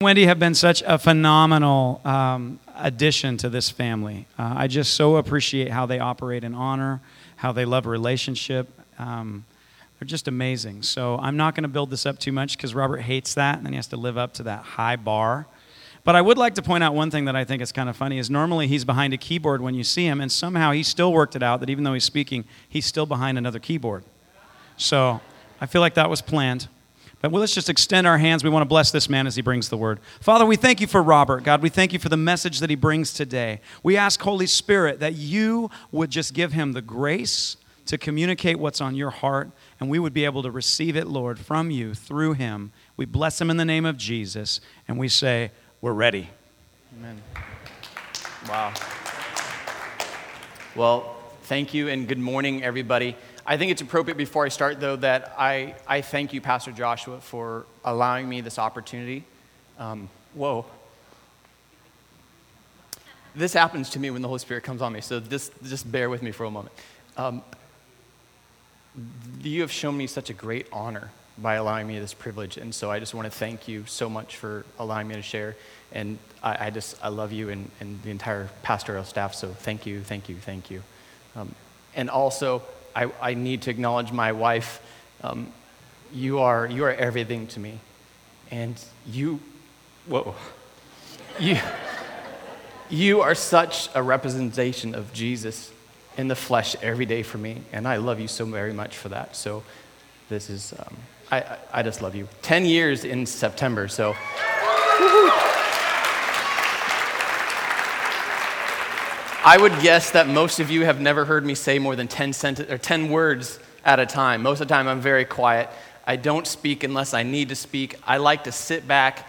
Wendy 0.00 0.26
have 0.26 0.38
been 0.38 0.54
such 0.54 0.80
a 0.86 0.96
phenomenal 0.96 2.00
um, 2.04 2.60
addition 2.76 3.36
to 3.36 3.48
this 3.48 3.68
family. 3.68 4.28
Uh, 4.38 4.54
I 4.56 4.68
just 4.68 4.94
so 4.94 5.16
appreciate 5.16 5.72
how 5.72 5.86
they 5.86 5.98
operate 5.98 6.44
in 6.44 6.54
honor, 6.54 7.00
how 7.34 7.50
they 7.50 7.64
love 7.64 7.84
relationship. 7.84 8.68
Um, 9.00 9.44
they're 9.98 10.06
just 10.06 10.28
amazing. 10.28 10.84
So 10.84 11.18
I'm 11.18 11.36
not 11.36 11.56
going 11.56 11.64
to 11.64 11.68
build 11.68 11.90
this 11.90 12.06
up 12.06 12.20
too 12.20 12.30
much 12.30 12.56
because 12.56 12.76
Robert 12.76 12.98
hates 12.98 13.34
that, 13.34 13.56
and 13.56 13.66
then 13.66 13.72
he 13.72 13.76
has 13.76 13.88
to 13.88 13.96
live 13.96 14.16
up 14.16 14.34
to 14.34 14.44
that 14.44 14.62
high 14.62 14.94
bar. 14.94 15.48
But 16.04 16.14
I 16.14 16.22
would 16.22 16.38
like 16.38 16.54
to 16.54 16.62
point 16.62 16.84
out 16.84 16.94
one 16.94 17.10
thing 17.10 17.24
that 17.24 17.34
I 17.34 17.44
think 17.44 17.60
is 17.60 17.72
kind 17.72 17.88
of 17.88 17.96
funny 17.96 18.20
is 18.20 18.30
normally 18.30 18.68
he's 18.68 18.84
behind 18.84 19.14
a 19.14 19.18
keyboard 19.18 19.60
when 19.60 19.74
you 19.74 19.82
see 19.82 20.04
him, 20.04 20.20
and 20.20 20.30
somehow 20.30 20.70
he 20.70 20.84
still 20.84 21.12
worked 21.12 21.34
it 21.34 21.42
out 21.42 21.58
that 21.58 21.70
even 21.70 21.82
though 21.82 21.94
he's 21.94 22.04
speaking, 22.04 22.44
he's 22.68 22.86
still 22.86 23.04
behind 23.04 23.36
another 23.36 23.58
keyboard. 23.58 24.04
So 24.76 25.20
I 25.60 25.66
feel 25.66 25.80
like 25.80 25.94
that 25.94 26.08
was 26.08 26.22
planned. 26.22 26.68
But 27.20 27.32
well, 27.32 27.40
let's 27.40 27.54
just 27.54 27.68
extend 27.68 28.06
our 28.06 28.18
hands. 28.18 28.44
We 28.44 28.50
want 28.50 28.62
to 28.62 28.68
bless 28.68 28.92
this 28.92 29.08
man 29.08 29.26
as 29.26 29.34
he 29.34 29.42
brings 29.42 29.68
the 29.68 29.76
word. 29.76 29.98
Father, 30.20 30.46
we 30.46 30.54
thank 30.54 30.80
you 30.80 30.86
for 30.86 31.02
Robert. 31.02 31.42
God, 31.42 31.62
we 31.62 31.68
thank 31.68 31.92
you 31.92 31.98
for 31.98 32.08
the 32.08 32.16
message 32.16 32.60
that 32.60 32.70
he 32.70 32.76
brings 32.76 33.12
today. 33.12 33.60
We 33.82 33.96
ask, 33.96 34.20
Holy 34.20 34.46
Spirit, 34.46 35.00
that 35.00 35.14
you 35.14 35.70
would 35.90 36.10
just 36.10 36.32
give 36.32 36.52
him 36.52 36.72
the 36.72 36.82
grace 36.82 37.56
to 37.86 37.98
communicate 37.98 38.58
what's 38.58 38.80
on 38.80 38.94
your 38.94 39.10
heart, 39.10 39.50
and 39.80 39.88
we 39.88 39.98
would 39.98 40.12
be 40.12 40.26
able 40.26 40.42
to 40.42 40.50
receive 40.50 40.94
it, 40.94 41.06
Lord, 41.06 41.38
from 41.38 41.70
you 41.70 41.94
through 41.94 42.34
him. 42.34 42.70
We 42.96 43.06
bless 43.06 43.40
him 43.40 43.50
in 43.50 43.56
the 43.56 43.64
name 43.64 43.86
of 43.86 43.96
Jesus, 43.96 44.60
and 44.86 44.98
we 44.98 45.08
say, 45.08 45.50
We're 45.80 45.94
ready. 45.94 46.30
Amen. 46.98 47.20
Wow. 48.48 48.74
Well, 50.76 51.16
thank 51.44 51.74
you, 51.74 51.88
and 51.88 52.06
good 52.06 52.18
morning, 52.18 52.62
everybody. 52.62 53.16
I 53.50 53.56
think 53.56 53.72
it's 53.72 53.80
appropriate 53.80 54.18
before 54.18 54.44
I 54.44 54.50
start, 54.50 54.78
though, 54.78 54.96
that 54.96 55.34
I, 55.38 55.74
I 55.86 56.02
thank 56.02 56.34
you, 56.34 56.40
Pastor 56.42 56.70
Joshua, 56.70 57.18
for 57.18 57.64
allowing 57.82 58.28
me 58.28 58.42
this 58.42 58.58
opportunity. 58.58 59.24
Um, 59.78 60.10
whoa. 60.34 60.66
This 63.34 63.54
happens 63.54 63.88
to 63.90 63.98
me 63.98 64.10
when 64.10 64.20
the 64.20 64.28
Holy 64.28 64.38
Spirit 64.38 64.64
comes 64.64 64.82
on 64.82 64.92
me, 64.92 65.00
so 65.00 65.18
this, 65.18 65.50
just 65.64 65.90
bear 65.90 66.10
with 66.10 66.22
me 66.22 66.30
for 66.30 66.44
a 66.44 66.50
moment. 66.50 66.74
Um, 67.16 67.42
you 69.40 69.62
have 69.62 69.72
shown 69.72 69.96
me 69.96 70.06
such 70.06 70.28
a 70.28 70.34
great 70.34 70.66
honor 70.70 71.10
by 71.38 71.54
allowing 71.54 71.86
me 71.86 71.98
this 71.98 72.12
privilege, 72.12 72.58
and 72.58 72.74
so 72.74 72.90
I 72.90 72.98
just 72.98 73.14
want 73.14 73.24
to 73.24 73.30
thank 73.30 73.66
you 73.66 73.86
so 73.86 74.10
much 74.10 74.36
for 74.36 74.66
allowing 74.78 75.08
me 75.08 75.14
to 75.14 75.22
share. 75.22 75.56
And 75.92 76.18
I, 76.42 76.66
I 76.66 76.70
just, 76.70 77.02
I 77.02 77.08
love 77.08 77.32
you 77.32 77.48
and, 77.48 77.70
and 77.80 78.02
the 78.02 78.10
entire 78.10 78.50
pastoral 78.62 79.04
staff, 79.04 79.34
so 79.34 79.48
thank 79.48 79.86
you, 79.86 80.02
thank 80.02 80.28
you, 80.28 80.36
thank 80.36 80.70
you. 80.70 80.82
Um, 81.34 81.54
and 81.94 82.10
also, 82.10 82.62
I, 82.94 83.10
I 83.20 83.34
need 83.34 83.62
to 83.62 83.70
acknowledge 83.70 84.12
my 84.12 84.32
wife. 84.32 84.82
Um, 85.22 85.52
you, 86.12 86.40
are, 86.40 86.66
you 86.66 86.84
are 86.84 86.92
everything 86.92 87.46
to 87.48 87.60
me. 87.60 87.80
And 88.50 88.82
you, 89.06 89.40
whoa, 90.06 90.34
you, 91.38 91.58
you 92.88 93.20
are 93.20 93.34
such 93.34 93.90
a 93.94 94.02
representation 94.02 94.94
of 94.94 95.12
Jesus 95.12 95.70
in 96.16 96.28
the 96.28 96.34
flesh 96.34 96.74
every 96.82 97.06
day 97.06 97.22
for 97.22 97.38
me. 97.38 97.62
And 97.72 97.86
I 97.86 97.96
love 97.96 98.20
you 98.20 98.28
so 98.28 98.44
very 98.46 98.72
much 98.72 98.96
for 98.96 99.08
that. 99.10 99.36
So 99.36 99.62
this 100.28 100.50
is, 100.50 100.74
um, 100.78 100.96
I, 101.30 101.40
I, 101.40 101.58
I 101.74 101.82
just 101.82 102.02
love 102.02 102.14
you. 102.14 102.28
10 102.42 102.64
years 102.64 103.04
in 103.04 103.26
September, 103.26 103.88
so. 103.88 104.16
I 109.44 109.56
would 109.56 109.80
guess 109.80 110.10
that 110.10 110.26
most 110.26 110.58
of 110.58 110.68
you 110.68 110.84
have 110.84 111.00
never 111.00 111.24
heard 111.24 111.46
me 111.46 111.54
say 111.54 111.78
more 111.78 111.94
than 111.94 112.08
10, 112.08 112.32
sent- 112.32 112.60
or 112.60 112.76
10 112.76 113.08
words 113.08 113.60
at 113.84 114.00
a 114.00 114.04
time. 114.04 114.42
Most 114.42 114.60
of 114.60 114.66
the 114.66 114.74
time, 114.74 114.88
I'm 114.88 115.00
very 115.00 115.24
quiet. 115.24 115.70
I 116.04 116.16
don't 116.16 116.44
speak 116.44 116.82
unless 116.82 117.14
I 117.14 117.22
need 117.22 117.50
to 117.50 117.54
speak. 117.54 117.94
I 118.04 118.16
like 118.16 118.44
to 118.44 118.52
sit 118.52 118.88
back 118.88 119.28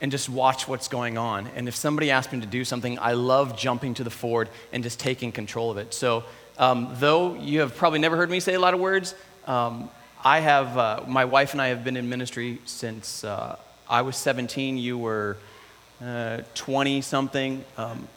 and 0.00 0.10
just 0.10 0.30
watch 0.30 0.66
what's 0.66 0.88
going 0.88 1.18
on. 1.18 1.46
And 1.54 1.68
if 1.68 1.76
somebody 1.76 2.10
asks 2.10 2.32
me 2.32 2.40
to 2.40 2.46
do 2.46 2.64
something, 2.64 2.98
I 2.98 3.12
love 3.12 3.54
jumping 3.54 3.92
to 3.94 4.04
the 4.04 4.10
forward 4.10 4.48
and 4.72 4.82
just 4.82 4.98
taking 4.98 5.30
control 5.30 5.70
of 5.70 5.76
it. 5.76 5.92
So, 5.92 6.24
um, 6.56 6.88
though 6.94 7.34
you 7.34 7.60
have 7.60 7.76
probably 7.76 7.98
never 7.98 8.16
heard 8.16 8.30
me 8.30 8.40
say 8.40 8.54
a 8.54 8.60
lot 8.60 8.72
of 8.72 8.80
words, 8.80 9.14
um, 9.46 9.90
I 10.24 10.40
have, 10.40 10.78
uh, 10.78 11.02
my 11.06 11.26
wife 11.26 11.52
and 11.52 11.60
I 11.60 11.68
have 11.68 11.84
been 11.84 11.98
in 11.98 12.08
ministry 12.08 12.60
since 12.64 13.24
uh, 13.24 13.56
I 13.88 14.00
was 14.02 14.16
17, 14.16 14.78
you 14.78 14.96
were 14.96 15.36
20 16.54 16.98
uh, 16.98 17.02
something. 17.02 17.62
Um, 17.76 18.08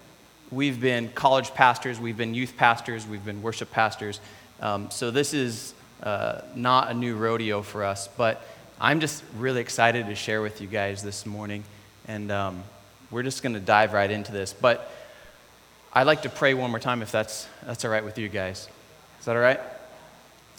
We've 0.54 0.80
been 0.80 1.10
college 1.10 1.52
pastors, 1.56 2.00
we've 2.00 2.16
been 2.16 2.36
youth 2.36 2.56
pastors, 2.58 3.08
we've 3.08 3.26
been 3.26 3.42
worship 3.42 3.72
pastors. 3.72 4.20
Um, 4.60 4.92
so 4.92 5.10
this 5.10 5.34
is 5.34 5.74
uh, 6.04 6.42
not 6.54 6.92
a 6.92 6.94
new 6.94 7.16
rodeo 7.16 7.64
for 7.64 7.84
us, 7.84 8.08
but 8.08 8.46
I'm 8.80 9.00
just 9.00 9.24
really 9.36 9.62
excited 9.62 10.06
to 10.06 10.16
share 10.16 10.44
with 10.44 10.62
you 10.62 10.68
guys 10.68 11.02
this 11.02 11.26
morning. 11.26 11.64
And 12.08 12.32
um, 12.32 12.64
we're 13.10 13.24
just 13.24 13.42
going 13.42 13.54
to 13.56 13.60
dive 13.60 13.94
right 13.94 14.12
into 14.12 14.32
this. 14.32 14.54
But 14.54 14.92
I'd 15.92 16.06
like 16.06 16.22
to 16.22 16.30
pray 16.30 16.54
one 16.54 16.70
more 16.70 16.80
time 16.80 17.02
if 17.02 17.12
that's, 17.12 17.48
that's 17.66 17.84
all 17.84 17.90
right 17.90 18.06
with 18.06 18.20
you 18.20 18.30
guys. 18.30 18.70
Is 19.20 19.26
that 19.26 19.36
all 19.36 19.42
right? 19.42 19.60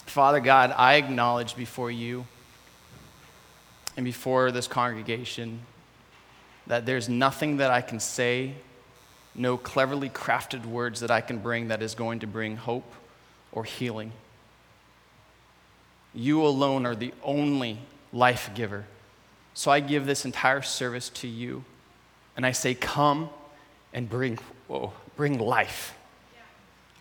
Father 0.07 0.41
God, 0.41 0.75
I 0.77 0.95
acknowledge 0.95 1.55
before 1.55 1.93
you 1.93 2.27
and 3.97 4.05
before 4.05 4.51
this 4.51 4.67
congregation 4.67 5.61
that 6.67 6.85
there's 6.85 7.09
nothing 7.09 7.59
that 7.59 7.71
I 7.71 7.81
can 7.81 8.01
say 8.01 8.55
no 9.35 9.57
cleverly 9.57 10.09
crafted 10.09 10.65
words 10.65 11.01
that 11.01 11.11
I 11.11 11.21
can 11.21 11.39
bring 11.39 11.69
that 11.69 11.83
is 11.83 11.95
going 11.95 12.21
to 12.21 12.27
bring 12.27 12.57
hope 12.57 12.91
or 13.53 13.65
healing. 13.65 14.13
You 16.15 16.45
alone 16.45 16.87
are 16.87 16.95
the 16.95 17.13
only 17.23 17.79
life 18.13 18.51
giver. 18.55 18.85
So 19.55 19.71
I 19.71 19.81
give 19.81 20.07
this 20.07 20.25
entire 20.25 20.63
service 20.63 21.09
to 21.11 21.29
you, 21.29 21.65
and 22.37 22.45
I 22.47 22.53
say, 22.53 22.75
Come 22.75 23.29
and 23.93 24.09
bring, 24.09 24.39
whoa, 24.67 24.93
bring 25.17 25.39
life. 25.39 25.97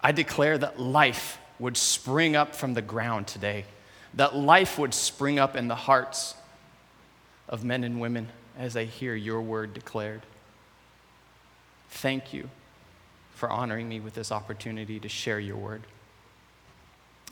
I 0.02 0.12
declare 0.12 0.58
that 0.58 0.80
life 0.80 1.40
would 1.60 1.78
spring 1.78 2.36
up 2.36 2.56
from 2.56 2.74
the 2.74 2.82
ground 2.82 3.28
today, 3.28 3.66
that 4.14 4.36
life 4.36 4.78
would 4.78 4.94
spring 4.94 5.40
up 5.40 5.56
in 5.56 5.68
the 5.68 5.76
hearts 5.76 6.36
of 7.48 7.64
men 7.64 7.84
and 7.84 8.02
women 8.02 8.28
as 8.58 8.74
they 8.74 8.86
hear 8.86 9.16
your 9.16 9.42
word 9.42 9.74
declared. 9.74 10.22
Thank 11.94 12.34
you 12.34 12.50
for 13.36 13.50
honoring 13.50 13.88
me 13.88 14.00
with 14.00 14.14
this 14.14 14.31
opportunity 14.31 15.00
to 15.00 15.08
share 15.08 15.40
your 15.40 15.56
word. 15.56 15.84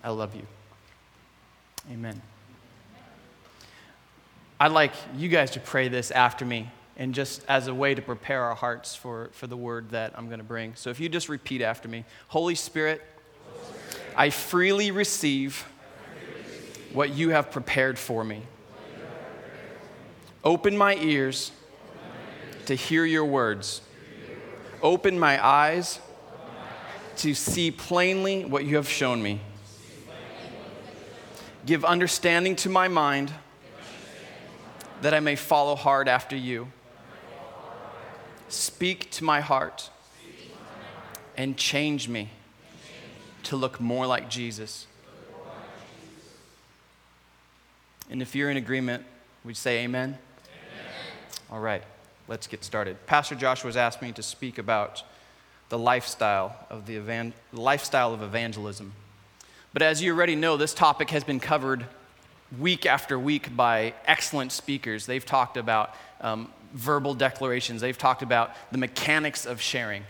I 0.03 0.09
love 0.09 0.35
you. 0.35 0.43
Amen. 1.91 2.21
I'd 4.59 4.71
like 4.71 4.93
you 5.17 5.29
guys 5.29 5.51
to 5.51 5.59
pray 5.59 5.87
this 5.87 6.11
after 6.11 6.45
me 6.45 6.69
and 6.95 7.13
just 7.13 7.43
as 7.49 7.67
a 7.67 7.73
way 7.73 7.95
to 7.95 8.01
prepare 8.01 8.43
our 8.43 8.55
hearts 8.55 8.95
for, 8.95 9.29
for 9.33 9.47
the 9.47 9.57
word 9.57 9.89
that 9.89 10.13
I'm 10.15 10.27
going 10.27 10.39
to 10.39 10.45
bring. 10.45 10.75
So 10.75 10.89
if 10.89 10.99
you 10.99 11.09
just 11.09 11.27
repeat 11.27 11.61
after 11.61 11.89
me 11.89 12.05
Holy 12.27 12.55
Spirit, 12.55 13.01
I 14.15 14.29
freely 14.29 14.91
receive 14.91 15.65
what 16.93 17.13
you 17.15 17.29
have 17.29 17.51
prepared 17.51 17.97
for 17.97 18.23
me. 18.23 18.43
Open 20.43 20.77
my 20.77 20.95
ears 20.95 21.51
to 22.67 22.75
hear 22.75 23.03
your 23.05 23.25
words 23.25 23.81
Open 24.83 25.19
my 25.19 25.43
eyes 25.45 25.99
to 27.17 27.35
see 27.35 27.69
plainly 27.69 28.45
what 28.45 28.65
you 28.65 28.77
have 28.77 28.89
shown 28.89 29.21
me. 29.21 29.39
Give 31.65 31.85
understanding 31.85 32.55
to 32.57 32.69
my 32.69 32.87
mind 32.87 33.31
that 35.01 35.13
I 35.13 35.19
may 35.19 35.35
follow 35.35 35.75
hard 35.75 36.07
after 36.07 36.35
you. 36.35 36.67
Speak 38.49 39.11
to 39.11 39.23
my 39.23 39.39
heart 39.39 39.89
and 41.37 41.55
change 41.55 42.07
me 42.07 42.29
to 43.43 43.55
look 43.55 43.79
more 43.79 44.07
like 44.07 44.29
Jesus. 44.29 44.87
And 48.09 48.21
if 48.21 48.35
you're 48.35 48.49
in 48.49 48.57
agreement, 48.57 49.05
we'd 49.45 49.57
say 49.57 49.83
amen. 49.83 50.17
amen. 50.17 50.17
All 51.51 51.59
right 51.59 51.83
let's 52.31 52.47
get 52.47 52.63
started. 52.63 52.95
Pastor 53.07 53.35
Joshua 53.35 53.67
has 53.67 53.75
asked 53.75 54.01
me 54.01 54.13
to 54.13 54.23
speak 54.23 54.57
about 54.57 55.03
the 55.67 55.77
lifestyle 55.77 56.55
of 56.69 56.85
the 56.85 56.95
evan- 56.95 57.33
lifestyle 57.51 58.13
of 58.13 58.23
evangelism. 58.23 58.93
But 59.73 59.81
as 59.81 60.01
you 60.01 60.13
already 60.13 60.37
know, 60.37 60.55
this 60.55 60.73
topic 60.73 61.09
has 61.09 61.25
been 61.25 61.41
covered 61.41 61.85
week 62.57 62.85
after 62.85 63.19
week 63.19 63.53
by 63.53 63.93
excellent 64.05 64.53
speakers. 64.53 65.05
They've 65.05 65.25
talked 65.25 65.57
about 65.57 65.93
um, 66.21 66.47
verbal 66.71 67.15
declarations, 67.15 67.81
they've 67.81 67.97
talked 67.97 68.21
about 68.21 68.55
the 68.71 68.77
mechanics 68.77 69.45
of 69.45 69.59
sharing. 69.59 70.05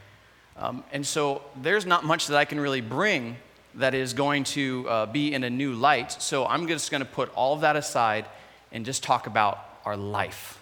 Um, 0.58 0.84
and 0.92 1.04
so 1.04 1.42
there's 1.60 1.88
not 1.88 2.04
much 2.04 2.28
that 2.28 2.38
I 2.38 2.46
can 2.46 2.60
really 2.60 2.82
bring 2.82 3.38
that 3.74 3.96
is 3.96 4.14
going 4.14 4.44
to 4.44 4.88
uh, 4.88 5.06
be 5.08 5.34
in 5.34 5.44
a 5.44 5.50
new 5.50 5.74
light. 5.74 6.12
So 6.22 6.46
I'm 6.46 6.68
just 6.68 6.92
going 6.92 7.02
to 7.02 7.10
put 7.10 7.34
all 7.34 7.56
of 7.56 7.62
that 7.62 7.76
aside 7.76 8.28
and 8.72 8.86
just 8.86 9.02
talk 9.02 9.26
about 9.26 9.58
our 9.86 9.98
life. 9.98 10.61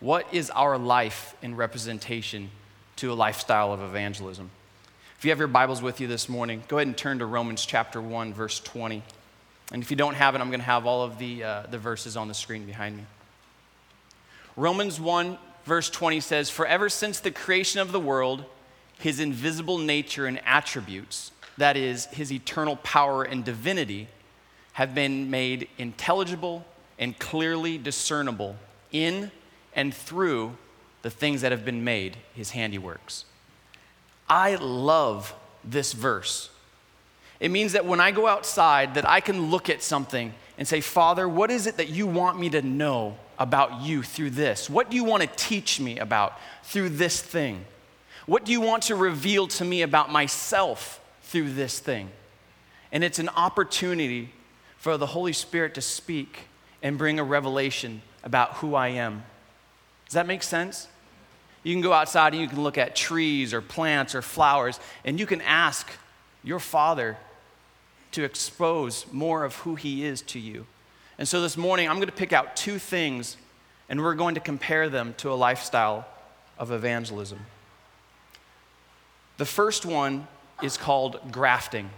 What 0.00 0.32
is 0.32 0.48
our 0.48 0.78
life 0.78 1.36
in 1.42 1.56
representation 1.56 2.50
to 2.96 3.12
a 3.12 3.14
lifestyle 3.14 3.70
of 3.70 3.82
evangelism? 3.82 4.50
If 5.18 5.26
you 5.26 5.30
have 5.30 5.38
your 5.38 5.46
Bibles 5.46 5.82
with 5.82 6.00
you 6.00 6.06
this 6.06 6.26
morning, 6.26 6.62
go 6.68 6.78
ahead 6.78 6.86
and 6.86 6.96
turn 6.96 7.18
to 7.18 7.26
Romans 7.26 7.66
chapter 7.66 8.00
1, 8.00 8.32
verse 8.32 8.60
20. 8.60 9.02
And 9.72 9.82
if 9.82 9.90
you 9.90 9.98
don't 9.98 10.14
have 10.14 10.34
it, 10.34 10.40
I'm 10.40 10.48
going 10.48 10.60
to 10.60 10.64
have 10.64 10.86
all 10.86 11.02
of 11.02 11.18
the, 11.18 11.44
uh, 11.44 11.62
the 11.70 11.76
verses 11.76 12.16
on 12.16 12.28
the 12.28 12.34
screen 12.34 12.64
behind 12.64 12.96
me. 12.96 13.02
Romans 14.56 14.98
1, 14.98 15.36
verse 15.66 15.90
20 15.90 16.20
says, 16.20 16.48
For 16.48 16.64
ever 16.64 16.88
since 16.88 17.20
the 17.20 17.30
creation 17.30 17.78
of 17.78 17.92
the 17.92 18.00
world, 18.00 18.46
his 18.98 19.20
invisible 19.20 19.76
nature 19.76 20.24
and 20.24 20.40
attributes, 20.46 21.30
that 21.58 21.76
is, 21.76 22.06
his 22.06 22.32
eternal 22.32 22.76
power 22.76 23.22
and 23.22 23.44
divinity, 23.44 24.08
have 24.72 24.94
been 24.94 25.28
made 25.28 25.68
intelligible 25.76 26.64
and 26.98 27.18
clearly 27.18 27.76
discernible 27.76 28.56
in 28.92 29.30
and 29.74 29.94
through 29.94 30.56
the 31.02 31.10
things 31.10 31.40
that 31.40 31.52
have 31.52 31.64
been 31.64 31.84
made, 31.84 32.16
his 32.34 32.52
handiworks. 32.52 33.24
I 34.28 34.56
love 34.56 35.34
this 35.64 35.92
verse. 35.92 36.50
It 37.40 37.50
means 37.50 37.72
that 37.72 37.86
when 37.86 38.00
I 38.00 38.10
go 38.10 38.26
outside 38.26 38.94
that 38.94 39.08
I 39.08 39.20
can 39.20 39.50
look 39.50 39.70
at 39.70 39.82
something 39.82 40.34
and 40.58 40.68
say, 40.68 40.80
"Father, 40.80 41.28
what 41.28 41.50
is 41.50 41.66
it 41.66 41.78
that 41.78 41.88
you 41.88 42.06
want 42.06 42.38
me 42.38 42.50
to 42.50 42.60
know 42.60 43.16
about 43.38 43.80
you 43.80 44.02
through 44.02 44.30
this? 44.30 44.68
What 44.68 44.90
do 44.90 44.96
you 44.96 45.04
want 45.04 45.22
to 45.22 45.28
teach 45.36 45.80
me 45.80 45.98
about 45.98 46.38
through 46.62 46.90
this 46.90 47.22
thing? 47.22 47.64
What 48.26 48.44
do 48.44 48.52
you 48.52 48.60
want 48.60 48.82
to 48.84 48.94
reveal 48.94 49.48
to 49.48 49.64
me 49.64 49.80
about 49.80 50.12
myself 50.12 51.00
through 51.22 51.54
this 51.54 51.78
thing?" 51.78 52.10
And 52.92 53.02
it's 53.02 53.18
an 53.18 53.30
opportunity 53.30 54.34
for 54.76 54.98
the 54.98 55.06
Holy 55.06 55.32
Spirit 55.32 55.74
to 55.74 55.80
speak 55.80 56.48
and 56.82 56.98
bring 56.98 57.18
a 57.18 57.24
revelation 57.24 58.02
about 58.22 58.56
who 58.56 58.74
I 58.74 58.88
am. 58.88 59.24
Does 60.10 60.14
that 60.14 60.26
make 60.26 60.42
sense? 60.42 60.88
You 61.62 61.72
can 61.72 61.82
go 61.82 61.92
outside 61.92 62.32
and 62.32 62.42
you 62.42 62.48
can 62.48 62.64
look 62.64 62.76
at 62.76 62.96
trees 62.96 63.54
or 63.54 63.60
plants 63.60 64.12
or 64.12 64.22
flowers, 64.22 64.80
and 65.04 65.20
you 65.20 65.24
can 65.24 65.40
ask 65.42 65.88
your 66.42 66.58
Father 66.58 67.16
to 68.10 68.24
expose 68.24 69.06
more 69.12 69.44
of 69.44 69.54
who 69.54 69.76
He 69.76 70.04
is 70.04 70.20
to 70.22 70.40
you. 70.40 70.66
And 71.16 71.28
so 71.28 71.40
this 71.40 71.56
morning, 71.56 71.88
I'm 71.88 71.98
going 71.98 72.08
to 72.08 72.12
pick 72.12 72.32
out 72.32 72.56
two 72.56 72.80
things, 72.80 73.36
and 73.88 74.00
we're 74.00 74.16
going 74.16 74.34
to 74.34 74.40
compare 74.40 74.88
them 74.88 75.14
to 75.18 75.30
a 75.30 75.34
lifestyle 75.34 76.08
of 76.58 76.72
evangelism. 76.72 77.38
The 79.36 79.44
first 79.44 79.86
one 79.86 80.26
is 80.60 80.76
called 80.76 81.20
grafting. 81.30 81.88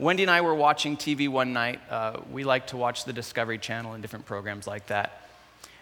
Wendy 0.00 0.24
and 0.24 0.30
I 0.30 0.40
were 0.40 0.56
watching 0.56 0.96
TV 0.96 1.28
one 1.28 1.52
night. 1.52 1.80
Uh, 1.88 2.18
we 2.32 2.42
like 2.42 2.66
to 2.68 2.76
watch 2.76 3.04
the 3.04 3.12
Discovery 3.12 3.58
Channel 3.58 3.92
and 3.92 4.02
different 4.02 4.26
programs 4.26 4.66
like 4.66 4.88
that. 4.88 5.28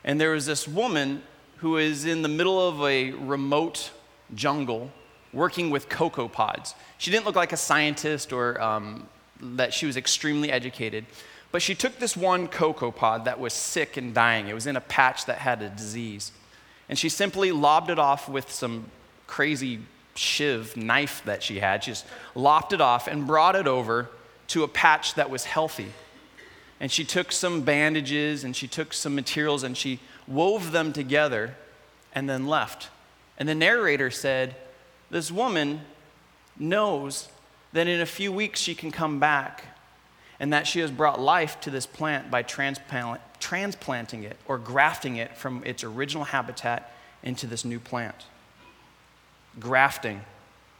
And 0.04 0.20
there 0.20 0.32
was 0.32 0.44
this 0.44 0.68
woman 0.68 1.22
who 1.62 1.76
is 1.76 2.06
in 2.06 2.22
the 2.22 2.28
middle 2.28 2.60
of 2.68 2.82
a 2.82 3.12
remote 3.12 3.92
jungle 4.34 4.90
working 5.32 5.70
with 5.70 5.88
cocoa 5.88 6.26
pods. 6.26 6.74
She 6.98 7.12
didn't 7.12 7.24
look 7.24 7.36
like 7.36 7.52
a 7.52 7.56
scientist 7.56 8.32
or 8.32 8.60
um, 8.60 9.06
that 9.40 9.72
she 9.72 9.86
was 9.86 9.96
extremely 9.96 10.50
educated, 10.50 11.06
but 11.52 11.62
she 11.62 11.76
took 11.76 12.00
this 12.00 12.16
one 12.16 12.48
cocoa 12.48 12.90
pod 12.90 13.26
that 13.26 13.38
was 13.38 13.52
sick 13.52 13.96
and 13.96 14.12
dying. 14.12 14.48
It 14.48 14.54
was 14.54 14.66
in 14.66 14.74
a 14.74 14.80
patch 14.80 15.26
that 15.26 15.38
had 15.38 15.62
a 15.62 15.68
disease. 15.68 16.32
And 16.88 16.98
she 16.98 17.08
simply 17.08 17.52
lobbed 17.52 17.90
it 17.90 17.98
off 17.98 18.28
with 18.28 18.50
some 18.50 18.86
crazy 19.28 19.78
shiv 20.16 20.76
knife 20.76 21.22
that 21.26 21.44
she 21.44 21.60
had. 21.60 21.84
She 21.84 21.92
just 21.92 22.06
lopped 22.34 22.72
it 22.72 22.80
off 22.80 23.06
and 23.06 23.24
brought 23.24 23.54
it 23.54 23.68
over 23.68 24.10
to 24.48 24.64
a 24.64 24.68
patch 24.68 25.14
that 25.14 25.30
was 25.30 25.44
healthy. 25.44 25.92
And 26.80 26.90
she 26.90 27.04
took 27.04 27.30
some 27.30 27.60
bandages 27.60 28.42
and 28.42 28.56
she 28.56 28.66
took 28.66 28.92
some 28.92 29.14
materials 29.14 29.62
and 29.62 29.76
she 29.76 30.00
wove 30.26 30.72
them 30.72 30.92
together 30.92 31.56
and 32.14 32.28
then 32.28 32.46
left. 32.46 32.88
And 33.38 33.48
the 33.48 33.54
narrator 33.54 34.10
said, 34.10 34.56
This 35.10 35.30
woman 35.30 35.80
knows 36.58 37.28
that 37.72 37.86
in 37.86 38.00
a 38.00 38.06
few 38.06 38.30
weeks 38.32 38.60
she 38.60 38.74
can 38.74 38.90
come 38.90 39.18
back 39.18 39.64
and 40.38 40.52
that 40.52 40.66
she 40.66 40.80
has 40.80 40.90
brought 40.90 41.20
life 41.20 41.60
to 41.62 41.70
this 41.70 41.86
plant 41.86 42.30
by 42.30 42.42
transplant, 42.42 43.20
transplanting 43.40 44.24
it 44.24 44.36
or 44.46 44.58
grafting 44.58 45.16
it 45.16 45.36
from 45.36 45.62
its 45.64 45.84
original 45.84 46.24
habitat 46.24 46.92
into 47.22 47.46
this 47.46 47.64
new 47.64 47.78
plant 47.78 48.26
grafting. 49.58 50.20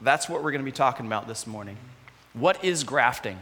That's 0.00 0.28
what 0.28 0.42
we're 0.42 0.50
going 0.50 0.64
to 0.64 0.70
be 0.70 0.72
talking 0.72 1.06
about 1.06 1.28
this 1.28 1.46
morning. 1.46 1.76
What 2.32 2.64
is 2.64 2.84
grafting? 2.84 3.38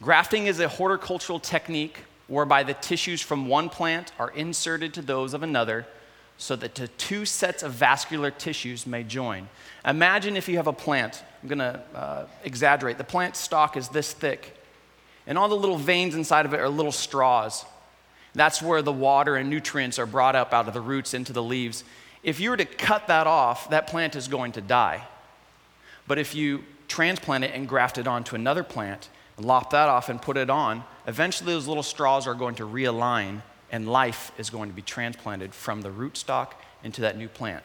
Grafting 0.00 0.46
is 0.46 0.60
a 0.60 0.68
horticultural 0.68 1.38
technique 1.38 1.98
whereby 2.28 2.62
the 2.62 2.74
tissues 2.74 3.20
from 3.20 3.46
one 3.46 3.68
plant 3.68 4.12
are 4.18 4.30
inserted 4.30 4.94
to 4.94 5.02
those 5.02 5.34
of 5.34 5.42
another 5.42 5.86
so 6.38 6.56
that 6.56 6.74
the 6.74 6.88
two 6.88 7.24
sets 7.24 7.62
of 7.62 7.72
vascular 7.72 8.30
tissues 8.30 8.86
may 8.86 9.04
join. 9.04 9.48
Imagine 9.86 10.36
if 10.36 10.48
you 10.48 10.56
have 10.56 10.66
a 10.66 10.72
plant. 10.72 11.22
I'm 11.42 11.48
going 11.48 11.58
to 11.58 11.82
uh, 11.94 12.26
exaggerate. 12.44 12.98
The 12.98 13.04
plant 13.04 13.36
stalk 13.36 13.76
is 13.76 13.88
this 13.88 14.12
thick, 14.12 14.56
and 15.26 15.38
all 15.38 15.48
the 15.48 15.56
little 15.56 15.76
veins 15.76 16.14
inside 16.14 16.46
of 16.46 16.54
it 16.54 16.60
are 16.60 16.68
little 16.68 16.92
straws. 16.92 17.64
That's 18.34 18.62
where 18.62 18.82
the 18.82 18.92
water 18.92 19.36
and 19.36 19.50
nutrients 19.50 19.98
are 19.98 20.06
brought 20.06 20.34
up 20.34 20.52
out 20.52 20.66
of 20.66 20.74
the 20.74 20.80
roots 20.80 21.14
into 21.14 21.32
the 21.32 21.42
leaves. 21.42 21.84
If 22.22 22.40
you 22.40 22.50
were 22.50 22.56
to 22.56 22.64
cut 22.64 23.08
that 23.08 23.26
off, 23.26 23.70
that 23.70 23.86
plant 23.86 24.16
is 24.16 24.26
going 24.28 24.52
to 24.52 24.60
die. 24.60 25.06
But 26.06 26.18
if 26.18 26.34
you 26.34 26.64
transplant 26.88 27.44
it 27.44 27.52
and 27.54 27.68
graft 27.68 27.98
it 27.98 28.06
onto 28.06 28.34
another 28.34 28.62
plant, 28.62 29.08
lop 29.38 29.70
that 29.70 29.88
off 29.88 30.08
and 30.08 30.20
put 30.20 30.36
it 30.36 30.50
on, 30.50 30.84
eventually 31.06 31.52
those 31.52 31.66
little 31.66 31.82
straws 31.82 32.26
are 32.26 32.34
going 32.34 32.54
to 32.56 32.66
realign 32.66 33.42
and 33.70 33.88
life 33.88 34.32
is 34.38 34.50
going 34.50 34.68
to 34.68 34.74
be 34.74 34.82
transplanted 34.82 35.54
from 35.54 35.80
the 35.80 35.88
rootstock 35.88 36.52
into 36.84 37.00
that 37.00 37.16
new 37.16 37.28
plant. 37.28 37.64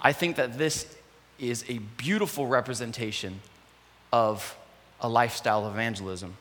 I 0.00 0.12
think 0.12 0.36
that 0.36 0.58
this 0.58 0.96
is 1.38 1.64
a 1.68 1.78
beautiful 1.78 2.46
representation 2.46 3.40
of 4.12 4.56
a 5.00 5.08
lifestyle 5.08 5.68
evangelism. 5.68 6.34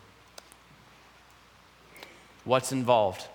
What's 2.44 2.72
involved? 2.72 3.28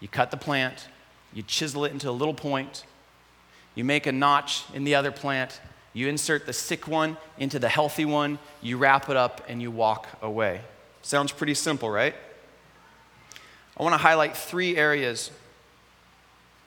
You 0.00 0.08
cut 0.08 0.30
the 0.30 0.36
plant, 0.36 0.88
you 1.32 1.42
chisel 1.42 1.84
it 1.84 1.92
into 1.92 2.10
a 2.10 2.12
little 2.12 2.34
point, 2.34 2.84
you 3.74 3.84
make 3.84 4.06
a 4.06 4.12
notch 4.12 4.64
in 4.74 4.84
the 4.84 4.94
other 4.94 5.12
plant, 5.12 5.60
you 5.92 6.08
insert 6.08 6.46
the 6.46 6.52
sick 6.52 6.88
one 6.88 7.16
into 7.38 7.58
the 7.58 7.68
healthy 7.68 8.04
one, 8.04 8.38
you 8.60 8.78
wrap 8.78 9.08
it 9.08 9.16
up, 9.16 9.42
and 9.48 9.62
you 9.62 9.70
walk 9.70 10.08
away. 10.22 10.60
Sounds 11.02 11.32
pretty 11.32 11.54
simple, 11.54 11.90
right? 11.90 12.14
I 13.76 13.82
want 13.82 13.92
to 13.94 13.98
highlight 13.98 14.36
three 14.36 14.76
areas 14.76 15.30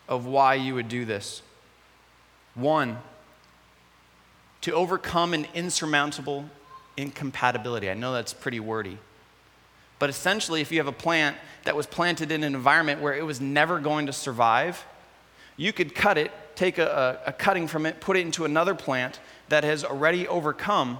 of 0.08 0.26
why 0.26 0.56
you 0.56 0.76
would 0.76 0.90
do 0.90 1.06
this. 1.06 1.42
One, 2.54 2.98
to 4.62 4.72
overcome 4.72 5.34
an 5.34 5.48
insurmountable 5.54 6.50
incompatibility. 6.98 7.90
I 7.90 7.94
know 7.94 8.14
that's 8.14 8.34
pretty 8.34 8.60
wordy. 8.60 8.98
But 10.00 10.10
essentially, 10.10 10.62
if 10.62 10.72
you 10.72 10.80
have 10.80 10.88
a 10.88 10.92
plant 10.92 11.38
that 11.64 11.76
was 11.76 11.86
planted 11.86 12.32
in 12.32 12.44
an 12.44 12.54
environment 12.56 13.02
where 13.02 13.14
it 13.14 13.26
was 13.26 13.40
never 13.40 13.80
going 13.80 14.06
to 14.08 14.14
survive, 14.14 14.86
you 15.58 15.72
could 15.74 15.96
cut 15.96 16.18
it 16.18 16.32
take 16.56 16.78
a, 16.78 17.20
a, 17.26 17.34
cutting 17.34 17.68
from 17.68 17.86
it, 17.86 18.00
put 18.00 18.18
it 18.18 18.22
into 18.22 18.46
another 18.46 18.74
plant 18.74 19.20
that 19.50 19.64
has 19.64 19.84
already 19.84 20.28
overcome 20.28 20.98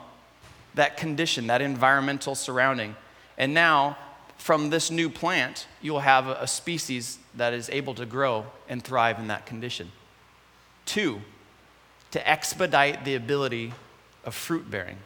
that 0.76 0.98
condition, 0.98 1.48
that 1.48 1.62
environmental 1.62 2.36
surrounding. 2.36 2.96
And 3.38 3.54
now, 3.54 3.98
from 4.38 4.70
this 4.70 4.92
new 4.92 5.10
plant, 5.10 5.68
you'll 5.82 6.00
have 6.00 6.28
a, 6.28 6.48
species 6.48 7.20
that 7.36 7.54
is 7.54 7.70
able 7.70 7.94
to 7.96 8.06
grow 8.06 8.46
and 8.70 8.84
thrive 8.84 9.20
in 9.20 9.28
that 9.28 9.46
condition. 9.46 9.92
Two, 10.86 11.22
to 12.12 12.30
expedite 12.30 13.06
the 13.06 13.16
ability 13.16 13.74
of 14.24 14.34
fruit 14.34 14.70
bearing. 14.70 14.98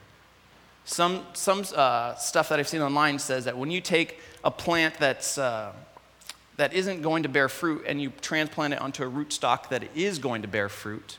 Some, 0.85 1.25
some 1.33 1.63
uh, 1.75 2.15
stuff 2.15 2.49
that 2.49 2.59
I've 2.59 2.67
seen 2.67 2.81
online 2.81 3.19
says 3.19 3.45
that 3.45 3.57
when 3.57 3.71
you 3.71 3.81
take 3.81 4.19
a 4.43 4.51
plant 4.51 4.95
that's 4.99 5.37
uh, 5.37 5.73
that 6.59 6.73
isn't 6.73 7.01
going 7.01 7.23
to 7.23 7.29
bear 7.29 7.47
fruit 7.47 7.85
and 7.87 8.01
you 8.01 8.11
transplant 8.19 8.73
it 8.73 8.81
onto 8.81 9.01
a 9.01 9.09
rootstock 9.09 9.69
that 9.69 9.81
is 9.95 10.19
going 10.19 10.41
to 10.41 10.47
bear 10.47 10.67
fruit, 10.67 11.17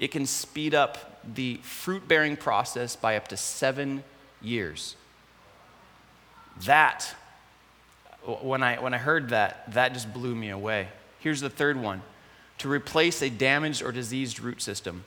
it 0.00 0.08
can 0.08 0.26
speed 0.26 0.74
up 0.74 1.22
the 1.36 1.60
fruit 1.62 2.08
bearing 2.08 2.36
process 2.36 2.96
by 2.96 3.16
up 3.16 3.28
to 3.28 3.36
seven 3.36 4.02
years. 4.42 4.96
That, 6.64 7.14
when 8.42 8.62
I, 8.62 8.80
when 8.80 8.94
I 8.94 8.98
heard 8.98 9.30
that, 9.30 9.72
that 9.72 9.92
just 9.92 10.12
blew 10.12 10.34
me 10.34 10.50
away. 10.50 10.88
Here's 11.20 11.40
the 11.40 11.50
third 11.50 11.80
one 11.80 12.02
to 12.58 12.68
replace 12.68 13.22
a 13.22 13.30
damaged 13.30 13.82
or 13.82 13.90
diseased 13.90 14.40
root 14.40 14.60
system. 14.60 15.04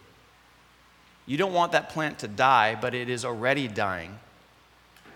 You 1.26 1.38
don't 1.38 1.54
want 1.54 1.72
that 1.74 1.90
plant 1.90 2.20
to 2.20 2.28
die, 2.28 2.76
but 2.80 2.94
it 2.96 3.10
is 3.10 3.24
already 3.24 3.68
dying. 3.68 4.18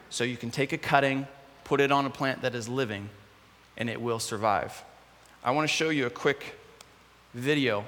So 0.09 0.23
you 0.23 0.37
can 0.37 0.51
take 0.51 0.71
a 0.71 0.77
cutting, 0.77 1.27
put 1.63 1.81
it 1.81 1.91
on 1.91 2.05
a 2.05 2.09
plant 2.09 2.43
that 2.43 2.55
is 2.55 2.69
living, 2.69 3.09
and 3.75 3.89
it 3.89 3.99
will 3.99 4.19
survive. 4.19 4.83
I 5.43 5.51
want 5.51 5.67
to 5.67 5.73
show 5.73 5.89
you 5.89 6.05
a 6.05 6.11
quick 6.11 6.55
video 7.33 7.83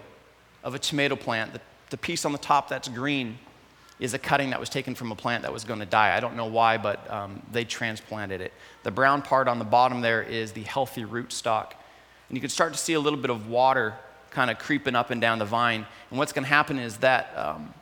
of 0.64 0.76
a 0.76 0.80
tomato 0.80 1.16
plant. 1.16 1.54
The, 1.54 1.62
the 1.92 1.98
piece 1.98 2.26
on 2.26 2.32
the 2.32 2.38
top 2.38 2.70
that's 2.70 2.88
green 2.88 3.38
is 4.00 4.14
a 4.14 4.20
cutting 4.20 4.52
that 4.52 4.60
was 4.60 4.70
taken 4.70 4.96
from 4.96 5.12
a 5.12 5.16
plant 5.16 5.44
that 5.44 5.52
was 5.52 5.64
going 5.66 5.80
to 5.80 5.86
die. 5.86 6.16
I 6.16 6.20
don't 6.20 6.36
know 6.36 6.46
why, 6.46 6.78
but 6.78 7.10
um, 7.12 7.42
they 7.52 7.66
transplanted 7.66 8.40
it. 8.40 8.54
The 8.84 8.92
brown 8.92 9.22
part 9.22 9.48
on 9.48 9.60
the 9.60 9.66
bottom 9.66 10.02
there 10.02 10.24
is 10.24 10.54
the 10.54 10.64
healthy 10.64 11.04
root 11.04 11.34
stock. 11.34 11.76
And 12.30 12.38
you 12.38 12.42
can 12.42 12.50
start 12.50 12.74
to 12.74 12.80
see 12.80 12.94
a 12.94 13.00
little 13.00 13.20
bit 13.20 13.30
of 13.30 13.50
water 13.50 13.96
kind 14.32 14.50
of 14.50 14.58
creeping 14.60 14.96
up 14.96 15.10
and 15.10 15.20
down 15.20 15.40
the 15.40 15.46
vine. 15.46 15.86
And 16.10 16.20
what's 16.20 16.32
going 16.32 16.44
to 16.44 16.50
happen 16.50 16.80
is 16.80 16.98
that 16.98 17.34
um, 17.36 17.74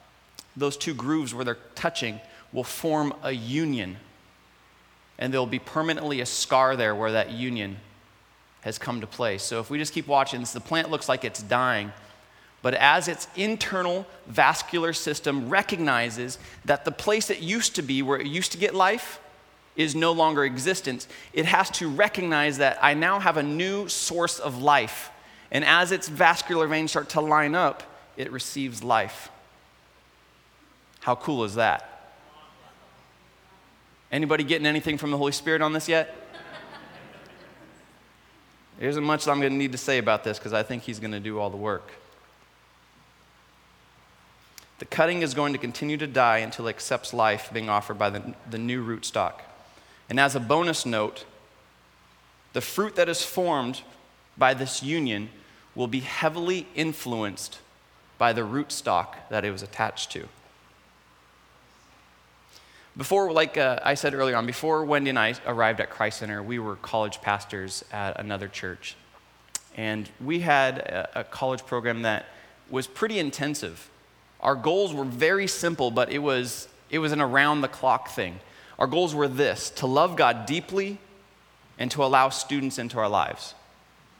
those 0.55 0.75
two 0.75 0.93
grooves 0.93 1.33
where 1.33 1.45
they're 1.45 1.57
touching 1.75 2.19
will 2.51 2.63
form 2.63 3.13
a 3.21 3.31
union. 3.31 3.97
And 5.19 5.31
there'll 5.31 5.45
be 5.45 5.59
permanently 5.59 6.21
a 6.21 6.25
scar 6.25 6.75
there 6.75 6.95
where 6.95 7.11
that 7.11 7.31
union 7.31 7.77
has 8.61 8.77
come 8.77 9.01
to 9.01 9.07
place. 9.07 9.43
So 9.43 9.59
if 9.59 9.69
we 9.69 9.77
just 9.77 9.93
keep 9.93 10.07
watching 10.07 10.39
this, 10.39 10.51
the 10.51 10.59
plant 10.59 10.89
looks 10.89 11.07
like 11.07 11.23
it's 11.23 11.43
dying. 11.43 11.91
But 12.67 12.73
as 12.73 13.07
its 13.07 13.29
internal 13.37 14.05
vascular 14.25 14.91
system 14.91 15.47
recognizes 15.47 16.37
that 16.65 16.83
the 16.83 16.91
place 16.91 17.29
it 17.29 17.39
used 17.39 17.75
to 17.75 17.81
be, 17.81 18.01
where 18.01 18.19
it 18.19 18.27
used 18.27 18.51
to 18.51 18.57
get 18.57 18.75
life, 18.75 19.21
is 19.77 19.95
no 19.95 20.11
longer 20.11 20.43
existence, 20.43 21.07
it 21.31 21.45
has 21.45 21.69
to 21.69 21.87
recognize 21.87 22.57
that 22.57 22.77
I 22.81 22.93
now 22.93 23.21
have 23.21 23.37
a 23.37 23.41
new 23.41 23.87
source 23.87 24.37
of 24.37 24.61
life. 24.61 25.11
And 25.49 25.63
as 25.63 25.93
its 25.93 26.09
vascular 26.09 26.67
veins 26.67 26.91
start 26.91 27.07
to 27.11 27.21
line 27.21 27.55
up, 27.55 27.83
it 28.17 28.33
receives 28.33 28.83
life. 28.83 29.29
How 30.99 31.15
cool 31.15 31.45
is 31.45 31.55
that? 31.55 32.19
Anybody 34.11 34.43
getting 34.43 34.67
anything 34.67 34.97
from 34.97 35.11
the 35.11 35.17
Holy 35.17 35.31
Spirit 35.31 35.61
on 35.61 35.71
this 35.71 35.87
yet? 35.87 36.13
There 38.77 38.89
isn't 38.89 39.05
much 39.05 39.25
I'm 39.25 39.39
going 39.39 39.53
to 39.53 39.57
need 39.57 39.71
to 39.71 39.77
say 39.77 39.99
about 39.99 40.25
this 40.25 40.37
because 40.37 40.51
I 40.51 40.63
think 40.63 40.83
he's 40.83 40.99
going 40.99 41.13
to 41.13 41.21
do 41.21 41.39
all 41.39 41.49
the 41.49 41.55
work. 41.55 41.93
The 44.79 44.85
cutting 44.85 45.21
is 45.21 45.33
going 45.33 45.53
to 45.53 45.59
continue 45.59 45.97
to 45.97 46.07
die 46.07 46.39
until 46.39 46.67
it 46.67 46.71
accepts 46.71 47.13
life 47.13 47.49
being 47.51 47.69
offered 47.69 47.97
by 47.97 48.09
the, 48.09 48.35
the 48.49 48.57
new 48.57 48.85
rootstock. 48.85 49.41
And 50.09 50.19
as 50.19 50.35
a 50.35 50.39
bonus 50.39 50.85
note, 50.85 51.25
the 52.53 52.61
fruit 52.61 52.95
that 52.95 53.09
is 53.09 53.23
formed 53.23 53.81
by 54.37 54.53
this 54.53 54.83
union 54.83 55.29
will 55.75 55.87
be 55.87 55.99
heavily 55.99 56.67
influenced 56.75 57.59
by 58.17 58.33
the 58.33 58.41
rootstock 58.41 59.15
that 59.29 59.45
it 59.45 59.51
was 59.51 59.61
attached 59.61 60.11
to. 60.11 60.27
Before, 62.95 63.31
like 63.31 63.57
uh, 63.57 63.79
I 63.83 63.93
said 63.93 64.15
earlier 64.15 64.35
on, 64.35 64.47
before 64.47 64.83
Wendy 64.83 65.11
and 65.11 65.19
I 65.19 65.35
arrived 65.45 65.79
at 65.79 65.91
Christ 65.91 66.17
Center, 66.17 66.41
we 66.41 66.57
were 66.57 66.77
college 66.77 67.21
pastors 67.21 67.85
at 67.91 68.19
another 68.19 68.47
church. 68.47 68.95
And 69.75 70.09
we 70.19 70.39
had 70.39 70.79
a, 70.79 71.19
a 71.19 71.23
college 71.23 71.63
program 71.63 72.01
that 72.01 72.25
was 72.71 72.87
pretty 72.87 73.19
intensive. 73.19 73.87
Our 74.41 74.55
goals 74.55 74.93
were 74.93 75.05
very 75.05 75.47
simple, 75.47 75.91
but 75.91 76.11
it 76.11 76.19
was, 76.19 76.67
it 76.89 76.99
was 76.99 77.11
an 77.11 77.21
around 77.21 77.61
the 77.61 77.67
clock 77.67 78.09
thing. 78.09 78.39
Our 78.77 78.87
goals 78.87 79.15
were 79.15 79.27
this 79.27 79.69
to 79.71 79.87
love 79.87 80.15
God 80.15 80.45
deeply 80.45 80.99
and 81.79 81.89
to 81.91 82.03
allow 82.03 82.29
students 82.29 82.77
into 82.77 82.99
our 82.99 83.09
lives. 83.09 83.55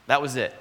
That 0.07 0.21
was 0.21 0.35
it. 0.35 0.53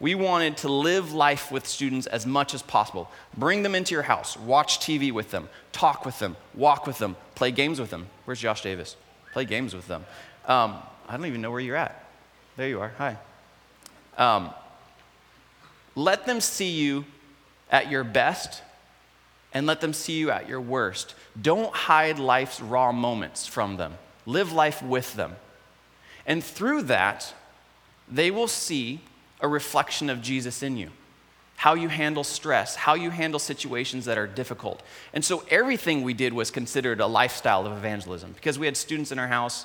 We 0.00 0.14
wanted 0.14 0.58
to 0.58 0.68
live 0.68 1.12
life 1.12 1.50
with 1.50 1.66
students 1.66 2.06
as 2.06 2.24
much 2.24 2.54
as 2.54 2.62
possible. 2.62 3.10
Bring 3.36 3.62
them 3.62 3.74
into 3.74 3.94
your 3.94 4.02
house, 4.02 4.36
watch 4.36 4.78
TV 4.78 5.10
with 5.10 5.30
them, 5.32 5.48
talk 5.72 6.06
with 6.06 6.18
them, 6.20 6.36
walk 6.54 6.86
with 6.86 6.98
them, 6.98 7.16
play 7.34 7.50
games 7.50 7.80
with 7.80 7.90
them. 7.90 8.06
Where's 8.24 8.38
Josh 8.38 8.62
Davis? 8.62 8.96
Play 9.32 9.44
games 9.44 9.74
with 9.74 9.88
them. 9.88 10.04
Um, 10.46 10.76
I 11.08 11.16
don't 11.16 11.26
even 11.26 11.40
know 11.40 11.50
where 11.50 11.60
you're 11.60 11.76
at. 11.76 12.04
There 12.56 12.68
you 12.68 12.80
are. 12.80 12.92
Hi. 12.98 13.16
Um, 14.16 14.50
let 15.96 16.26
them 16.26 16.40
see 16.40 16.70
you 16.70 17.04
at 17.70 17.90
your 17.90 18.04
best 18.04 18.62
and 19.52 19.66
let 19.66 19.80
them 19.80 19.92
see 19.92 20.18
you 20.18 20.30
at 20.30 20.48
your 20.48 20.60
worst. 20.60 21.14
Don't 21.40 21.74
hide 21.74 22.18
life's 22.18 22.60
raw 22.60 22.92
moments 22.92 23.46
from 23.46 23.76
them. 23.76 23.94
Live 24.26 24.52
life 24.52 24.82
with 24.82 25.14
them. 25.14 25.36
And 26.26 26.44
through 26.44 26.82
that, 26.82 27.32
they 28.10 28.30
will 28.30 28.48
see 28.48 29.00
a 29.40 29.48
reflection 29.48 30.10
of 30.10 30.20
Jesus 30.20 30.62
in 30.62 30.76
you. 30.76 30.90
How 31.56 31.74
you 31.74 31.88
handle 31.88 32.24
stress, 32.24 32.76
how 32.76 32.94
you 32.94 33.10
handle 33.10 33.40
situations 33.40 34.04
that 34.04 34.18
are 34.18 34.26
difficult. 34.26 34.82
And 35.12 35.24
so 35.24 35.44
everything 35.50 36.02
we 36.02 36.14
did 36.14 36.32
was 36.32 36.50
considered 36.50 37.00
a 37.00 37.06
lifestyle 37.06 37.66
of 37.66 37.72
evangelism 37.72 38.32
because 38.32 38.58
we 38.58 38.66
had 38.66 38.76
students 38.76 39.10
in 39.10 39.18
our 39.18 39.26
house 39.26 39.64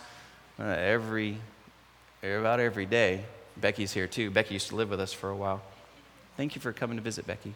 uh, 0.60 0.64
every, 0.64 1.38
about 2.24 2.60
every 2.60 2.86
day. 2.86 3.26
Becky's 3.58 3.94
here 3.94 4.08
too. 4.08 4.32
Becky 4.32 4.56
used 4.56 4.70
to 4.70 4.76
live 4.76 4.90
with 4.90 5.00
us 5.00 5.14
for 5.14 5.30
a 5.30 5.36
while. 5.36 5.62
Thank 6.36 6.56
you 6.56 6.62
for 6.62 6.74
coming 6.74 6.98
to 6.98 7.04
visit, 7.04 7.28
Becky. 7.28 7.54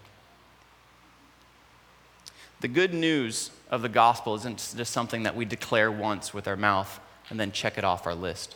The 2.59 2.67
good 2.67 2.93
news 2.93 3.51
of 3.69 3.81
the 3.81 3.89
gospel 3.89 4.35
isn't 4.35 4.73
just 4.75 4.91
something 4.91 5.23
that 5.23 5.35
we 5.35 5.45
declare 5.45 5.91
once 5.91 6.33
with 6.33 6.47
our 6.47 6.55
mouth 6.55 6.99
and 7.29 7.39
then 7.39 7.51
check 7.51 7.77
it 7.77 7.83
off 7.83 8.07
our 8.07 8.15
list. 8.15 8.55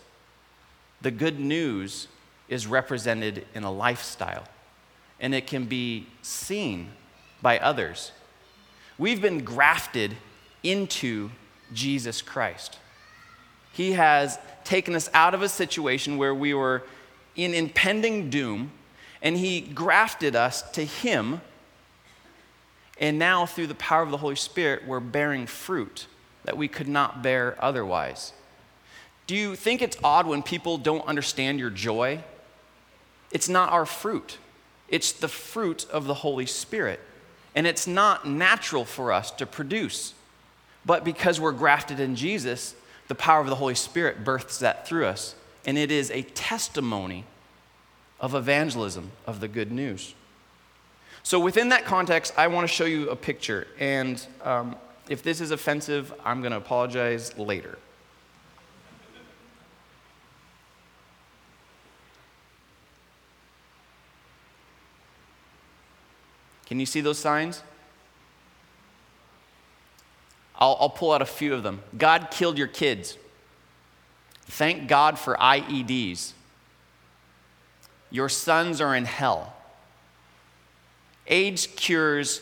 The 1.01 1.11
good 1.11 1.39
news 1.39 2.07
is 2.47 2.67
represented 2.67 3.45
in 3.53 3.63
a 3.63 3.71
lifestyle, 3.71 4.43
and 5.19 5.33
it 5.33 5.47
can 5.47 5.65
be 5.65 6.07
seen 6.21 6.91
by 7.41 7.59
others. 7.59 8.11
We've 8.97 9.21
been 9.21 9.43
grafted 9.43 10.15
into 10.63 11.31
Jesus 11.73 12.21
Christ. 12.21 12.77
He 13.73 13.93
has 13.93 14.37
taken 14.63 14.95
us 14.95 15.09
out 15.13 15.33
of 15.33 15.41
a 15.41 15.49
situation 15.49 16.17
where 16.17 16.35
we 16.35 16.53
were 16.53 16.83
in 17.35 17.53
impending 17.53 18.29
doom, 18.29 18.71
and 19.21 19.37
He 19.37 19.61
grafted 19.61 20.35
us 20.35 20.61
to 20.71 20.83
Him. 20.83 21.41
And 23.01 23.17
now, 23.17 23.47
through 23.47 23.65
the 23.67 23.75
power 23.75 24.03
of 24.03 24.11
the 24.11 24.17
Holy 24.17 24.35
Spirit, 24.35 24.87
we're 24.87 24.99
bearing 24.99 25.47
fruit 25.47 26.05
that 26.43 26.55
we 26.55 26.67
could 26.67 26.87
not 26.87 27.23
bear 27.23 27.57
otherwise. 27.59 28.31
Do 29.25 29.35
you 29.35 29.55
think 29.55 29.81
it's 29.81 29.97
odd 30.03 30.27
when 30.27 30.43
people 30.43 30.77
don't 30.77 31.05
understand 31.07 31.59
your 31.59 31.71
joy? 31.71 32.23
It's 33.31 33.49
not 33.49 33.71
our 33.71 33.87
fruit, 33.87 34.37
it's 34.87 35.11
the 35.11 35.27
fruit 35.27 35.87
of 35.89 36.05
the 36.05 36.13
Holy 36.13 36.45
Spirit. 36.45 36.99
And 37.53 37.67
it's 37.67 37.85
not 37.85 38.25
natural 38.25 38.85
for 38.85 39.11
us 39.11 39.29
to 39.31 39.45
produce. 39.45 40.13
But 40.85 41.03
because 41.03 41.37
we're 41.37 41.51
grafted 41.51 41.99
in 41.99 42.15
Jesus, 42.15 42.75
the 43.09 43.15
power 43.15 43.41
of 43.41 43.47
the 43.47 43.55
Holy 43.55 43.75
Spirit 43.75 44.23
births 44.23 44.59
that 44.59 44.87
through 44.87 45.05
us. 45.05 45.35
And 45.65 45.77
it 45.77 45.91
is 45.91 46.11
a 46.11 46.21
testimony 46.21 47.25
of 48.21 48.33
evangelism 48.35 49.11
of 49.27 49.41
the 49.41 49.49
good 49.49 49.69
news. 49.69 50.13
So, 51.23 51.39
within 51.39 51.69
that 51.69 51.85
context, 51.85 52.33
I 52.37 52.47
want 52.47 52.67
to 52.67 52.73
show 52.73 52.85
you 52.85 53.09
a 53.09 53.15
picture. 53.15 53.67
And 53.79 54.25
um, 54.43 54.75
if 55.07 55.23
this 55.23 55.41
is 55.41 55.51
offensive, 55.51 56.13
I'm 56.25 56.41
going 56.41 56.51
to 56.51 56.57
apologize 56.57 57.37
later. 57.37 57.77
Can 66.65 66.79
you 66.79 66.85
see 66.85 67.01
those 67.01 67.19
signs? 67.19 67.61
I'll, 70.55 70.77
I'll 70.79 70.89
pull 70.89 71.11
out 71.11 71.21
a 71.21 71.25
few 71.25 71.53
of 71.53 71.63
them. 71.63 71.81
God 71.97 72.29
killed 72.31 72.57
your 72.57 72.67
kids. 72.67 73.17
Thank 74.45 74.87
God 74.87 75.19
for 75.19 75.35
IEDs. 75.35 76.31
Your 78.09 78.29
sons 78.29 78.79
are 78.79 78.95
in 78.95 79.03
hell. 79.03 79.53
AIDS 81.27 81.67
cures 81.67 82.41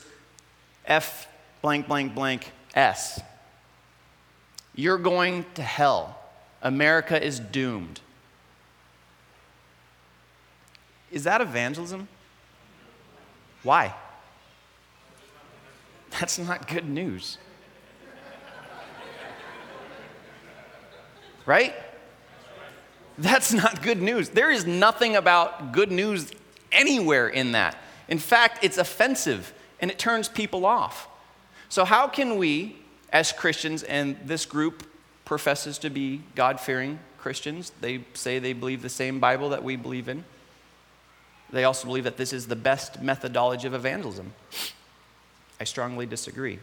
F 0.85 1.27
blank, 1.61 1.87
blank, 1.87 2.15
blank 2.15 2.51
S. 2.73 3.21
You're 4.75 4.97
going 4.97 5.45
to 5.55 5.61
hell. 5.61 6.19
America 6.61 7.21
is 7.23 7.39
doomed. 7.39 8.01
Is 11.11 11.23
that 11.23 11.41
evangelism? 11.41 12.07
Why? 13.63 13.93
That's 16.19 16.37
not 16.37 16.67
good 16.67 16.87
news. 16.87 17.37
Right? 21.45 21.73
That's 23.17 23.51
not 23.51 23.81
good 23.81 24.01
news. 24.01 24.29
There 24.29 24.51
is 24.51 24.65
nothing 24.65 25.15
about 25.15 25.71
good 25.71 25.91
news 25.91 26.31
anywhere 26.71 27.27
in 27.27 27.53
that. 27.53 27.75
In 28.09 28.19
fact, 28.19 28.63
it's 28.63 28.77
offensive 28.77 29.53
and 29.79 29.89
it 29.89 29.97
turns 29.97 30.27
people 30.27 30.65
off. 30.65 31.07
So, 31.69 31.85
how 31.85 32.07
can 32.07 32.37
we, 32.37 32.75
as 33.13 33.31
Christians, 33.31 33.83
and 33.83 34.17
this 34.25 34.45
group 34.45 34.83
professes 35.23 35.77
to 35.77 35.89
be 35.91 36.21
God 36.35 36.59
fearing 36.59 36.99
Christians, 37.19 37.71
they 37.81 38.03
say 38.15 38.39
they 38.39 38.53
believe 38.53 38.81
the 38.81 38.89
same 38.89 39.19
Bible 39.19 39.49
that 39.49 39.63
we 39.63 39.75
believe 39.75 40.09
in. 40.09 40.25
They 41.51 41.65
also 41.65 41.85
believe 41.85 42.05
that 42.05 42.17
this 42.17 42.33
is 42.33 42.47
the 42.47 42.55
best 42.55 43.01
methodology 43.01 43.67
of 43.67 43.73
evangelism. 43.75 44.33
I 45.59 45.65
strongly 45.65 46.05
disagree. 46.05 46.59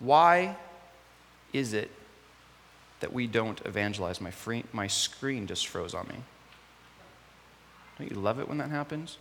Why 0.00 0.56
is 1.52 1.72
it 1.72 1.90
that 3.00 3.12
we 3.12 3.26
don't 3.26 3.60
evangelize? 3.64 4.20
My, 4.20 4.30
free, 4.30 4.64
my 4.72 4.86
screen 4.86 5.46
just 5.46 5.66
froze 5.66 5.94
on 5.94 6.06
me. 6.08 6.16
Don't 7.98 8.10
you 8.10 8.16
love 8.16 8.38
it 8.38 8.48
when 8.48 8.58
that 8.58 8.70
happens? 8.70 9.18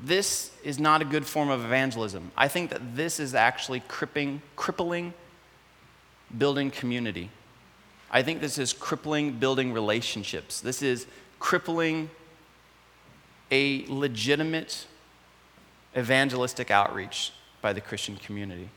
This 0.00 0.52
is 0.62 0.78
not 0.78 1.02
a 1.02 1.04
good 1.04 1.26
form 1.26 1.48
of 1.48 1.64
evangelism. 1.64 2.30
I 2.36 2.48
think 2.48 2.70
that 2.70 2.94
this 2.94 3.18
is 3.18 3.34
actually 3.34 3.80
crippling, 3.80 4.42
crippling 4.54 5.12
building 6.36 6.70
community. 6.70 7.30
I 8.10 8.22
think 8.22 8.40
this 8.40 8.58
is 8.58 8.72
crippling 8.72 9.32
building 9.32 9.72
relationships. 9.72 10.60
This 10.60 10.82
is 10.82 11.06
crippling 11.40 12.10
a 13.50 13.84
legitimate 13.88 14.86
evangelistic 15.96 16.70
outreach 16.70 17.32
by 17.60 17.72
the 17.72 17.80
Christian 17.80 18.16
community. 18.16 18.68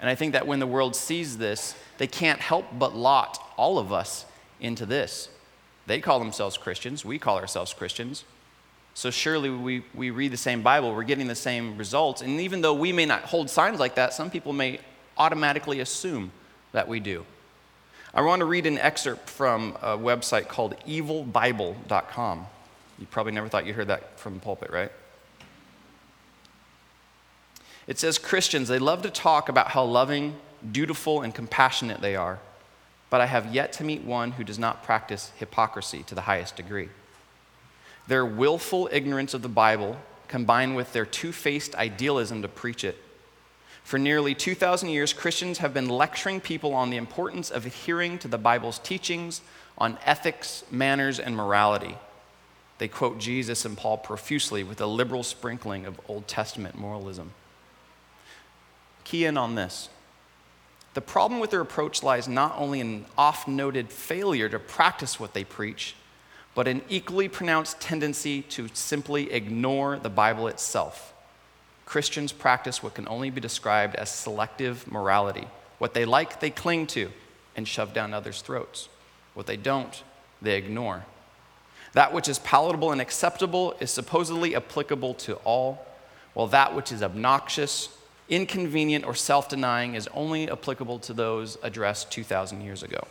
And 0.00 0.10
I 0.10 0.14
think 0.14 0.32
that 0.32 0.46
when 0.46 0.58
the 0.58 0.66
world 0.66 0.94
sees 0.94 1.38
this, 1.38 1.74
they 1.98 2.06
can't 2.06 2.40
help 2.40 2.66
but 2.78 2.94
lot 2.94 3.42
all 3.56 3.78
of 3.78 3.92
us 3.92 4.26
into 4.60 4.86
this. 4.86 5.28
They 5.86 6.00
call 6.00 6.18
themselves 6.18 6.56
Christians, 6.56 7.04
we 7.04 7.18
call 7.18 7.38
ourselves 7.38 7.72
Christians. 7.72 8.24
So 8.94 9.10
surely 9.10 9.50
we, 9.50 9.82
we 9.94 10.10
read 10.10 10.32
the 10.32 10.38
same 10.38 10.62
Bible, 10.62 10.94
we're 10.94 11.04
getting 11.04 11.28
the 11.28 11.34
same 11.34 11.76
results. 11.76 12.22
And 12.22 12.40
even 12.40 12.62
though 12.62 12.74
we 12.74 12.92
may 12.92 13.04
not 13.04 13.22
hold 13.22 13.50
signs 13.50 13.78
like 13.78 13.94
that, 13.96 14.14
some 14.14 14.30
people 14.30 14.52
may 14.52 14.80
automatically 15.18 15.80
assume 15.80 16.32
that 16.72 16.88
we 16.88 17.00
do. 17.00 17.24
I 18.14 18.22
want 18.22 18.40
to 18.40 18.46
read 18.46 18.64
an 18.64 18.78
excerpt 18.78 19.28
from 19.28 19.76
a 19.82 19.98
website 19.98 20.48
called 20.48 20.74
evilbible.com. 20.86 22.46
You 22.98 23.06
probably 23.10 23.32
never 23.32 23.48
thought 23.48 23.66
you 23.66 23.74
heard 23.74 23.88
that 23.88 24.18
from 24.18 24.34
the 24.34 24.40
pulpit, 24.40 24.70
right? 24.70 24.90
It 27.86 27.98
says 27.98 28.18
Christians, 28.18 28.68
they 28.68 28.78
love 28.78 29.02
to 29.02 29.10
talk 29.10 29.48
about 29.48 29.68
how 29.68 29.84
loving, 29.84 30.36
dutiful, 30.72 31.22
and 31.22 31.34
compassionate 31.34 32.00
they 32.00 32.16
are, 32.16 32.40
but 33.10 33.20
I 33.20 33.26
have 33.26 33.54
yet 33.54 33.72
to 33.74 33.84
meet 33.84 34.02
one 34.02 34.32
who 34.32 34.44
does 34.44 34.58
not 34.58 34.82
practice 34.82 35.32
hypocrisy 35.36 36.02
to 36.04 36.14
the 36.14 36.22
highest 36.22 36.56
degree. 36.56 36.88
Their 38.08 38.26
willful 38.26 38.88
ignorance 38.90 39.34
of 39.34 39.42
the 39.42 39.48
Bible, 39.48 39.96
combined 40.28 40.74
with 40.74 40.92
their 40.92 41.06
two 41.06 41.32
faced 41.32 41.74
idealism 41.76 42.42
to 42.42 42.48
preach 42.48 42.82
it, 42.82 42.98
for 43.86 44.00
nearly 44.00 44.34
2,000 44.34 44.88
years, 44.88 45.12
Christians 45.12 45.58
have 45.58 45.72
been 45.72 45.88
lecturing 45.88 46.40
people 46.40 46.74
on 46.74 46.90
the 46.90 46.96
importance 46.96 47.52
of 47.52 47.66
adhering 47.66 48.18
to 48.18 48.26
the 48.26 48.36
Bible's 48.36 48.80
teachings 48.80 49.42
on 49.78 49.96
ethics, 50.04 50.64
manners, 50.72 51.20
and 51.20 51.36
morality. 51.36 51.96
They 52.78 52.88
quote 52.88 53.20
Jesus 53.20 53.64
and 53.64 53.76
Paul 53.76 53.98
profusely 53.98 54.64
with 54.64 54.80
a 54.80 54.86
liberal 54.86 55.22
sprinkling 55.22 55.86
of 55.86 56.00
Old 56.08 56.26
Testament 56.26 56.76
moralism. 56.76 57.30
Key 59.06 59.24
in 59.24 59.36
on 59.38 59.54
this. 59.54 59.88
The 60.94 61.00
problem 61.00 61.38
with 61.38 61.52
their 61.52 61.60
approach 61.60 62.02
lies 62.02 62.26
not 62.26 62.56
only 62.58 62.80
in 62.80 62.88
an 62.88 63.06
oft 63.16 63.46
noted 63.46 63.92
failure 63.92 64.48
to 64.48 64.58
practice 64.58 65.20
what 65.20 65.32
they 65.32 65.44
preach, 65.44 65.94
but 66.56 66.66
an 66.66 66.82
equally 66.88 67.28
pronounced 67.28 67.80
tendency 67.80 68.42
to 68.42 68.66
simply 68.72 69.32
ignore 69.32 69.96
the 69.96 70.10
Bible 70.10 70.48
itself. 70.48 71.14
Christians 71.84 72.32
practice 72.32 72.82
what 72.82 72.94
can 72.94 73.06
only 73.06 73.30
be 73.30 73.40
described 73.40 73.94
as 73.94 74.10
selective 74.10 74.90
morality. 74.90 75.46
What 75.78 75.94
they 75.94 76.04
like, 76.04 76.40
they 76.40 76.50
cling 76.50 76.88
to 76.88 77.12
and 77.54 77.68
shove 77.68 77.94
down 77.94 78.12
others' 78.12 78.42
throats. 78.42 78.88
What 79.34 79.46
they 79.46 79.56
don't, 79.56 80.02
they 80.42 80.56
ignore. 80.56 81.06
That 81.92 82.12
which 82.12 82.28
is 82.28 82.40
palatable 82.40 82.90
and 82.90 83.00
acceptable 83.00 83.76
is 83.78 83.92
supposedly 83.92 84.56
applicable 84.56 85.14
to 85.14 85.36
all, 85.44 85.86
while 86.34 86.48
that 86.48 86.74
which 86.74 86.90
is 86.90 87.04
obnoxious, 87.04 87.95
inconvenient, 88.28 89.04
or 89.04 89.14
self 89.14 89.48
denying 89.48 89.94
is 89.94 90.08
only 90.14 90.50
applicable 90.50 90.98
to 91.00 91.12
those 91.12 91.58
addressed 91.62 92.10
2,000 92.10 92.60
years 92.60 92.82
ago. 92.82 93.06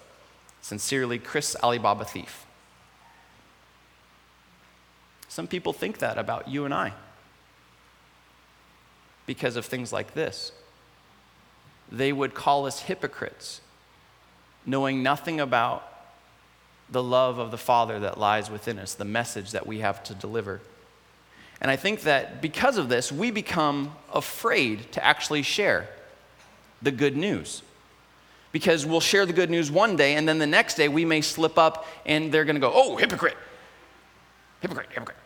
Sincerely, 0.62 1.20
Chris 1.20 1.56
Alibaba 1.62 2.06
Thief. 2.06 2.46
Some 5.28 5.48
people 5.48 5.74
think 5.74 6.00
that 6.00 6.18
about 6.18 6.48
you 6.48 6.66
and 6.66 6.74
I 6.74 6.94
because 9.26 9.56
of 9.56 9.66
things 9.66 9.92
like 9.92 10.14
this. 10.14 10.52
They 11.92 12.12
would 12.12 12.34
call 12.34 12.66
us 12.66 12.82
hypocrites, 12.82 13.62
knowing 14.66 15.04
nothing 15.04 15.40
about 15.40 15.92
the 16.90 17.04
love 17.04 17.40
of 17.40 17.52
the 17.52 17.58
Father 17.58 18.00
that 18.00 18.18
lies 18.18 18.50
within 18.50 18.80
us, 18.80 18.94
the 18.94 19.06
message 19.06 19.52
that 19.52 19.66
we 19.66 19.80
have 19.80 20.04
to 20.04 20.14
deliver. 20.16 20.62
And 21.62 21.72
I 21.72 21.76
think 21.76 22.02
that 22.02 22.42
because 22.42 22.78
of 22.78 22.90
this, 22.90 23.12
we 23.12 23.32
become 23.32 23.96
afraid 24.14 24.92
to 24.94 25.04
actually 25.04 25.42
share 25.42 25.88
the 26.82 26.92
good 26.92 27.16
news. 27.16 27.64
Because 28.52 28.86
we'll 28.86 29.02
share 29.02 29.26
the 29.26 29.34
good 29.34 29.50
news 29.50 29.70
one 29.70 29.96
day, 29.96 30.16
and 30.16 30.28
then 30.28 30.40
the 30.40 30.48
next 30.48 30.76
day 30.76 30.88
we 30.88 31.04
may 31.04 31.22
slip 31.22 31.58
up 31.58 31.86
and 32.06 32.32
they're 32.32 32.46
going 32.46 32.56
to 32.56 32.62
go, 32.62 32.72
oh, 32.74 32.96
hypocrite. 32.96 33.36
Hypocrite, 34.62 34.88
hypocrite. 34.92 35.18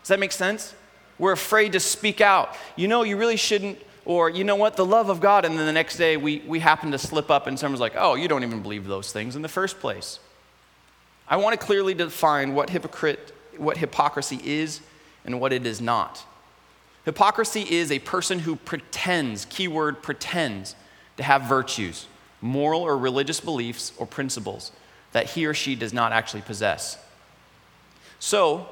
Does 0.00 0.08
that 0.08 0.18
make 0.18 0.32
sense? 0.32 0.74
We're 1.18 1.32
afraid 1.32 1.72
to 1.72 1.80
speak 1.80 2.22
out. 2.22 2.56
You 2.76 2.88
know, 2.88 3.02
you 3.02 3.18
really 3.18 3.36
shouldn't, 3.36 3.78
or 4.06 4.30
you 4.30 4.44
know 4.44 4.56
what, 4.56 4.76
the 4.76 4.86
love 4.86 5.10
of 5.10 5.20
God. 5.20 5.44
And 5.44 5.58
then 5.58 5.66
the 5.66 5.72
next 5.72 5.96
day 5.96 6.16
we, 6.16 6.42
we 6.46 6.60
happen 6.60 6.90
to 6.92 6.98
slip 6.98 7.30
up 7.30 7.46
and 7.46 7.58
someone's 7.58 7.80
like, 7.80 7.92
oh, 7.96 8.14
you 8.14 8.28
don't 8.28 8.42
even 8.42 8.62
believe 8.62 8.86
those 8.86 9.12
things 9.12 9.36
in 9.36 9.42
the 9.42 9.48
first 9.48 9.78
place. 9.78 10.18
I 11.28 11.36
want 11.36 11.58
to 11.58 11.64
clearly 11.64 11.92
define 11.92 12.54
what 12.54 12.70
hypocrite, 12.70 13.32
what 13.58 13.76
hypocrisy 13.76 14.40
is 14.42 14.80
and 15.24 15.40
what 15.40 15.52
it 15.52 15.66
is 15.66 15.80
not. 15.80 16.24
Hypocrisy 17.04 17.62
is 17.68 17.90
a 17.90 17.98
person 18.00 18.40
who 18.40 18.56
pretends, 18.56 19.44
keyword 19.46 20.02
pretends, 20.02 20.74
to 21.16 21.22
have 21.22 21.42
virtues, 21.42 22.06
moral 22.40 22.82
or 22.82 22.96
religious 22.96 23.40
beliefs 23.40 23.92
or 23.98 24.06
principles 24.06 24.72
that 25.12 25.30
he 25.30 25.46
or 25.46 25.54
she 25.54 25.74
does 25.74 25.92
not 25.92 26.12
actually 26.12 26.42
possess. 26.42 26.98
So, 28.18 28.68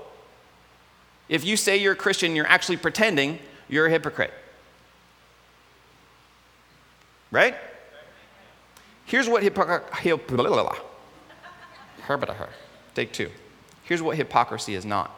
if 1.28 1.44
you 1.44 1.56
say 1.56 1.76
you're 1.76 1.94
a 1.94 1.96
Christian, 1.96 2.36
you're 2.36 2.46
actually 2.46 2.76
pretending, 2.76 3.38
you're 3.68 3.86
a 3.86 3.90
hypocrite. 3.90 4.32
Right? 7.30 7.54
Here's 9.04 9.28
what 9.28 9.42
hypocrisy. 9.42 9.84
Take 12.94 13.12
two. 13.12 13.30
Here's 13.84 14.02
what 14.02 14.16
hypocrisy 14.16 14.74
is 14.74 14.84
not. 14.84 15.17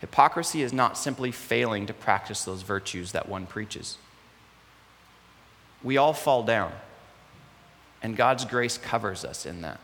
Hypocrisy 0.00 0.62
is 0.62 0.72
not 0.72 0.96
simply 0.96 1.30
failing 1.30 1.86
to 1.86 1.92
practice 1.92 2.44
those 2.44 2.62
virtues 2.62 3.12
that 3.12 3.28
one 3.28 3.46
preaches. 3.46 3.98
We 5.82 5.96
all 5.96 6.12
fall 6.12 6.42
down, 6.42 6.72
and 8.02 8.16
God's 8.16 8.44
grace 8.44 8.78
covers 8.78 9.24
us 9.24 9.46
in 9.46 9.62
that. 9.62 9.80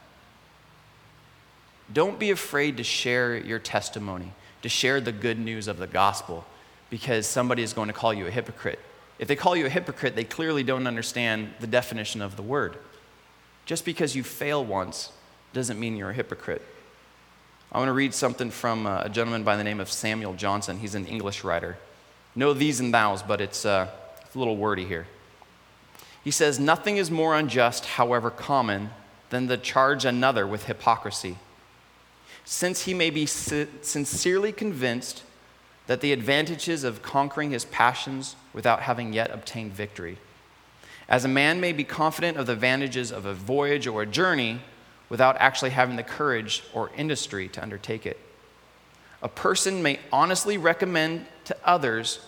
Don't 1.93 2.19
be 2.19 2.31
afraid 2.31 2.79
to 2.79 2.83
share 2.83 3.37
your 3.37 3.59
testimony 3.59 4.33
to 4.67 4.69
share 4.69 5.01
the 5.01 5.13
good 5.13 5.39
news 5.39 5.69
of 5.69 5.79
the 5.79 5.87
gospel 5.87 6.45
because 6.91 7.25
somebody 7.27 7.63
is 7.63 7.73
going 7.73 7.87
to 7.87 7.93
call 7.93 8.13
you 8.13 8.27
a 8.27 8.31
hypocrite. 8.31 8.81
If 9.19 9.29
they 9.29 9.37
call 9.37 9.55
you 9.55 9.67
a 9.67 9.69
hypocrite, 9.71 10.17
they 10.17 10.25
clearly 10.25 10.65
don't 10.65 10.89
understand 10.89 11.51
the 11.61 11.69
definition 11.69 12.21
of 12.21 12.35
the 12.35 12.43
word. 12.43 12.77
Just 13.65 13.85
because 13.85 14.17
you 14.17 14.25
fail 14.25 14.65
once 14.65 15.13
doesn't 15.53 15.79
mean 15.79 15.97
you're 15.97 16.11
a 16.11 16.15
hypocrite. 16.15 16.63
I 17.73 17.79
want 17.79 17.89
to 17.89 17.93
read 17.93 18.15
something 18.15 18.51
from 18.51 18.87
uh, 18.87 19.03
a 19.03 19.09
gentleman 19.09 19.43
by 19.43 19.57
the 19.57 19.65
name 19.65 19.81
of 19.81 19.91
Samuel 19.91 20.35
Johnson. 20.35 20.79
He's 20.79 20.95
an 20.95 21.07
English 21.07 21.45
writer. 21.45 21.77
No 22.35 22.53
these 22.53 22.81
and 22.81 22.93
thous, 22.93 23.23
but 23.23 23.41
it's, 23.41 23.65
uh, 23.65 23.89
it's 24.23 24.35
a 24.35 24.39
little 24.39 24.57
wordy 24.57 24.85
here. 24.85 25.07
He 26.23 26.31
says, 26.31 26.59
Nothing 26.59 26.97
is 26.97 27.11
more 27.11 27.37
unjust, 27.37 27.85
however 27.85 28.31
common, 28.31 28.91
than 29.31 29.49
to 29.49 29.57
charge 29.57 30.05
another 30.05 30.47
with 30.47 30.67
hypocrisy 30.67 31.37
since 32.47 32.85
he 32.85 32.95
may 32.95 33.11
be 33.11 33.27
sincerely 33.27 34.53
convinced 34.53 35.25
that 35.89 36.01
the 36.01 36.13
advantages 36.13 36.85
of 36.85 37.03
conquering 37.03 37.51
his 37.51 37.65
passions 37.67 38.37
without 38.53 38.83
having 38.83 39.13
yet 39.13 39.33
obtained 39.33 39.73
victory. 39.73 40.17
As 41.09 41.25
a 41.25 41.29
man 41.29 41.61
may 41.61 41.73
be 41.73 41.83
confident 41.83 42.39
of 42.39 42.47
the 42.47 42.53
advantages 42.53 43.11
of 43.11 43.27
a 43.27 43.35
voyage 43.35 43.89
or 43.89 44.03
a 44.03 44.07
journey 44.07 44.61
without 45.09 45.37
actually 45.39 45.71
having 45.71 45.97
the 45.97 46.03
courage 46.03 46.63
or 46.73 46.91
industry 46.97 47.49
to 47.49 47.63
undertake 47.63 48.07
it. 48.07 48.19
A 49.23 49.29
person 49.29 49.83
may 49.83 50.01
honestly 50.13 50.59
recommend 50.59 51.27
to 51.45 51.57
others 51.65 52.21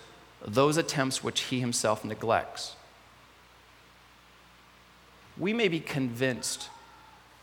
those 0.44 0.76
attempts 0.76 1.22
which 1.22 1.40
he 1.42 1.60
himself 1.60 2.04
neglects. 2.04 2.74
We 5.36 5.52
may 5.52 5.68
be 5.68 5.80
convinced 5.80 6.68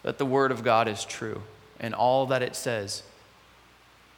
that 0.04 0.18
the 0.18 0.26
Word 0.26 0.52
of 0.52 0.64
God 0.64 0.88
is 0.88 1.06
true 1.06 1.42
and 1.80 1.94
all 1.94 2.26
that 2.28 2.42
it 2.42 2.56
says. 2.56 3.04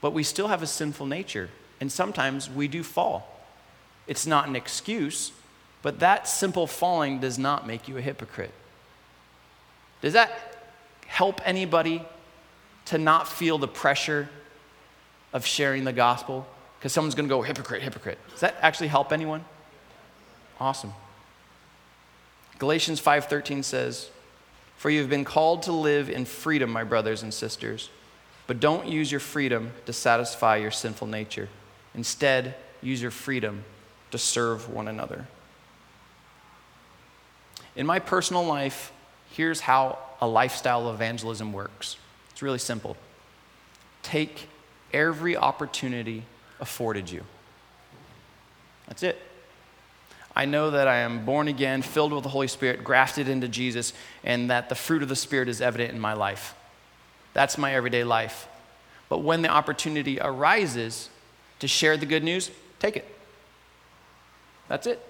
But 0.01 0.13
we 0.13 0.23
still 0.23 0.47
have 0.47 0.61
a 0.61 0.67
sinful 0.67 1.05
nature, 1.05 1.49
and 1.81 1.91
sometimes 1.91 2.49
we 2.49 2.67
do 2.67 2.83
fall. 2.83 3.41
It's 4.05 4.27
not 4.27 4.47
an 4.47 4.55
excuse, 4.55 5.31
but 5.81 5.99
that 5.99 6.27
simple 6.27 6.67
falling 6.67 7.19
does 7.19 7.37
not 7.37 7.67
make 7.67 7.87
you 7.87 7.97
a 7.97 8.01
hypocrite. 8.01 8.53
Does 10.01 10.13
that 10.13 10.56
help 11.07 11.41
anybody 11.45 12.03
to 12.85 12.97
not 12.97 13.27
feel 13.27 13.57
the 13.57 13.67
pressure 13.67 14.29
of 15.33 15.45
sharing 15.45 15.83
the 15.83 15.93
gospel? 15.93 16.47
Because 16.79 16.93
someone's 16.93 17.15
going 17.15 17.27
to 17.27 17.33
go, 17.33 17.41
hypocrite, 17.41 17.81
hypocrite. 17.81 18.19
Does 18.31 18.41
that 18.41 18.55
actually 18.61 18.87
help 18.87 19.11
anyone? 19.11 19.43
Awesome. 20.59 20.93
Galatians 22.59 23.01
5:13 23.01 23.63
says, 23.63 24.09
for 24.77 24.91
you 24.91 25.01
have 25.01 25.09
been 25.09 25.25
called 25.25 25.63
to 25.63 25.71
live 25.71 26.09
in 26.09 26.25
freedom, 26.25 26.71
my 26.71 26.83
brothers 26.83 27.23
and 27.23 27.33
sisters. 27.33 27.89
But 28.45 28.59
don't 28.59 28.87
use 28.87 29.11
your 29.11 29.19
freedom 29.19 29.71
to 29.87 29.91
satisfy 29.91 30.57
your 30.57 30.71
sinful 30.71 31.07
nature. 31.07 31.49
Instead, 31.95 32.55
use 32.81 33.01
your 33.01 33.11
freedom 33.11 33.65
to 34.11 34.17
serve 34.17 34.69
one 34.69 34.87
another. 34.87 35.27
In 37.75 37.85
my 37.85 37.99
personal 37.99 38.45
life, 38.45 38.91
here's 39.31 39.61
how 39.61 39.97
a 40.21 40.27
lifestyle 40.27 40.89
evangelism 40.91 41.53
works 41.53 41.97
it's 42.37 42.43
really 42.43 42.59
simple. 42.59 42.95
Take 44.03 44.47
every 44.93 45.35
opportunity 45.35 46.21
afforded 46.59 47.09
you. 47.09 47.23
That's 48.85 49.01
it. 49.01 49.19
I 50.35 50.45
know 50.45 50.69
that 50.69 50.87
I 50.87 50.97
am 50.97 51.25
born 51.25 51.47
again, 51.47 51.81
filled 51.81 52.13
with 52.13 52.21
the 52.21 52.29
Holy 52.29 52.47
Spirit, 52.47 52.83
grafted 52.83 53.27
into 53.27 53.47
Jesus, 53.47 53.91
and 54.23 54.51
that 54.51 54.69
the 54.69 54.75
fruit 54.75 55.01
of 55.01 55.09
the 55.09 55.15
Spirit 55.15 55.49
is 55.49 55.61
evident 55.61 55.93
in 55.95 55.99
my 55.99 56.13
life. 56.13 56.53
That's 57.33 57.57
my 57.57 57.73
everyday 57.73 58.03
life. 58.03 58.47
But 59.09 59.23
when 59.23 59.41
the 59.41 59.49
opportunity 59.49 60.19
arises 60.21 61.09
to 61.57 61.67
share 61.67 61.97
the 61.97 62.05
good 62.05 62.23
news, 62.23 62.51
take 62.77 62.97
it. 62.97 63.17
That's 64.67 64.85
it. 64.85 65.03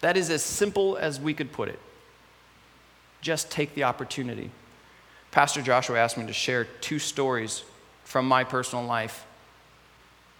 That 0.00 0.16
is 0.16 0.30
as 0.30 0.44
simple 0.44 0.96
as 0.96 1.18
we 1.18 1.34
could 1.34 1.50
put 1.50 1.68
it. 1.68 1.80
Just 3.20 3.50
take 3.50 3.74
the 3.74 3.84
opportunity. 3.84 4.50
Pastor 5.30 5.62
Joshua 5.62 5.98
asked 5.98 6.16
me 6.16 6.26
to 6.26 6.32
share 6.32 6.64
two 6.64 6.98
stories 6.98 7.62
from 8.04 8.26
my 8.26 8.44
personal 8.44 8.84
life 8.84 9.26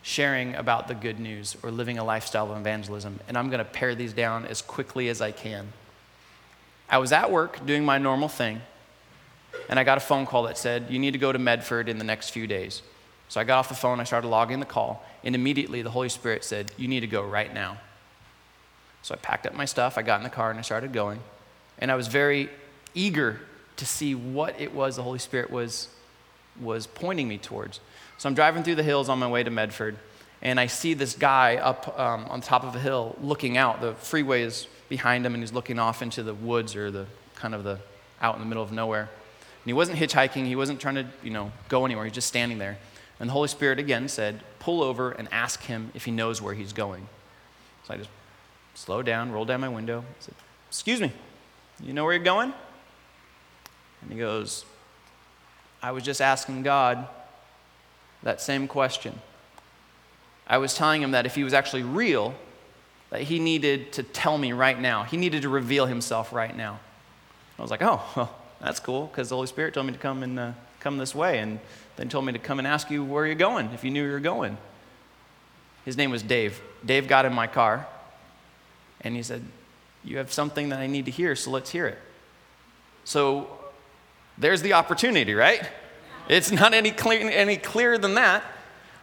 sharing 0.03 0.55
about 0.55 0.89
the 0.89 0.95
good 0.95 1.21
news 1.21 1.57
or 1.63 1.71
living 1.71 1.99
a 1.99 2.05
lifestyle 2.05 2.51
of 2.51 2.59
evangelism. 2.59 3.21
And 3.29 3.37
I'm 3.37 3.49
going 3.49 3.59
to 3.59 3.65
pare 3.65 3.95
these 3.95 4.13
down 4.13 4.47
as 4.47 4.63
quickly 4.63 5.09
as 5.09 5.21
I 5.21 5.33
can. 5.33 5.73
I 6.89 6.99
was 6.99 7.13
at 7.13 7.31
work 7.31 7.65
doing 7.67 7.85
my 7.85 7.99
normal 7.99 8.29
thing, 8.29 8.63
and 9.69 9.79
I 9.79 9.85
got 9.85 9.99
a 9.99 10.01
phone 10.01 10.25
call 10.25 10.45
that 10.45 10.57
said, 10.57 10.87
You 10.89 10.99
need 10.99 11.11
to 11.11 11.19
go 11.19 11.33
to 11.33 11.39
Medford 11.39 11.89
in 11.89 11.99
the 11.99 12.05
next 12.05 12.31
few 12.31 12.47
days. 12.47 12.83
So 13.29 13.41
I 13.41 13.45
got 13.45 13.59
off 13.59 13.69
the 13.69 13.75
phone, 13.75 14.01
I 14.01 14.05
started 14.05 14.29
logging 14.29 14.61
the 14.61 14.67
call, 14.67 15.05
and 15.23 15.35
immediately 15.35 15.83
the 15.83 15.91
Holy 15.91 16.09
Spirit 16.09 16.45
said, 16.45 16.73
You 16.79 16.89
need 16.89 17.01
to 17.01 17.07
go 17.07 17.23
right 17.23 17.53
now. 17.53 17.79
So 19.03 19.15
I 19.15 19.19
packed 19.19 19.47
up 19.47 19.55
my 19.55 19.67
stuff, 19.67 19.99
I 19.99 20.03
got 20.03 20.21
in 20.21 20.25
the 20.25 20.31
car, 20.31 20.51
and 20.51 20.59
I 20.59 20.63
started 20.63 20.93
going. 20.93 21.21
And 21.79 21.93
I 21.93 21.95
was 21.95 22.09
very 22.09 22.49
eager 22.95 23.41
to 23.77 23.87
see 23.87 24.15
what 24.15 24.61
it 24.61 24.75
was 24.75 24.97
the 24.97 25.03
Holy 25.03 25.19
Spirit 25.19 25.51
was, 25.51 25.89
was 26.61 26.87
pointing 26.87 27.29
me 27.29 27.39
towards. 27.39 27.81
So 28.19 28.29
I'm 28.29 28.35
driving 28.35 28.63
through 28.63 28.75
the 28.75 28.83
hills 28.83 29.09
on 29.09 29.19
my 29.19 29.29
way 29.29 29.43
to 29.43 29.51
Medford, 29.51 29.97
and 30.43 30.59
I 30.59 30.67
see 30.67 30.95
this 30.95 31.15
guy 31.15 31.57
up 31.57 31.99
um, 31.99 32.27
on 32.29 32.41
top 32.41 32.65
of 32.65 32.75
a 32.75 32.79
hill 32.79 33.17
looking 33.23 33.57
out. 33.57 33.81
The 33.81 33.95
freeway 33.95 34.43
is 34.43 34.67
behind 34.89 35.25
him, 35.25 35.35
and 35.35 35.43
he's 35.43 35.53
looking 35.53 35.79
off 35.79 36.03
into 36.03 36.23
the 36.23 36.35
woods 36.35 36.75
or 36.75 36.91
the 36.91 37.07
kind 37.37 37.55
of 37.55 37.65
the 37.65 37.79
out 38.21 38.35
in 38.35 38.41
the 38.41 38.47
middle 38.47 38.63
of 38.63 38.73
nowhere. 38.73 39.03
And 39.03 39.67
he 39.67 39.73
wasn't 39.73 39.99
hitchhiking, 39.99 40.47
he 40.47 40.57
wasn't 40.57 40.81
trying 40.81 40.97
to, 40.97 41.07
you 41.23 41.31
know, 41.31 41.53
go 41.69 41.85
anywhere, 41.85 42.05
he's 42.05 42.15
just 42.15 42.29
standing 42.29 42.59
there. 42.59 42.79
And 43.21 43.29
the 43.29 43.33
Holy 43.33 43.49
Spirit 43.49 43.79
again 43.79 44.09
said, 44.09 44.43
Pull 44.59 44.83
over 44.83 45.11
and 45.11 45.29
ask 45.33 45.63
him 45.63 45.91
if 45.95 46.05
he 46.05 46.11
knows 46.11 46.41
where 46.43 46.55
he's 46.55 46.73
going. 46.73 47.09
So 47.85 47.95
I 47.95 47.97
just 47.97 48.11
slowed 48.75 49.07
down, 49.07 49.33
rolled 49.33 49.49
down 49.49 49.61
my 49.61 49.69
window, 49.69 50.05
said, 50.21 50.35
Excuse 50.69 51.01
me, 51.01 51.13
you 51.83 51.93
know 51.93 52.05
where 52.05 52.13
you're 52.13 52.23
going? 52.23 52.53
And 54.03 54.13
he 54.13 54.19
goes, 54.19 54.65
I 55.83 55.93
was 55.93 56.03
just 56.03 56.21
asking 56.21 56.63
God 56.63 57.07
that 58.23 58.41
same 58.41 58.69
question. 58.69 59.21
I 60.47 60.59
was 60.59 60.75
telling 60.75 61.03
him 61.03 61.13
that 61.13 61.27
if 61.27 61.35
he 61.35 61.45
was 61.45 61.53
actually 61.53 61.83
real, 61.83 62.35
that 63.11 63.23
he 63.23 63.39
needed 63.39 63.93
to 63.93 64.03
tell 64.03 64.37
me 64.39 64.53
right 64.53 64.79
now. 64.79 65.05
He 65.05 65.17
needed 65.17 65.43
to 65.43 65.49
reveal 65.49 65.87
himself 65.87 66.33
right 66.33 66.57
now. 66.57 66.81
I 67.59 67.63
was 67.63 67.71
like, 67.71 67.83
oh, 67.83 68.03
well, 68.17 68.35
that's 68.61 68.81
cool, 68.81 69.07
because 69.07 69.29
the 69.29 69.35
Holy 69.35 69.47
Spirit 69.47 69.75
told 69.75 69.87
me 69.87 69.93
to 69.93 69.99
come 69.99 70.23
and 70.23 70.39
uh, 70.39 70.53
come 70.81 70.99
this 70.99 71.15
way, 71.15 71.39
and 71.39 71.61
then 71.97 72.09
told 72.09 72.25
me 72.25 72.33
to 72.33 72.39
come 72.39 72.59
and 72.59 72.67
ask 72.67 72.91
you 72.91 73.05
where 73.05 73.27
you're 73.27 73.35
going, 73.35 73.71
if 73.73 73.85
you 73.85 73.91
knew 73.91 74.05
you 74.05 74.13
were 74.13 74.21
going. 74.21 74.57
His 75.85 75.97
name 75.97 76.11
was 76.11 76.23
Dave. 76.23 76.61
Dave 76.85 77.09
got 77.09 77.25
in 77.25 77.33
my 77.33 77.47
car, 77.47 77.87
and 79.01 79.15
he 79.15 79.23
said, 79.23 79.43
You 80.05 80.19
have 80.19 80.33
something 80.33 80.71
that 80.71 80.81
I 80.81 80.87
need 80.87 81.05
to 81.07 81.11
hear, 81.11 81.37
so 81.37 81.51
let's 81.51 81.71
hear 81.71 81.87
it. 81.87 81.99
So 83.05 83.58
there's 84.39 84.63
the 84.63 84.75
opportunity, 84.75 85.35
right? 85.35 85.69
It's 86.29 86.51
not 86.51 86.75
any, 86.75 86.91
clear, 86.91 87.29
any 87.31 87.57
clearer 87.57 87.99
than 87.99 88.15
that. 88.15 88.45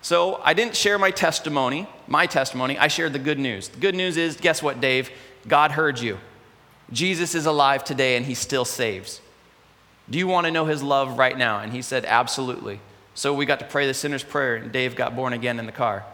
So 0.02 0.39
I 0.43 0.54
didn't 0.54 0.76
share 0.76 1.00
my 1.00 1.12
testimony, 1.12 1.88
my 2.08 2.28
testimony. 2.28 2.78
I 2.78 2.88
shared 2.88 3.13
the 3.13 3.19
good 3.19 3.39
news. 3.39 3.69
The 3.69 3.80
good 3.80 3.95
news 3.95 4.17
is 4.17 4.38
guess 4.38 4.62
what, 4.62 4.80
Dave? 4.80 5.10
God 5.48 5.71
heard 5.71 6.00
you. 6.00 6.19
Jesus 6.91 7.34
is 7.34 7.48
alive 7.48 7.84
today 7.84 8.15
and 8.15 8.26
he 8.26 8.36
still 8.36 8.65
saves. 8.65 9.19
Do 10.10 10.19
you 10.19 10.28
want 10.28 10.45
to 10.45 10.52
know 10.52 10.65
his 10.65 10.84
love 10.84 11.17
right 11.17 11.36
now? 11.36 11.60
And 11.60 11.74
he 11.74 11.82
said, 11.82 12.06
Absolutely. 12.06 12.80
So 13.15 13.34
we 13.34 13.45
got 13.45 13.60
to 13.60 13.65
pray 13.65 13.88
the 13.88 13.93
sinner's 13.93 14.24
prayer, 14.24 14.58
and 14.58 14.71
Dave 14.71 14.95
got 14.95 15.15
born 15.15 15.32
again 15.34 15.58
in 15.58 15.65
the 15.65 15.71
car. 15.71 16.06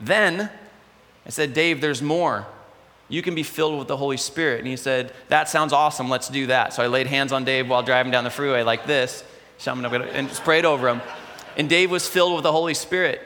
Then 0.00 0.50
I 1.26 1.30
said, 1.30 1.52
Dave, 1.52 1.80
there's 1.82 2.00
more. 2.00 2.46
You 3.08 3.22
can 3.22 3.34
be 3.34 3.42
filled 3.42 3.78
with 3.78 3.88
the 3.88 3.96
Holy 3.96 4.16
Spirit. 4.16 4.58
And 4.58 4.68
he 4.68 4.76
said, 4.76 5.12
That 5.28 5.48
sounds 5.48 5.72
awesome. 5.72 6.08
Let's 6.08 6.28
do 6.28 6.46
that. 6.48 6.72
So 6.74 6.82
I 6.82 6.86
laid 6.86 7.06
hands 7.06 7.32
on 7.32 7.44
Dave 7.44 7.68
while 7.68 7.82
driving 7.82 8.12
down 8.12 8.24
the 8.24 8.30
freeway 8.30 8.62
like 8.62 8.86
this 8.86 9.24
and 9.66 10.28
just 10.28 10.44
prayed 10.44 10.64
over 10.64 10.88
him. 10.88 11.00
And 11.56 11.68
Dave 11.68 11.90
was 11.90 12.06
filled 12.06 12.34
with 12.34 12.44
the 12.44 12.52
Holy 12.52 12.74
Spirit, 12.74 13.20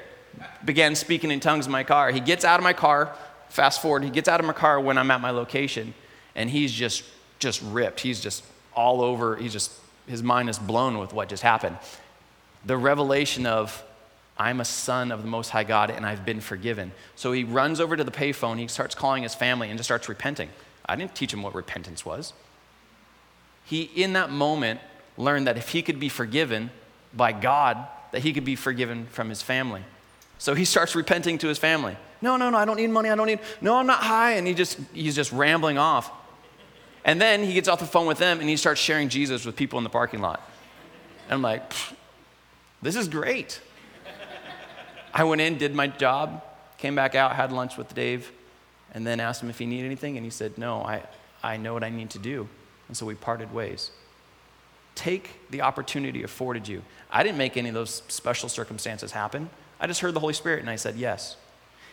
began 0.64 0.94
speaking 0.94 1.30
in 1.30 1.40
tongues 1.40 1.66
in 1.66 1.72
my 1.72 1.84
car. 1.84 2.10
He 2.10 2.20
gets 2.20 2.44
out 2.44 2.58
of 2.58 2.64
my 2.64 2.72
car, 2.72 3.14
fast 3.48 3.82
forward, 3.82 4.04
he 4.04 4.10
gets 4.10 4.28
out 4.28 4.40
of 4.40 4.46
my 4.46 4.54
car 4.54 4.80
when 4.80 4.96
I'm 4.96 5.10
at 5.10 5.20
my 5.20 5.30
location, 5.30 5.92
and 6.34 6.48
he's 6.48 6.72
just 6.72 7.04
just 7.38 7.60
ripped. 7.62 8.00
He's 8.00 8.20
just 8.20 8.44
all 8.74 9.02
over, 9.02 9.36
he's 9.36 9.52
just 9.52 9.72
his 10.06 10.22
mind 10.22 10.48
is 10.48 10.58
blown 10.58 10.98
with 10.98 11.12
what 11.12 11.28
just 11.28 11.42
happened. 11.42 11.76
The 12.64 12.76
revelation 12.76 13.46
of 13.46 13.82
I'm 14.42 14.60
a 14.60 14.64
son 14.64 15.12
of 15.12 15.22
the 15.22 15.28
Most 15.28 15.50
High 15.50 15.62
God 15.62 15.90
and 15.90 16.04
I've 16.04 16.24
been 16.24 16.40
forgiven. 16.40 16.90
So 17.14 17.30
he 17.30 17.44
runs 17.44 17.78
over 17.78 17.96
to 17.96 18.02
the 18.02 18.10
payphone, 18.10 18.58
he 18.58 18.66
starts 18.66 18.94
calling 18.94 19.22
his 19.22 19.36
family 19.36 19.68
and 19.68 19.78
just 19.78 19.86
starts 19.86 20.08
repenting. 20.08 20.48
I 20.84 20.96
didn't 20.96 21.14
teach 21.14 21.32
him 21.32 21.42
what 21.42 21.54
repentance 21.54 22.04
was. 22.04 22.32
He, 23.64 23.82
in 23.94 24.14
that 24.14 24.30
moment, 24.30 24.80
learned 25.16 25.46
that 25.46 25.56
if 25.56 25.68
he 25.68 25.80
could 25.80 26.00
be 26.00 26.08
forgiven 26.08 26.70
by 27.14 27.30
God, 27.30 27.86
that 28.10 28.22
he 28.22 28.32
could 28.32 28.44
be 28.44 28.56
forgiven 28.56 29.06
from 29.06 29.28
his 29.28 29.42
family. 29.42 29.82
So 30.38 30.54
he 30.54 30.64
starts 30.64 30.96
repenting 30.96 31.38
to 31.38 31.46
his 31.46 31.58
family. 31.58 31.96
No, 32.20 32.36
no, 32.36 32.50
no, 32.50 32.58
I 32.58 32.64
don't 32.64 32.76
need 32.76 32.90
money. 32.90 33.10
I 33.10 33.14
don't 33.14 33.28
need, 33.28 33.38
no, 33.60 33.76
I'm 33.76 33.86
not 33.86 34.02
high. 34.02 34.32
And 34.32 34.46
he 34.46 34.54
just, 34.54 34.78
he's 34.92 35.14
just 35.14 35.30
rambling 35.30 35.78
off. 35.78 36.10
And 37.04 37.20
then 37.20 37.44
he 37.44 37.52
gets 37.54 37.68
off 37.68 37.78
the 37.78 37.86
phone 37.86 38.06
with 38.06 38.18
them 38.18 38.40
and 38.40 38.48
he 38.48 38.56
starts 38.56 38.80
sharing 38.80 39.08
Jesus 39.08 39.44
with 39.44 39.54
people 39.54 39.78
in 39.78 39.84
the 39.84 39.90
parking 39.90 40.20
lot. 40.20 40.42
And 41.26 41.34
I'm 41.34 41.42
like, 41.42 41.72
this 42.80 42.96
is 42.96 43.06
great. 43.06 43.60
I 45.14 45.24
went 45.24 45.40
in, 45.40 45.58
did 45.58 45.74
my 45.74 45.88
job, 45.88 46.42
came 46.78 46.94
back 46.94 47.14
out, 47.14 47.34
had 47.34 47.52
lunch 47.52 47.76
with 47.76 47.94
Dave, 47.94 48.32
and 48.92 49.06
then 49.06 49.20
asked 49.20 49.42
him 49.42 49.50
if 49.50 49.58
he 49.58 49.66
needed 49.66 49.86
anything. 49.86 50.16
And 50.16 50.24
he 50.24 50.30
said, 50.30 50.58
no, 50.58 50.82
I, 50.82 51.02
I 51.42 51.56
know 51.56 51.74
what 51.74 51.84
I 51.84 51.90
need 51.90 52.10
to 52.10 52.18
do. 52.18 52.48
And 52.88 52.96
so 52.96 53.06
we 53.06 53.14
parted 53.14 53.52
ways. 53.52 53.90
Take 54.94 55.50
the 55.50 55.62
opportunity 55.62 56.22
afforded 56.22 56.68
you. 56.68 56.82
I 57.10 57.22
didn't 57.22 57.38
make 57.38 57.56
any 57.56 57.68
of 57.68 57.74
those 57.74 58.02
special 58.08 58.48
circumstances 58.48 59.12
happen. 59.12 59.48
I 59.80 59.86
just 59.86 60.00
heard 60.00 60.14
the 60.14 60.20
Holy 60.20 60.34
Spirit 60.34 60.60
and 60.60 60.70
I 60.70 60.76
said 60.76 60.96
yes. 60.96 61.36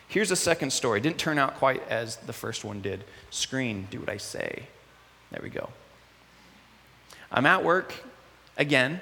Here's 0.08 0.30
a 0.30 0.36
second 0.36 0.72
story. 0.72 1.00
Didn't 1.00 1.18
turn 1.18 1.38
out 1.38 1.54
quite 1.56 1.86
as 1.88 2.16
the 2.16 2.32
first 2.32 2.64
one 2.64 2.82
did. 2.82 3.04
Screen, 3.30 3.86
do 3.90 4.00
what 4.00 4.08
I 4.08 4.16
say. 4.16 4.64
There 5.30 5.40
we 5.42 5.50
go. 5.50 5.70
I'm 7.30 7.46
at 7.46 7.62
work 7.62 7.94
again, 8.56 9.00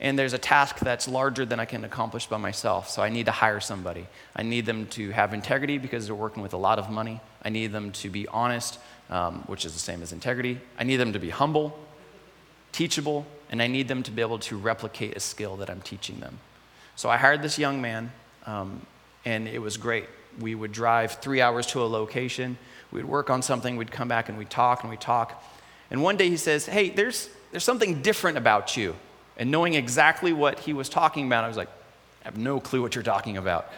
and 0.00 0.18
there's 0.18 0.32
a 0.32 0.38
task 0.38 0.78
that's 0.80 1.08
larger 1.08 1.44
than 1.46 1.58
I 1.58 1.64
can 1.64 1.84
accomplish 1.84 2.26
by 2.26 2.36
myself. 2.36 2.90
So 2.90 3.02
I 3.02 3.08
need 3.08 3.26
to 3.26 3.32
hire 3.32 3.60
somebody. 3.60 4.06
I 4.34 4.42
need 4.42 4.66
them 4.66 4.86
to 4.88 5.10
have 5.10 5.32
integrity 5.32 5.78
because 5.78 6.06
they're 6.06 6.14
working 6.14 6.42
with 6.42 6.52
a 6.52 6.58
lot 6.58 6.78
of 6.78 6.90
money. 6.90 7.20
I 7.42 7.48
need 7.48 7.72
them 7.72 7.92
to 7.92 8.10
be 8.10 8.28
honest, 8.28 8.78
um, 9.08 9.44
which 9.46 9.64
is 9.64 9.72
the 9.72 9.78
same 9.78 10.02
as 10.02 10.12
integrity. 10.12 10.60
I 10.78 10.84
need 10.84 10.96
them 10.96 11.12
to 11.14 11.18
be 11.18 11.30
humble 11.30 11.78
teachable, 12.76 13.24
and 13.48 13.62
I 13.62 13.68
need 13.68 13.88
them 13.88 14.02
to 14.02 14.10
be 14.10 14.20
able 14.20 14.38
to 14.40 14.56
replicate 14.58 15.16
a 15.16 15.20
skill 15.20 15.56
that 15.56 15.70
I'm 15.70 15.80
teaching 15.80 16.20
them. 16.20 16.38
So 16.94 17.08
I 17.08 17.16
hired 17.16 17.40
this 17.40 17.58
young 17.58 17.80
man, 17.80 18.12
um, 18.44 18.84
and 19.24 19.48
it 19.48 19.60
was 19.60 19.78
great. 19.78 20.04
We 20.38 20.54
would 20.54 20.72
drive 20.72 21.12
three 21.12 21.40
hours 21.40 21.66
to 21.68 21.82
a 21.82 21.88
location, 21.88 22.58
we'd 22.92 23.06
work 23.06 23.30
on 23.30 23.40
something, 23.40 23.78
we'd 23.78 23.90
come 23.90 24.08
back 24.08 24.28
and 24.28 24.36
we'd 24.36 24.50
talk 24.50 24.82
and 24.82 24.90
we'd 24.90 25.00
talk. 25.00 25.42
And 25.90 26.02
one 26.02 26.18
day 26.18 26.28
he 26.28 26.36
says, 26.36 26.66
Hey, 26.66 26.90
there's, 26.90 27.30
there's 27.50 27.64
something 27.64 28.02
different 28.02 28.36
about 28.36 28.76
you. 28.76 28.94
And 29.36 29.50
knowing 29.50 29.74
exactly 29.74 30.32
what 30.32 30.60
he 30.60 30.72
was 30.72 30.88
talking 30.88 31.26
about, 31.26 31.44
I 31.44 31.48
was 31.48 31.56
like, 31.56 31.68
I 32.22 32.28
have 32.28 32.38
no 32.38 32.60
clue 32.60 32.82
what 32.82 32.94
you're 32.94 33.04
talking 33.04 33.36
about. 33.36 33.70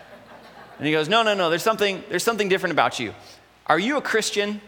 And 0.79 0.87
he 0.87 0.93
goes, 0.93 1.09
No, 1.09 1.23
no, 1.23 1.35
no, 1.35 1.51
there's 1.51 1.63
something, 1.63 2.03
there's 2.09 2.23
something 2.23 2.49
different 2.49 2.73
about 2.73 3.01
you. 3.01 3.13
Are 3.67 3.79
you 3.79 3.97
a 3.97 4.01
Christian? 4.01 4.61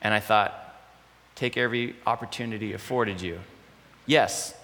And 0.00 0.12
I 0.12 0.20
thought, 0.20 0.58
take 1.36 1.56
every 1.56 1.94
opportunity 2.06 2.72
afforded 2.72 3.20
you? 3.20 3.38
Yes. 4.06 4.54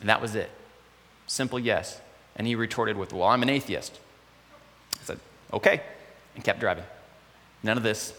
And 0.00 0.08
that 0.08 0.20
was 0.20 0.34
it. 0.34 0.50
Simple 1.26 1.58
yes. 1.58 2.00
And 2.36 2.46
he 2.46 2.54
retorted 2.54 2.96
with, 2.96 3.12
Well, 3.12 3.28
I'm 3.28 3.42
an 3.42 3.48
atheist. 3.48 3.98
I 5.00 5.04
said, 5.04 5.20
Okay. 5.52 5.80
And 6.34 6.44
kept 6.44 6.60
driving. 6.60 6.84
None 7.62 7.76
of 7.76 7.82
this. 7.82 8.12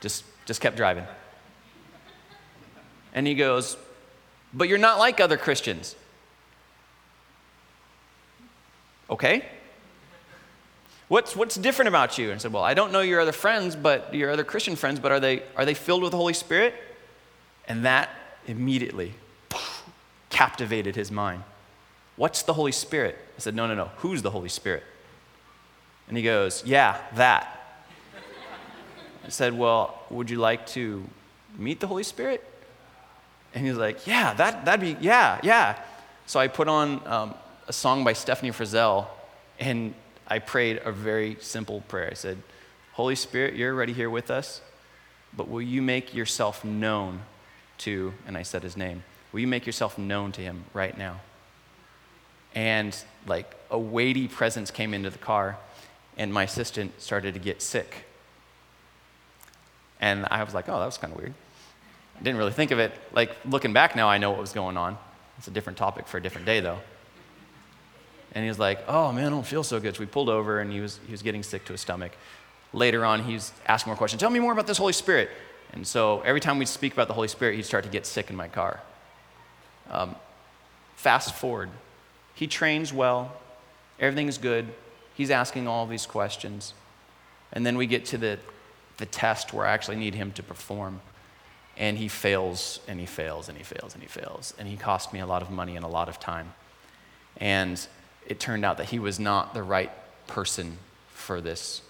Just, 0.00 0.24
just 0.46 0.60
kept 0.60 0.76
driving. 0.76 1.04
And 3.12 3.26
he 3.26 3.34
goes, 3.34 3.76
But 4.52 4.68
you're 4.68 4.78
not 4.78 4.98
like 4.98 5.20
other 5.20 5.36
Christians. 5.36 5.94
Okay. 9.08 9.44
What's, 11.08 11.34
what's 11.34 11.56
different 11.56 11.88
about 11.88 12.18
you? 12.18 12.26
And 12.26 12.34
I 12.34 12.38
said, 12.38 12.52
Well, 12.52 12.62
I 12.62 12.74
don't 12.74 12.92
know 12.92 13.00
your 13.00 13.20
other 13.20 13.32
friends, 13.32 13.74
but 13.74 14.14
your 14.14 14.30
other 14.30 14.44
Christian 14.44 14.76
friends, 14.76 15.00
but 15.00 15.10
are 15.10 15.20
they, 15.20 15.42
are 15.56 15.64
they 15.64 15.74
filled 15.74 16.02
with 16.02 16.12
the 16.12 16.16
Holy 16.16 16.34
Spirit? 16.34 16.74
And 17.66 17.84
that 17.84 18.10
immediately 18.46 19.14
captivated 20.30 20.96
his 20.96 21.10
mind. 21.10 21.42
What's 22.16 22.42
the 22.42 22.52
Holy 22.52 22.72
Spirit? 22.72 23.18
I 23.36 23.40
said, 23.40 23.54
No, 23.54 23.66
no, 23.66 23.74
no. 23.74 23.90
Who's 23.96 24.22
the 24.22 24.30
Holy 24.30 24.48
Spirit? 24.48 24.84
And 26.06 26.16
he 26.16 26.22
goes, 26.22 26.62
Yeah, 26.64 27.00
that. 27.14 27.56
I 29.24 29.28
said, 29.28 29.56
Well, 29.56 29.98
would 30.10 30.30
you 30.30 30.38
like 30.38 30.66
to 30.68 31.04
meet 31.58 31.80
the 31.80 31.86
Holy 31.86 32.02
Spirit? 32.04 32.44
And 33.54 33.66
he's 33.66 33.76
like, 33.76 34.06
Yeah, 34.06 34.34
that, 34.34 34.64
that'd 34.64 34.80
be, 34.80 34.96
yeah, 35.04 35.40
yeah. 35.42 35.78
So 36.26 36.38
I 36.38 36.48
put 36.48 36.68
on 36.68 37.06
um, 37.06 37.34
a 37.66 37.72
song 37.72 38.04
by 38.04 38.12
Stephanie 38.12 38.52
Frizzell, 38.52 39.06
and 39.58 39.94
I 40.26 40.38
prayed 40.38 40.80
a 40.84 40.92
very 40.92 41.36
simple 41.40 41.80
prayer. 41.82 42.08
I 42.10 42.14
said, 42.14 42.38
Holy 42.92 43.16
Spirit, 43.16 43.54
you're 43.54 43.74
already 43.74 43.92
here 43.92 44.10
with 44.10 44.30
us, 44.30 44.60
but 45.36 45.48
will 45.48 45.62
you 45.62 45.82
make 45.82 46.14
yourself 46.14 46.64
known 46.64 47.22
to, 47.78 48.12
and 48.26 48.36
I 48.36 48.42
said 48.42 48.62
his 48.62 48.76
name, 48.76 49.02
will 49.32 49.40
you 49.40 49.48
make 49.48 49.66
yourself 49.66 49.98
known 49.98 50.32
to 50.32 50.40
him 50.40 50.64
right 50.74 50.96
now? 50.96 51.20
And 52.54 52.96
like 53.26 53.54
a 53.70 53.78
weighty 53.78 54.28
presence 54.28 54.70
came 54.70 54.94
into 54.94 55.10
the 55.10 55.18
car, 55.18 55.56
and 56.16 56.32
my 56.32 56.44
assistant 56.44 57.00
started 57.00 57.34
to 57.34 57.40
get 57.40 57.62
sick. 57.62 58.04
And 60.00 60.26
I 60.30 60.42
was 60.44 60.54
like, 60.54 60.68
oh, 60.68 60.78
that 60.78 60.86
was 60.86 60.98
kind 60.98 61.12
of 61.12 61.18
weird. 61.18 61.34
Didn't 62.22 62.38
really 62.38 62.52
think 62.52 62.70
of 62.70 62.78
it. 62.78 62.92
Like, 63.12 63.34
looking 63.44 63.72
back 63.72 63.96
now, 63.96 64.08
I 64.08 64.18
know 64.18 64.30
what 64.30 64.40
was 64.40 64.52
going 64.52 64.76
on. 64.76 64.98
It's 65.38 65.48
a 65.48 65.50
different 65.50 65.78
topic 65.78 66.06
for 66.06 66.18
a 66.18 66.22
different 66.22 66.46
day, 66.46 66.60
though. 66.60 66.78
And 68.32 68.44
he 68.44 68.48
was 68.48 68.58
like, 68.58 68.80
oh, 68.86 69.10
man, 69.10 69.26
I 69.26 69.30
don't 69.30 69.46
feel 69.46 69.64
so 69.64 69.80
good. 69.80 69.96
So 69.96 70.00
we 70.00 70.06
pulled 70.06 70.28
over, 70.28 70.60
and 70.60 70.70
he 70.70 70.80
was, 70.80 71.00
he 71.06 71.12
was 71.12 71.22
getting 71.22 71.42
sick 71.42 71.64
to 71.64 71.72
his 71.72 71.80
stomach. 71.80 72.12
Later 72.72 73.04
on, 73.04 73.24
he's 73.24 73.52
asking 73.66 73.90
more 73.90 73.96
questions. 73.96 74.20
Tell 74.20 74.30
me 74.30 74.38
more 74.38 74.52
about 74.52 74.66
this 74.66 74.78
Holy 74.78 74.92
Spirit. 74.92 75.30
And 75.72 75.86
so 75.86 76.20
every 76.20 76.40
time 76.40 76.58
we'd 76.58 76.68
speak 76.68 76.92
about 76.92 77.08
the 77.08 77.14
Holy 77.14 77.28
Spirit, 77.28 77.56
he'd 77.56 77.64
start 77.64 77.84
to 77.84 77.90
get 77.90 78.06
sick 78.06 78.30
in 78.30 78.36
my 78.36 78.48
car. 78.48 78.80
Um, 79.90 80.14
fast 80.96 81.34
forward. 81.34 81.70
He 82.34 82.46
trains 82.46 82.92
well, 82.92 83.36
everything 83.98 84.28
is 84.28 84.38
good. 84.38 84.68
He's 85.14 85.30
asking 85.30 85.66
all 85.66 85.86
these 85.86 86.06
questions. 86.06 86.74
And 87.52 87.66
then 87.66 87.76
we 87.76 87.86
get 87.86 88.04
to 88.06 88.18
the, 88.18 88.38
the 88.98 89.06
test 89.06 89.52
where 89.52 89.66
I 89.66 89.72
actually 89.72 89.96
need 89.96 90.14
him 90.14 90.32
to 90.32 90.42
perform. 90.42 91.00
And 91.80 91.98
he 91.98 92.06
fails, 92.06 92.78
and 92.86 93.00
he 93.00 93.06
fails, 93.06 93.48
and 93.48 93.58
he 93.58 93.64
fails, 93.64 93.94
and 93.94 94.02
he 94.02 94.08
fails. 94.08 94.54
And 94.58 94.68
he 94.68 94.76
cost 94.76 95.12
me 95.12 95.18
a 95.18 95.26
lot 95.26 95.42
of 95.42 95.50
money 95.50 95.74
and 95.74 95.84
a 95.84 95.88
lot 95.88 96.08
of 96.08 96.20
time. 96.20 96.52
And 97.38 97.84
it 98.28 98.38
turned 98.38 98.64
out 98.64 98.76
that 98.76 98.90
he 98.90 99.00
was 99.00 99.18
not 99.18 99.54
the 99.54 99.62
right 99.62 99.90
person 100.28 100.78
for 101.08 101.40
this. 101.40 101.82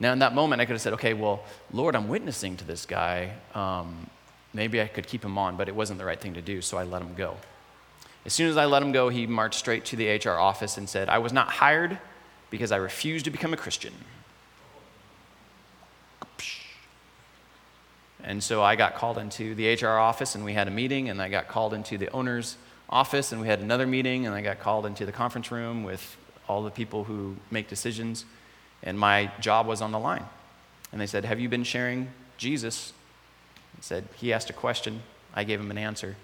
Now, 0.00 0.12
in 0.12 0.20
that 0.20 0.34
moment, 0.34 0.62
I 0.62 0.64
could 0.64 0.74
have 0.74 0.80
said, 0.80 0.92
okay, 0.94 1.14
well, 1.14 1.42
Lord, 1.72 1.96
I'm 1.96 2.08
witnessing 2.08 2.56
to 2.58 2.64
this 2.64 2.86
guy. 2.86 3.32
Um, 3.54 4.08
maybe 4.54 4.80
I 4.80 4.86
could 4.86 5.06
keep 5.06 5.24
him 5.24 5.36
on, 5.36 5.56
but 5.56 5.68
it 5.68 5.74
wasn't 5.74 5.98
the 5.98 6.04
right 6.04 6.20
thing 6.20 6.34
to 6.34 6.42
do, 6.42 6.62
so 6.62 6.78
I 6.78 6.84
let 6.84 7.02
him 7.02 7.14
go. 7.14 7.36
As 8.24 8.32
soon 8.32 8.48
as 8.48 8.56
I 8.56 8.66
let 8.66 8.82
him 8.82 8.92
go, 8.92 9.08
he 9.08 9.26
marched 9.26 9.58
straight 9.58 9.84
to 9.86 9.96
the 9.96 10.08
HR 10.08 10.38
office 10.38 10.78
and 10.78 10.88
said, 10.88 11.08
I 11.08 11.18
was 11.18 11.32
not 11.32 11.48
hired 11.48 11.98
because 12.50 12.70
I 12.70 12.76
refused 12.76 13.24
to 13.24 13.30
become 13.30 13.52
a 13.52 13.56
Christian. 13.56 13.92
And 18.28 18.44
so 18.44 18.62
I 18.62 18.76
got 18.76 18.94
called 18.94 19.16
into 19.16 19.54
the 19.54 19.72
HR 19.72 19.96
office 19.96 20.34
and 20.34 20.44
we 20.44 20.52
had 20.52 20.68
a 20.68 20.70
meeting, 20.70 21.08
and 21.08 21.20
I 21.20 21.30
got 21.30 21.48
called 21.48 21.72
into 21.72 21.96
the 21.96 22.10
owner's 22.10 22.58
office 22.90 23.32
and 23.32 23.40
we 23.40 23.46
had 23.46 23.60
another 23.60 23.86
meeting, 23.86 24.26
and 24.26 24.34
I 24.34 24.42
got 24.42 24.60
called 24.60 24.84
into 24.84 25.06
the 25.06 25.12
conference 25.12 25.50
room 25.50 25.82
with 25.82 26.18
all 26.46 26.62
the 26.62 26.70
people 26.70 27.04
who 27.04 27.36
make 27.50 27.68
decisions, 27.68 28.26
and 28.82 28.98
my 28.98 29.32
job 29.40 29.66
was 29.66 29.80
on 29.80 29.92
the 29.92 29.98
line. 29.98 30.26
And 30.92 31.00
they 31.00 31.06
said, 31.06 31.24
Have 31.24 31.40
you 31.40 31.48
been 31.48 31.64
sharing 31.64 32.08
Jesus? 32.36 32.92
I 33.78 33.80
said, 33.80 34.06
He 34.16 34.30
asked 34.30 34.50
a 34.50 34.52
question. 34.52 35.00
I 35.34 35.44
gave 35.44 35.58
him 35.58 35.70
an 35.70 35.78
answer. 35.78 36.14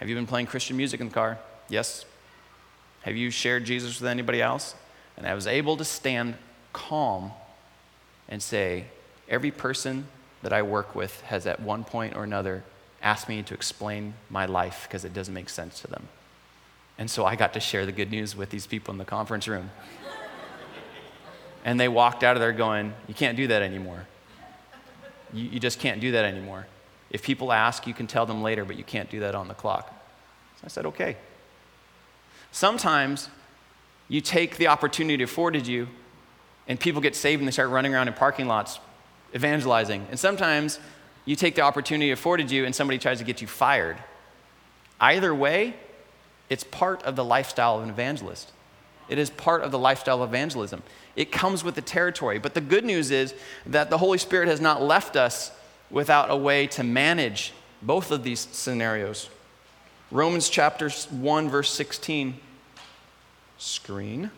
Have 0.00 0.10
you 0.10 0.14
been 0.14 0.26
playing 0.26 0.48
Christian 0.48 0.76
music 0.76 1.00
in 1.00 1.08
the 1.08 1.14
car? 1.14 1.38
Yes. 1.70 2.04
Have 3.04 3.16
you 3.16 3.30
shared 3.30 3.64
Jesus 3.64 3.98
with 3.98 4.10
anybody 4.10 4.42
else? 4.42 4.74
And 5.16 5.26
I 5.26 5.32
was 5.32 5.46
able 5.46 5.78
to 5.78 5.84
stand 5.84 6.34
calm 6.74 7.32
and 8.28 8.42
say, 8.42 8.84
Every 9.30 9.50
person 9.50 10.08
that 10.44 10.52
I 10.52 10.60
work 10.60 10.94
with 10.94 11.22
has 11.22 11.46
at 11.46 11.58
one 11.60 11.84
point 11.84 12.14
or 12.14 12.22
another 12.22 12.62
asked 13.02 13.30
me 13.30 13.42
to 13.42 13.54
explain 13.54 14.12
my 14.28 14.44
life 14.44 14.86
because 14.86 15.04
it 15.04 15.14
doesn't 15.14 15.32
make 15.32 15.48
sense 15.48 15.80
to 15.80 15.86
them. 15.86 16.06
And 16.98 17.10
so 17.10 17.24
I 17.24 17.34
got 17.34 17.54
to 17.54 17.60
share 17.60 17.86
the 17.86 17.92
good 17.92 18.10
news 18.10 18.36
with 18.36 18.50
these 18.50 18.66
people 18.66 18.92
in 18.92 18.98
the 18.98 19.06
conference 19.06 19.48
room. 19.48 19.70
and 21.64 21.80
they 21.80 21.88
walked 21.88 22.22
out 22.22 22.36
of 22.36 22.40
there 22.40 22.52
going, 22.52 22.92
You 23.08 23.14
can't 23.14 23.38
do 23.38 23.46
that 23.48 23.62
anymore. 23.62 24.06
You, 25.32 25.44
you, 25.44 25.60
just 25.60 25.80
can't 25.80 26.00
do 26.00 26.12
that 26.12 26.26
anymore. 26.26 26.66
If 27.10 27.22
people 27.22 27.50
ask, 27.50 27.86
you 27.86 27.94
can 27.94 28.06
tell 28.06 28.26
them 28.26 28.42
later, 28.42 28.66
but 28.66 28.76
you 28.76 28.84
can't 28.84 29.10
do 29.10 29.20
that 29.20 29.34
on 29.34 29.48
the 29.48 29.54
clock. 29.54 29.88
So 30.56 30.62
I 30.66 30.68
said, 30.68 30.84
Okay. 30.86 31.16
Sometimes 32.52 33.30
you 34.08 34.20
take 34.20 34.58
the 34.58 34.66
opportunity 34.66 35.24
afforded 35.24 35.66
you, 35.66 35.88
and 36.68 36.78
people 36.78 37.00
get 37.00 37.16
saved 37.16 37.40
and 37.40 37.48
they 37.48 37.52
start 37.52 37.70
running 37.70 37.94
around 37.94 38.08
in 38.08 38.14
parking 38.14 38.46
lots 38.46 38.78
evangelizing. 39.34 40.06
And 40.10 40.18
sometimes 40.18 40.78
you 41.24 41.36
take 41.36 41.54
the 41.54 41.62
opportunity 41.62 42.10
afforded 42.10 42.50
you 42.50 42.64
and 42.64 42.74
somebody 42.74 42.98
tries 42.98 43.18
to 43.18 43.24
get 43.24 43.40
you 43.40 43.46
fired. 43.46 43.96
Either 45.00 45.34
way, 45.34 45.74
it's 46.48 46.64
part 46.64 47.02
of 47.02 47.16
the 47.16 47.24
lifestyle 47.24 47.78
of 47.78 47.84
an 47.84 47.90
evangelist. 47.90 48.52
It 49.08 49.18
is 49.18 49.30
part 49.30 49.62
of 49.62 49.70
the 49.70 49.78
lifestyle 49.78 50.22
of 50.22 50.30
evangelism. 50.30 50.82
It 51.16 51.30
comes 51.30 51.62
with 51.62 51.74
the 51.74 51.82
territory. 51.82 52.38
But 52.38 52.54
the 52.54 52.60
good 52.60 52.84
news 52.84 53.10
is 53.10 53.34
that 53.66 53.90
the 53.90 53.98
Holy 53.98 54.18
Spirit 54.18 54.48
has 54.48 54.60
not 54.60 54.82
left 54.82 55.16
us 55.16 55.50
without 55.90 56.30
a 56.30 56.36
way 56.36 56.66
to 56.68 56.82
manage 56.82 57.52
both 57.82 58.10
of 58.10 58.22
these 58.22 58.40
scenarios. 58.40 59.28
Romans 60.10 60.48
chapter 60.48 60.88
1, 60.88 61.48
verse 61.50 61.70
16, 61.70 62.38
screen, 63.58 64.30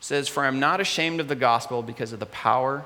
says, 0.00 0.28
For 0.28 0.44
I'm 0.44 0.60
not 0.60 0.80
ashamed 0.80 1.20
of 1.20 1.28
the 1.28 1.34
gospel 1.34 1.82
because 1.82 2.12
of 2.12 2.20
the 2.20 2.26
power 2.26 2.84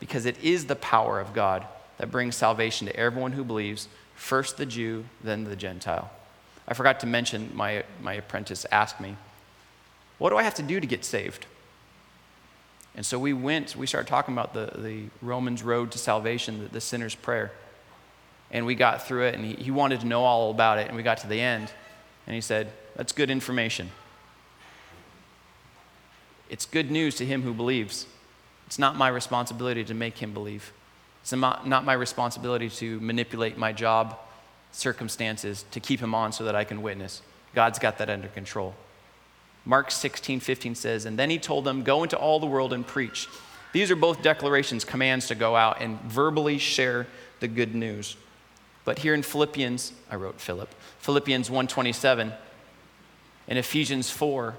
because 0.00 0.26
it 0.26 0.42
is 0.42 0.66
the 0.66 0.76
power 0.76 1.20
of 1.20 1.32
God 1.32 1.66
that 1.98 2.10
brings 2.10 2.36
salvation 2.36 2.86
to 2.86 2.96
everyone 2.96 3.32
who 3.32 3.44
believes, 3.44 3.88
first 4.14 4.56
the 4.56 4.66
Jew, 4.66 5.04
then 5.22 5.44
the 5.44 5.56
Gentile. 5.56 6.10
I 6.66 6.74
forgot 6.74 7.00
to 7.00 7.06
mention, 7.06 7.50
my, 7.54 7.84
my 8.02 8.14
apprentice 8.14 8.66
asked 8.70 9.00
me, 9.00 9.16
What 10.18 10.30
do 10.30 10.36
I 10.36 10.42
have 10.42 10.54
to 10.56 10.62
do 10.62 10.80
to 10.80 10.86
get 10.86 11.04
saved? 11.04 11.46
And 12.94 13.06
so 13.06 13.18
we 13.18 13.32
went, 13.32 13.76
we 13.76 13.86
started 13.86 14.08
talking 14.08 14.34
about 14.34 14.54
the, 14.54 14.72
the 14.76 15.04
Romans 15.22 15.62
road 15.62 15.92
to 15.92 15.98
salvation, 15.98 16.64
the, 16.64 16.68
the 16.68 16.80
sinner's 16.80 17.14
prayer. 17.14 17.52
And 18.50 18.66
we 18.66 18.74
got 18.74 19.06
through 19.06 19.26
it, 19.26 19.34
and 19.34 19.44
he, 19.44 19.54
he 19.54 19.70
wanted 19.70 20.00
to 20.00 20.06
know 20.06 20.24
all 20.24 20.50
about 20.50 20.78
it. 20.78 20.88
And 20.88 20.96
we 20.96 21.02
got 21.02 21.18
to 21.18 21.26
the 21.26 21.40
end, 21.40 21.70
and 22.26 22.34
he 22.34 22.40
said, 22.40 22.70
That's 22.96 23.12
good 23.12 23.30
information. 23.30 23.90
It's 26.50 26.66
good 26.66 26.90
news 26.90 27.14
to 27.16 27.26
him 27.26 27.42
who 27.42 27.52
believes. 27.52 28.06
It's 28.68 28.78
not 28.78 28.96
my 28.96 29.08
responsibility 29.08 29.82
to 29.82 29.94
make 29.94 30.18
him 30.18 30.34
believe. 30.34 30.74
It's 31.22 31.32
not 31.32 31.86
my 31.86 31.94
responsibility 31.94 32.68
to 32.68 33.00
manipulate 33.00 33.56
my 33.56 33.72
job 33.72 34.18
circumstances 34.72 35.64
to 35.70 35.80
keep 35.80 36.00
him 36.00 36.14
on 36.14 36.32
so 36.32 36.44
that 36.44 36.54
I 36.54 36.64
can 36.64 36.82
witness. 36.82 37.22
God's 37.54 37.78
got 37.78 37.96
that 37.96 38.10
under 38.10 38.28
control. 38.28 38.74
Mark 39.64 39.90
16, 39.90 40.40
15 40.40 40.74
says, 40.74 41.06
And 41.06 41.18
then 41.18 41.30
he 41.30 41.38
told 41.38 41.64
them, 41.64 41.82
Go 41.82 42.02
into 42.02 42.18
all 42.18 42.40
the 42.40 42.46
world 42.46 42.74
and 42.74 42.86
preach. 42.86 43.26
These 43.72 43.90
are 43.90 43.96
both 43.96 44.20
declarations, 44.20 44.84
commands 44.84 45.28
to 45.28 45.34
go 45.34 45.56
out 45.56 45.80
and 45.80 45.98
verbally 46.02 46.58
share 46.58 47.06
the 47.40 47.48
good 47.48 47.74
news. 47.74 48.18
But 48.84 48.98
here 48.98 49.14
in 49.14 49.22
Philippians, 49.22 49.94
I 50.10 50.16
wrote 50.16 50.42
Philip, 50.42 50.74
Philippians 50.98 51.48
1:27 51.48 52.34
and 53.48 53.58
Ephesians 53.58 54.10
4, 54.10 54.58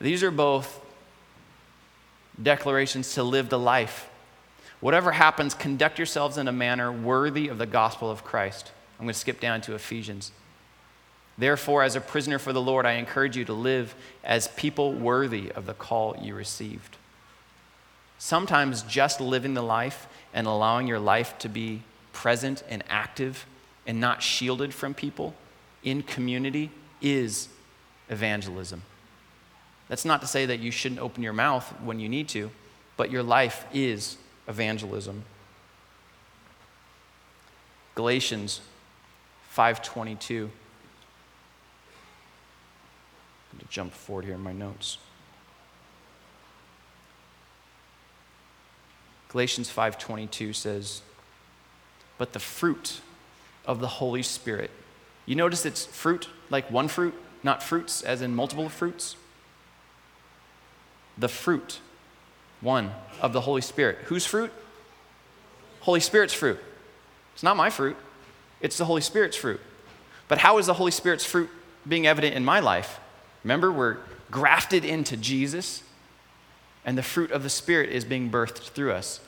these 0.00 0.22
are 0.22 0.30
both 0.30 0.80
declarations 2.42 3.14
to 3.14 3.22
live 3.22 3.48
the 3.48 3.58
life. 3.58 4.08
Whatever 4.80 5.12
happens, 5.12 5.54
conduct 5.54 5.98
yourselves 5.98 6.38
in 6.38 6.48
a 6.48 6.52
manner 6.52 6.92
worthy 6.92 7.48
of 7.48 7.58
the 7.58 7.66
gospel 7.66 8.10
of 8.10 8.24
Christ. 8.24 8.70
I'm 8.98 9.06
going 9.06 9.12
to 9.12 9.18
skip 9.18 9.40
down 9.40 9.60
to 9.62 9.74
Ephesians. 9.74 10.32
Therefore, 11.36 11.82
as 11.82 11.94
a 11.94 12.00
prisoner 12.00 12.38
for 12.38 12.52
the 12.52 12.60
Lord, 12.60 12.84
I 12.84 12.92
encourage 12.92 13.36
you 13.36 13.44
to 13.44 13.52
live 13.52 13.94
as 14.24 14.48
people 14.48 14.92
worthy 14.92 15.50
of 15.52 15.66
the 15.66 15.74
call 15.74 16.16
you 16.20 16.34
received. 16.34 16.96
Sometimes 18.18 18.82
just 18.82 19.20
living 19.20 19.54
the 19.54 19.62
life 19.62 20.08
and 20.34 20.46
allowing 20.46 20.88
your 20.88 20.98
life 20.98 21.38
to 21.38 21.48
be 21.48 21.82
present 22.12 22.64
and 22.68 22.82
active 22.88 23.46
and 23.86 24.00
not 24.00 24.22
shielded 24.22 24.74
from 24.74 24.94
people 24.94 25.34
in 25.84 26.02
community 26.02 26.70
is 27.00 27.48
evangelism. 28.08 28.82
That's 29.88 30.04
not 30.04 30.20
to 30.20 30.26
say 30.26 30.46
that 30.46 30.60
you 30.60 30.70
shouldn't 30.70 31.00
open 31.00 31.22
your 31.22 31.32
mouth 31.32 31.66
when 31.80 31.98
you 31.98 32.08
need 32.08 32.28
to, 32.30 32.50
but 32.96 33.10
your 33.10 33.22
life 33.22 33.64
is 33.72 34.18
evangelism. 34.46 35.24
Galatians 37.94 38.60
5:22. 39.56 40.50
I'm 43.50 43.58
going 43.58 43.66
to 43.66 43.68
jump 43.68 43.94
forward 43.94 44.26
here 44.26 44.34
in 44.34 44.40
my 44.40 44.52
notes. 44.52 44.98
Galatians 49.30 49.70
5:22 49.70 50.52
says, 50.52 51.02
"But 52.18 52.34
the 52.34 52.38
fruit 52.38 53.00
of 53.64 53.80
the 53.80 53.88
Holy 53.88 54.22
Spirit." 54.22 54.70
You 55.24 55.34
notice 55.34 55.64
it's 55.66 55.86
fruit, 55.86 56.28
like 56.50 56.70
one 56.70 56.88
fruit, 56.88 57.14
not 57.42 57.62
fruits 57.62 58.02
as 58.02 58.22
in 58.22 58.34
multiple 58.34 58.68
fruits 58.68 59.16
the 61.18 61.28
fruit, 61.28 61.80
one, 62.60 62.92
of 63.20 63.32
the 63.32 63.40
Holy 63.40 63.60
Spirit. 63.60 63.98
Whose 64.04 64.24
fruit? 64.24 64.52
Holy 65.80 66.00
Spirit's 66.00 66.34
fruit. 66.34 66.58
It's 67.34 67.42
not 67.42 67.56
my 67.56 67.70
fruit, 67.70 67.96
it's 68.60 68.78
the 68.78 68.84
Holy 68.84 69.00
Spirit's 69.00 69.36
fruit. 69.36 69.60
But 70.26 70.38
how 70.38 70.58
is 70.58 70.66
the 70.66 70.74
Holy 70.74 70.90
Spirit's 70.90 71.24
fruit 71.24 71.48
being 71.86 72.06
evident 72.06 72.34
in 72.34 72.44
my 72.44 72.60
life? 72.60 73.00
Remember, 73.44 73.72
we're 73.72 73.98
grafted 74.30 74.84
into 74.84 75.16
Jesus, 75.16 75.82
and 76.84 76.98
the 76.98 77.02
fruit 77.02 77.30
of 77.30 77.42
the 77.42 77.50
Spirit 77.50 77.90
is 77.90 78.04
being 78.04 78.30
birthed 78.30 78.70
through 78.70 78.92
us, 78.92 79.20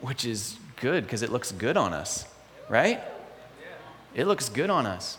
which 0.00 0.24
is 0.24 0.56
good 0.76 1.04
because 1.04 1.22
it 1.22 1.30
looks 1.30 1.52
good 1.52 1.76
on 1.76 1.92
us, 1.92 2.26
right? 2.68 3.00
It 4.14 4.26
looks 4.26 4.48
good 4.48 4.70
on 4.70 4.86
us. 4.86 5.18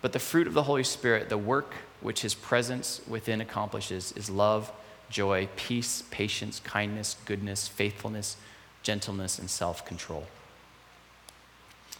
But 0.00 0.12
the 0.12 0.18
fruit 0.18 0.46
of 0.46 0.54
the 0.54 0.64
Holy 0.64 0.82
Spirit, 0.82 1.28
the 1.28 1.38
work 1.38 1.74
which 2.02 2.22
his 2.22 2.34
presence 2.34 3.00
within 3.06 3.40
accomplishes, 3.40 4.12
is 4.12 4.28
love, 4.28 4.72
joy, 5.08 5.48
peace, 5.56 6.02
patience, 6.10 6.60
kindness, 6.60 7.16
goodness, 7.24 7.68
faithfulness, 7.68 8.36
gentleness, 8.82 9.38
and 9.38 9.48
self 9.48 9.84
control. 9.84 10.26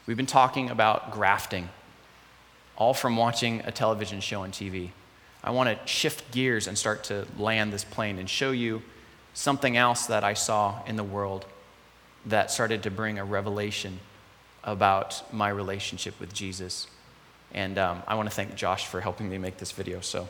We've 0.07 0.17
been 0.17 0.27
talking 0.27 0.71
about 0.71 1.13
grafting, 1.13 1.69
all 2.77 2.95
from 2.95 3.17
watching 3.17 3.61
a 3.65 3.71
television 3.71 4.21
show 4.21 4.43
on 4.43 4.51
TV. 4.51 4.91
I 5.45 5.51
want 5.51 5.69
to 5.69 5.87
shift 5.87 6.31
gears 6.33 6.67
and 6.67 6.77
start 6.77 7.05
to 7.05 7.27
land 7.39 7.73
this 7.73 7.85
plane 7.85 8.19
and 8.19 8.29
show 8.29 8.51
you 8.51 8.83
something 9.35 9.77
else 9.77 10.07
that 10.07 10.25
I 10.25 10.35
saw 10.35 10.83
in 10.87 10.97
the 10.97 11.05
world 11.05 11.47
that 12.27 12.51
started 12.51 12.83
to 12.85 12.91
bring 12.91 13.19
a 13.19 13.25
revelation 13.25 14.01
about 14.65 15.23
my 15.33 15.49
relationship 15.49 16.19
with 16.21 16.33
Jesus. 16.33 16.87
And 17.53 17.79
um, 17.79 18.03
I 18.07 18.15
want 18.15 18.29
to 18.29 18.35
thank 18.35 18.55
Josh 18.55 18.87
for 18.87 19.01
helping 19.01 19.29
me 19.29 19.39
make 19.39 19.59
this 19.59 19.73
video. 19.73 20.01
So 20.01 20.29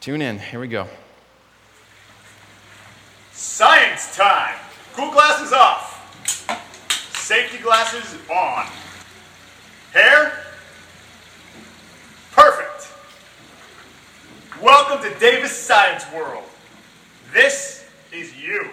tune 0.00 0.22
in. 0.22 0.38
Here 0.38 0.60
we 0.60 0.68
go. 0.68 0.86
Science 3.32 4.16
time! 4.16 4.54
Cool 4.94 5.10
glasses 5.12 5.52
off. 5.52 5.96
Safety 7.16 7.58
glasses 7.58 8.16
on. 8.30 8.66
Hair? 9.92 10.44
Perfect. 12.32 12.92
Welcome 14.62 15.02
to 15.10 15.18
Davis 15.18 15.56
Science 15.56 16.04
World. 16.14 16.44
This 17.32 17.88
is 18.12 18.36
you. 18.36 18.68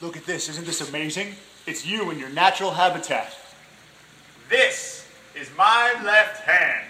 Look 0.00 0.16
at 0.16 0.24
this. 0.24 0.48
Isn't 0.48 0.66
this 0.66 0.88
amazing? 0.88 1.34
It's 1.66 1.84
you 1.84 2.10
in 2.10 2.18
your 2.18 2.30
natural 2.30 2.70
habitat. 2.70 3.36
This 4.48 4.97
is 5.38 5.48
my 5.56 5.94
left 6.04 6.42
hand, 6.42 6.84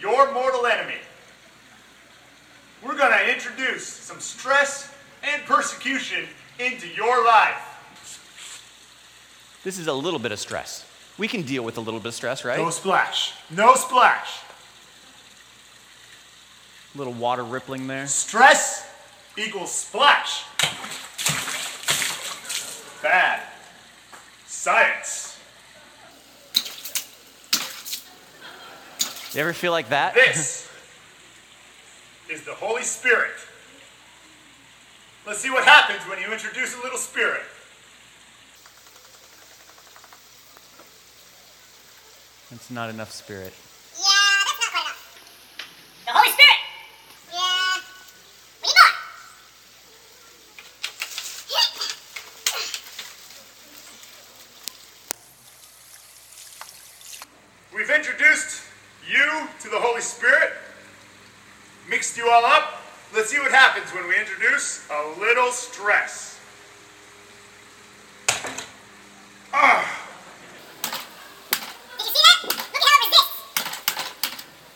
your 0.00 0.32
mortal 0.32 0.66
enemy. 0.66 0.98
We're 2.84 2.96
going 2.96 3.16
to 3.16 3.32
introduce 3.32 3.86
some 3.86 4.20
stress 4.20 4.92
and 5.22 5.42
persecution 5.44 6.24
into 6.58 6.88
your 6.88 7.24
life. 7.24 7.70
This 9.62 9.78
is 9.78 9.86
a 9.86 9.92
little 9.92 10.18
bit 10.18 10.32
of 10.32 10.38
stress. 10.38 10.84
We 11.16 11.28
can 11.28 11.42
deal 11.42 11.62
with 11.62 11.78
a 11.78 11.80
little 11.80 12.00
bit 12.00 12.08
of 12.08 12.14
stress, 12.14 12.44
right? 12.44 12.58
No 12.58 12.70
splash. 12.70 13.32
No 13.50 13.74
splash. 13.74 14.40
little 16.94 17.12
water 17.12 17.44
rippling 17.44 17.86
there. 17.86 18.06
Stress 18.06 18.88
equals 19.36 19.72
splash. 19.72 20.44
Bad. 23.02 23.42
Science. 24.46 25.33
You 29.34 29.40
ever 29.40 29.52
feel 29.52 29.72
like 29.72 29.88
that? 29.88 30.14
This 30.14 30.70
is 32.30 32.44
the 32.44 32.54
Holy 32.54 32.84
Spirit. 32.84 33.32
Let's 35.26 35.40
see 35.40 35.50
what 35.50 35.64
happens 35.64 36.08
when 36.08 36.20
you 36.20 36.32
introduce 36.32 36.76
a 36.78 36.82
little 36.82 36.98
spirit. 36.98 37.42
It's 42.52 42.70
not 42.70 42.90
enough 42.90 43.10
spirit. 43.10 43.52
Yeah, 43.96 44.04
that's 44.46 44.60
not 44.60 44.70
quite 44.70 44.84
enough. 44.84 45.18
The 46.06 46.12
Holy 46.12 46.30
Spirit. 46.30 46.60
Yeah. 47.32 47.72
We 48.62 48.68
need 48.68 48.78
more. 57.72 57.80
We've 57.80 57.90
introduced 57.90 58.62
you 59.06 59.48
to 59.60 59.68
the 59.68 59.78
Holy 59.78 59.93
Spirit, 60.04 60.52
mixed 61.88 62.16
you 62.16 62.28
all 62.30 62.44
up. 62.44 62.82
Let's 63.14 63.30
see 63.30 63.38
what 63.38 63.50
happens 63.50 63.90
when 63.94 64.06
we 64.08 64.18
introduce 64.18 64.86
a 64.90 65.18
little 65.20 65.50
stress. 65.50 66.38
Ah, 69.52 69.88
Did 70.82 72.06
you 72.06 72.12
see 72.12 72.12
that? 72.12 72.42
Look 72.44 72.56
at 72.58 72.82
how 72.82 72.94
it 72.94 73.02
resists. 73.06 73.36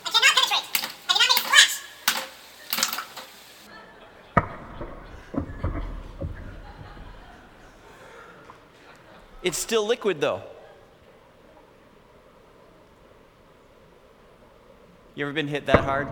I 0.07 0.09
cannot 0.11 0.35
penetrate. 0.37 0.67
I 0.87 1.13
cannot 1.13 1.19
make 1.19 1.33
it 1.35 1.43
splash. 1.45 1.75
It's 9.43 9.59
still 9.59 9.87
liquid 9.87 10.21
though. 10.21 10.43
You 15.19 15.25
ever 15.25 15.33
been 15.33 15.49
hit 15.49 15.67
that 15.67 15.83
hard? 15.83 16.07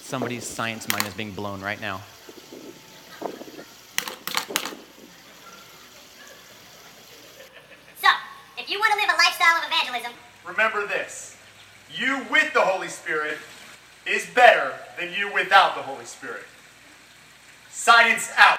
Somebody's 0.00 0.42
science 0.48 0.88
mind 0.88 1.06
is 1.06 1.14
being 1.14 1.30
blown 1.30 1.60
right 1.60 1.80
now. 1.80 2.00
So, 8.00 8.08
if 8.58 8.68
you 8.68 8.80
want 8.80 8.94
to 8.94 8.98
live 8.98 9.10
a 9.10 9.16
lifestyle 9.16 9.56
of 9.58 9.68
evangelism, 9.68 10.12
remember 10.44 10.88
this 10.88 11.36
you 11.94 12.26
with 12.32 12.52
the 12.52 12.62
Holy 12.62 12.88
Spirit 12.88 13.38
is 14.08 14.26
better 14.34 14.74
than 14.98 15.12
you 15.12 15.32
without 15.32 15.76
the 15.76 15.82
Holy 15.82 16.04
Spirit. 16.04 16.42
Science 17.70 18.32
out. 18.36 18.58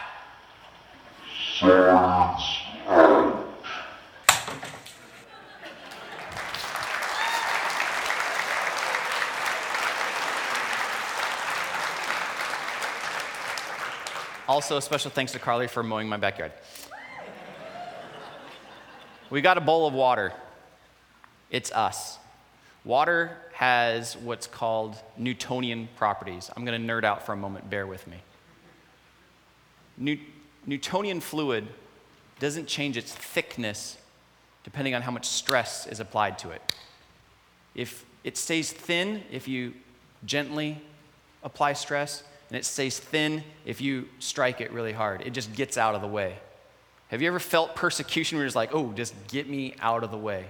Also, 14.61 14.77
a 14.77 14.81
special 14.83 15.09
thanks 15.09 15.31
to 15.31 15.39
Carly 15.39 15.65
for 15.65 15.81
mowing 15.81 16.07
my 16.07 16.17
backyard. 16.17 16.51
We 19.31 19.41
got 19.41 19.57
a 19.57 19.59
bowl 19.59 19.87
of 19.87 19.95
water. 19.95 20.33
It's 21.49 21.71
us. 21.71 22.19
Water 22.85 23.39
has 23.53 24.15
what's 24.17 24.45
called 24.45 24.97
Newtonian 25.17 25.89
properties. 25.95 26.51
I'm 26.55 26.63
going 26.63 26.79
to 26.79 26.93
nerd 26.93 27.03
out 27.03 27.25
for 27.25 27.33
a 27.33 27.35
moment, 27.35 27.71
bear 27.71 27.87
with 27.87 28.05
me. 28.05 28.17
New- 29.97 30.19
Newtonian 30.67 31.21
fluid 31.21 31.67
doesn't 32.39 32.67
change 32.67 32.97
its 32.97 33.11
thickness 33.11 33.97
depending 34.63 34.93
on 34.93 35.01
how 35.01 35.09
much 35.09 35.25
stress 35.25 35.87
is 35.87 35.99
applied 35.99 36.37
to 36.37 36.51
it. 36.51 36.61
If 37.73 38.05
it 38.23 38.37
stays 38.37 38.71
thin 38.71 39.23
if 39.31 39.47
you 39.47 39.73
gently 40.23 40.79
apply 41.41 41.73
stress, 41.73 42.21
and 42.51 42.57
it 42.57 42.65
stays 42.65 42.99
thin 42.99 43.45
if 43.65 43.79
you 43.79 44.09
strike 44.19 44.59
it 44.59 44.73
really 44.73 44.91
hard. 44.91 45.21
It 45.21 45.29
just 45.31 45.53
gets 45.55 45.77
out 45.77 45.95
of 45.95 46.01
the 46.01 46.07
way. 46.07 46.37
Have 47.07 47.21
you 47.21 47.29
ever 47.29 47.39
felt 47.39 47.77
persecution 47.77 48.37
where 48.37 48.45
just 48.45 48.57
like, 48.57 48.75
oh, 48.75 48.91
just 48.91 49.13
get 49.29 49.47
me 49.47 49.73
out 49.79 50.03
of 50.03 50.11
the 50.11 50.17
way? 50.17 50.49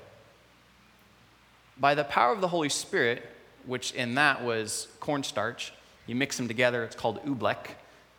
By 1.80 1.94
the 1.94 2.04
power 2.04 2.34
of 2.34 2.42
the 2.42 2.48
Holy 2.48 2.70
Spirit, 2.70 3.24
which 3.68 3.92
in 3.92 4.16
that 4.16 4.44
was 4.44 4.88
cornstarch, 5.00 5.74
you 6.08 6.16
mix 6.16 6.38
them 6.38 6.48
together, 6.48 6.84
it's 6.84 6.96
called 6.96 7.24
oobleck, 7.24 7.68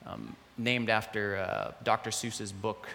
um, 0.06 0.36
named 0.56 0.88
after 0.88 1.38
uh, 1.38 1.72
Dr. 1.82 2.10
Seuss's 2.10 2.52
book, 2.52 2.88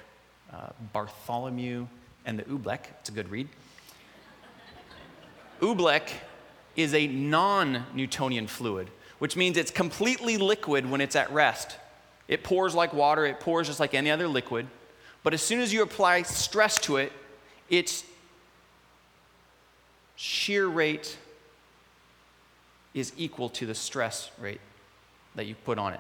uh, 0.54 0.70
Bartholomew 0.94 1.86
and 2.26 2.40
the 2.40 2.44
Oobleck. 2.44 2.80
It's 3.02 3.10
a 3.10 3.12
good 3.12 3.30
read. 3.30 3.50
Oobleck 5.60 6.10
is 6.78 6.94
a 6.94 7.08
non 7.08 7.86
Newtonian 7.94 8.48
fluid, 8.48 8.90
which 9.20 9.36
means 9.36 9.58
it's 9.58 9.72
completely 9.72 10.38
liquid 10.38 10.90
when 10.90 11.02
it's 11.02 11.16
at 11.16 11.32
rest. 11.32 11.78
It 12.28 12.44
pours 12.44 12.76
like 12.76 12.94
water, 12.94 13.26
it 13.26 13.40
pours 13.40 13.68
just 13.68 13.80
like 13.80 13.94
any 13.94 14.12
other 14.12 14.28
liquid. 14.28 14.68
But 15.24 15.34
as 15.34 15.42
soon 15.42 15.60
as 15.60 15.74
you 15.74 15.82
apply 15.82 16.22
stress 16.24 16.78
to 16.80 16.98
it, 16.98 17.12
its 17.70 18.04
shear 20.16 20.68
rate 20.68 21.18
is 22.94 23.14
equal 23.18 23.50
to 23.50 23.66
the 23.66 23.76
stress 23.76 24.32
rate 24.40 24.62
that 25.36 25.46
you 25.46 25.56
put 25.56 25.78
on 25.78 25.94
it. 25.94 26.00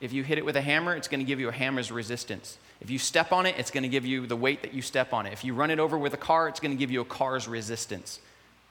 If 0.00 0.12
you 0.12 0.24
hit 0.24 0.38
it 0.38 0.44
with 0.44 0.56
a 0.56 0.60
hammer, 0.60 0.96
it's 0.96 1.08
going 1.08 1.20
to 1.20 1.26
give 1.26 1.40
you 1.40 1.48
a 1.48 1.52
hammer's 1.52 1.92
resistance. 1.92 2.58
If 2.80 2.90
you 2.90 2.98
step 2.98 3.32
on 3.32 3.46
it, 3.46 3.56
it's 3.58 3.70
going 3.70 3.84
to 3.84 3.88
give 3.88 4.04
you 4.04 4.26
the 4.26 4.36
weight 4.36 4.62
that 4.62 4.74
you 4.74 4.82
step 4.82 5.12
on 5.12 5.26
it. 5.26 5.32
If 5.32 5.44
you 5.44 5.54
run 5.54 5.70
it 5.70 5.78
over 5.78 5.96
with 5.96 6.14
a 6.14 6.18
car, 6.18 6.48
it's 6.48 6.58
going 6.58 6.72
to 6.72 6.76
give 6.76 6.90
you 6.90 7.00
a 7.00 7.04
car's 7.04 7.46
resistance. 7.46 8.18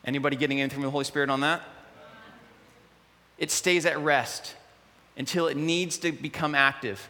Anybody 0.04 0.36
getting 0.36 0.60
anything 0.60 0.76
from 0.76 0.84
the 0.84 0.90
Holy 0.90 1.06
Spirit 1.06 1.30
on 1.30 1.42
that? 1.42 1.62
It 3.42 3.50
stays 3.50 3.88
at 3.88 4.00
rest. 4.00 4.56
until 5.18 5.48
it 5.48 5.58
needs 5.58 5.98
to 6.00 6.12
become 6.12 6.56
active. 6.56 7.10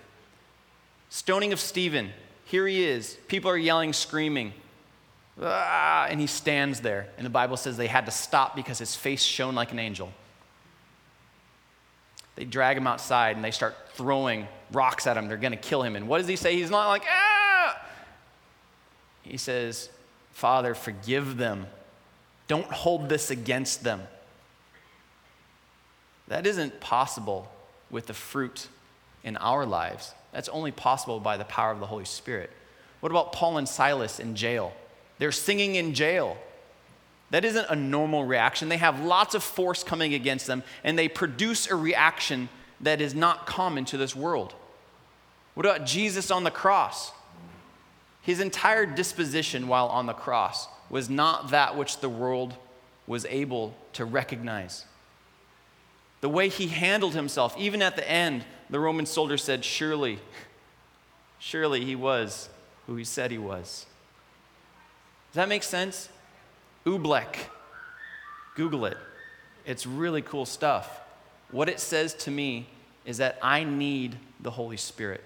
Stoning 1.10 1.54
of 1.54 1.60
Stephen. 1.60 2.10
Here 2.46 2.68
he 2.68 2.84
is. 2.84 3.16
People 3.28 3.52
are 3.52 3.58
yelling, 3.58 3.94
screaming. 3.94 4.54
Ah, 5.42 6.08
and 6.10 6.20
he 6.20 6.26
stands 6.26 6.82
there. 6.82 7.08
And 7.18 7.26
the 7.26 7.30
Bible 7.30 7.58
says 7.58 7.78
they 7.78 7.88
had 7.88 8.08
to 8.08 8.12
stop 8.12 8.56
because 8.56 8.80
his 8.80 8.96
face 8.96 9.22
shone 9.22 9.54
like 9.54 9.72
an 9.72 9.78
angel. 9.78 10.12
They 12.36 12.44
drag 12.44 12.76
him 12.76 12.88
outside 12.88 13.36
and 13.36 13.46
they 13.46 13.52
start 13.52 13.76
throwing 13.94 14.48
rocks 14.72 15.06
at 15.06 15.16
him. 15.16 15.28
They're 15.28 15.38
going 15.38 15.52
to 15.52 15.58
kill 15.58 15.84
him. 15.84 15.96
And 15.96 16.08
what 16.08 16.18
does 16.18 16.28
he 16.28 16.36
say? 16.36 16.56
He's 16.56 16.72
not 16.72 16.88
like, 16.88 17.04
ah! 17.08 17.80
He 19.22 19.38
says, 19.38 19.90
Father, 20.32 20.74
forgive 20.74 21.38
them. 21.38 21.68
Don't 22.48 22.66
hold 22.66 23.10
this 23.10 23.30
against 23.30 23.84
them. 23.84 24.02
That 26.32 26.48
isn't 26.48 26.80
possible 26.80 27.52
with 27.90 28.08
the 28.08 28.14
fruit 28.14 28.70
in 29.22 29.36
our 29.36 29.66
lives. 29.66 30.14
That's 30.32 30.48
only 30.48 30.72
possible 30.72 31.20
by 31.20 31.36
the 31.36 31.44
power 31.44 31.72
of 31.72 31.82
the 31.82 31.88
Holy 31.88 32.06
Spirit. 32.06 32.50
What 33.02 33.12
about 33.12 33.34
Paul 33.34 33.58
and 33.58 33.68
Silas 33.68 34.18
in 34.18 34.38
jail? 34.38 34.72
They're 35.20 35.34
singing 35.34 35.76
in 35.76 35.94
jail. 35.94 36.38
That 37.32 37.44
isn't 37.44 37.70
a 37.70 37.76
normal 37.76 38.24
reaction. 38.24 38.70
They 38.70 38.78
have 38.78 39.02
lots 39.02 39.36
of 39.36 39.44
force 39.44 39.84
coming 39.84 40.14
against 40.14 40.48
them, 40.48 40.64
and 40.86 40.98
they 40.98 41.10
produce 41.10 41.70
a 41.70 41.76
reaction 41.76 42.48
that 42.80 43.02
is 43.02 43.14
not 43.14 43.46
common 43.46 43.84
to 43.86 43.98
this 43.98 44.16
world. 44.16 44.56
What 45.54 45.66
about 45.66 45.86
Jesus 45.86 46.32
on 46.32 46.46
the 46.46 46.50
cross? 46.50 47.12
His 48.22 48.40
entire 48.40 48.86
disposition 48.86 49.68
while 49.68 49.88
on 49.88 50.06
the 50.06 50.14
cross 50.14 50.70
was 50.90 51.10
not 51.10 51.52
that 51.52 51.76
which 51.76 52.00
the 52.00 52.08
world 52.08 52.56
was 53.06 53.26
able 53.26 53.76
to 53.92 54.06
recognize. 54.06 54.86
The 56.22 56.30
way 56.30 56.50
he 56.50 56.68
handled 56.68 57.16
himself, 57.16 57.56
even 57.58 57.82
at 57.82 57.96
the 57.96 58.10
end, 58.10 58.46
the 58.70 58.80
Roman 58.80 59.06
soldier 59.06 59.38
said, 59.38 59.66
Surely, 59.66 60.20
surely 61.40 61.84
he 61.84 61.96
was 61.96 62.50
who 62.88 62.96
he 62.96 63.04
said 63.04 63.32
he 63.32 63.38
was. 63.38 63.86
Does 65.32 65.36
that 65.36 65.50
make 65.50 65.64
sense? 65.64 66.10
Oobleck. 66.86 67.36
Google 68.56 68.86
it. 68.86 68.98
It's 69.66 69.86
really 69.86 70.22
cool 70.22 70.46
stuff. 70.46 71.00
What 71.52 71.70
it 71.70 71.80
says 71.80 72.14
to 72.16 72.32
me 72.32 72.68
is 73.06 73.18
that 73.18 73.40
I 73.42 73.64
need 73.64 74.18
the 74.40 74.52
Holy 74.52 74.78
Spirit. 74.78 75.24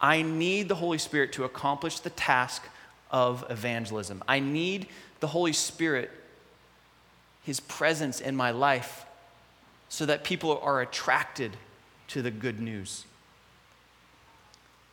I 0.00 0.22
need 0.22 0.68
the 0.68 0.74
Holy 0.74 0.98
Spirit 0.98 1.32
to 1.34 1.44
accomplish 1.44 2.00
the 2.00 2.10
task 2.10 2.66
of 3.10 3.44
evangelism. 3.50 4.22
I 4.26 4.40
need 4.40 4.86
the 5.20 5.26
Holy 5.26 5.52
Spirit, 5.52 6.10
His 7.42 7.60
presence 7.60 8.20
in 8.20 8.34
my 8.34 8.50
life, 8.50 9.04
so 9.90 10.06
that 10.06 10.24
people 10.24 10.58
are 10.62 10.80
attracted 10.80 11.56
to 12.08 12.22
the 12.22 12.30
good 12.30 12.60
news. 12.60 13.04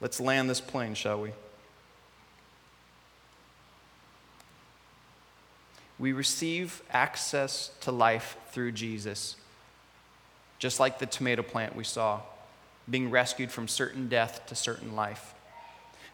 Let's 0.01 0.19
land 0.19 0.49
this 0.49 0.59
plane, 0.59 0.95
shall 0.95 1.21
we? 1.21 1.31
We 5.99 6.13
receive 6.13 6.81
access 6.91 7.71
to 7.81 7.91
life 7.91 8.37
through 8.51 8.71
Jesus, 8.73 9.35
just 10.59 10.79
like 10.79 10.99
the 10.99 11.05
tomato 11.05 11.43
plant 11.43 11.75
we 11.75 11.83
saw, 11.83 12.21
being 12.89 13.11
rescued 13.11 13.51
from 13.51 13.67
certain 13.67 14.09
death 14.09 14.45
to 14.47 14.55
certain 14.55 14.95
life. 14.95 15.35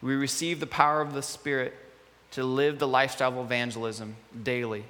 We 0.01 0.15
receive 0.15 0.59
the 0.59 0.67
power 0.67 0.99
of 0.99 1.13
the 1.13 1.21
Spirit 1.21 1.73
to 2.31 2.43
live 2.43 2.79
the 2.79 2.88
lifestyle 2.88 3.39
of 3.39 3.45
evangelism 3.45 4.17
daily. 4.43 4.84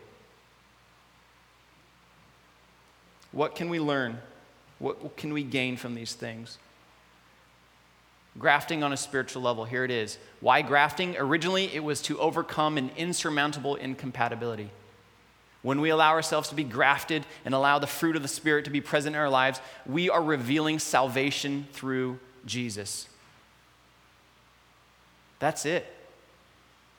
What 3.34 3.56
can 3.56 3.68
we 3.70 3.80
learn? 3.80 4.20
What 4.80 5.18
can 5.18 5.34
we 5.34 5.44
gain 5.44 5.76
from 5.76 5.96
these 5.96 6.14
things? 6.14 6.58
Grafting 8.40 8.84
on 8.84 8.94
a 8.94 8.98
spiritual 8.98 9.42
level, 9.42 9.66
here 9.66 9.84
it 9.84 9.92
is. 9.92 10.18
Why 10.40 10.62
grafting? 10.62 11.16
Originally, 11.18 11.66
it 11.74 11.84
was 11.84 12.02
to 12.04 12.18
overcome 12.20 12.78
an 12.78 12.92
insurmountable 12.96 13.76
incompatibility. 13.76 14.70
When 15.62 15.82
we 15.82 15.90
allow 15.90 16.12
ourselves 16.12 16.50
to 16.50 16.56
be 16.56 16.64
grafted 16.64 17.26
and 17.46 17.54
allow 17.54 17.80
the 17.80 17.88
fruit 17.88 18.16
of 18.16 18.22
the 18.22 18.28
Spirit 18.28 18.66
to 18.66 18.72
be 18.72 18.82
present 18.82 19.16
in 19.16 19.22
our 19.22 19.30
lives, 19.30 19.62
we 19.86 20.10
are 20.10 20.22
revealing 20.22 20.80
salvation 20.80 21.68
through 21.74 22.20
Jesus. 22.46 23.08
That's 25.40 25.66
it. 25.66 25.86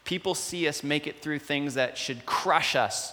People 0.05 0.35
see 0.35 0.69
us 0.69 0.83
make 0.83 1.07
it 1.07 1.21
through 1.21 1.41
things 1.41 1.75
that 1.75 1.99
should 1.99 2.27
crush 2.27 2.77
us, 2.77 3.13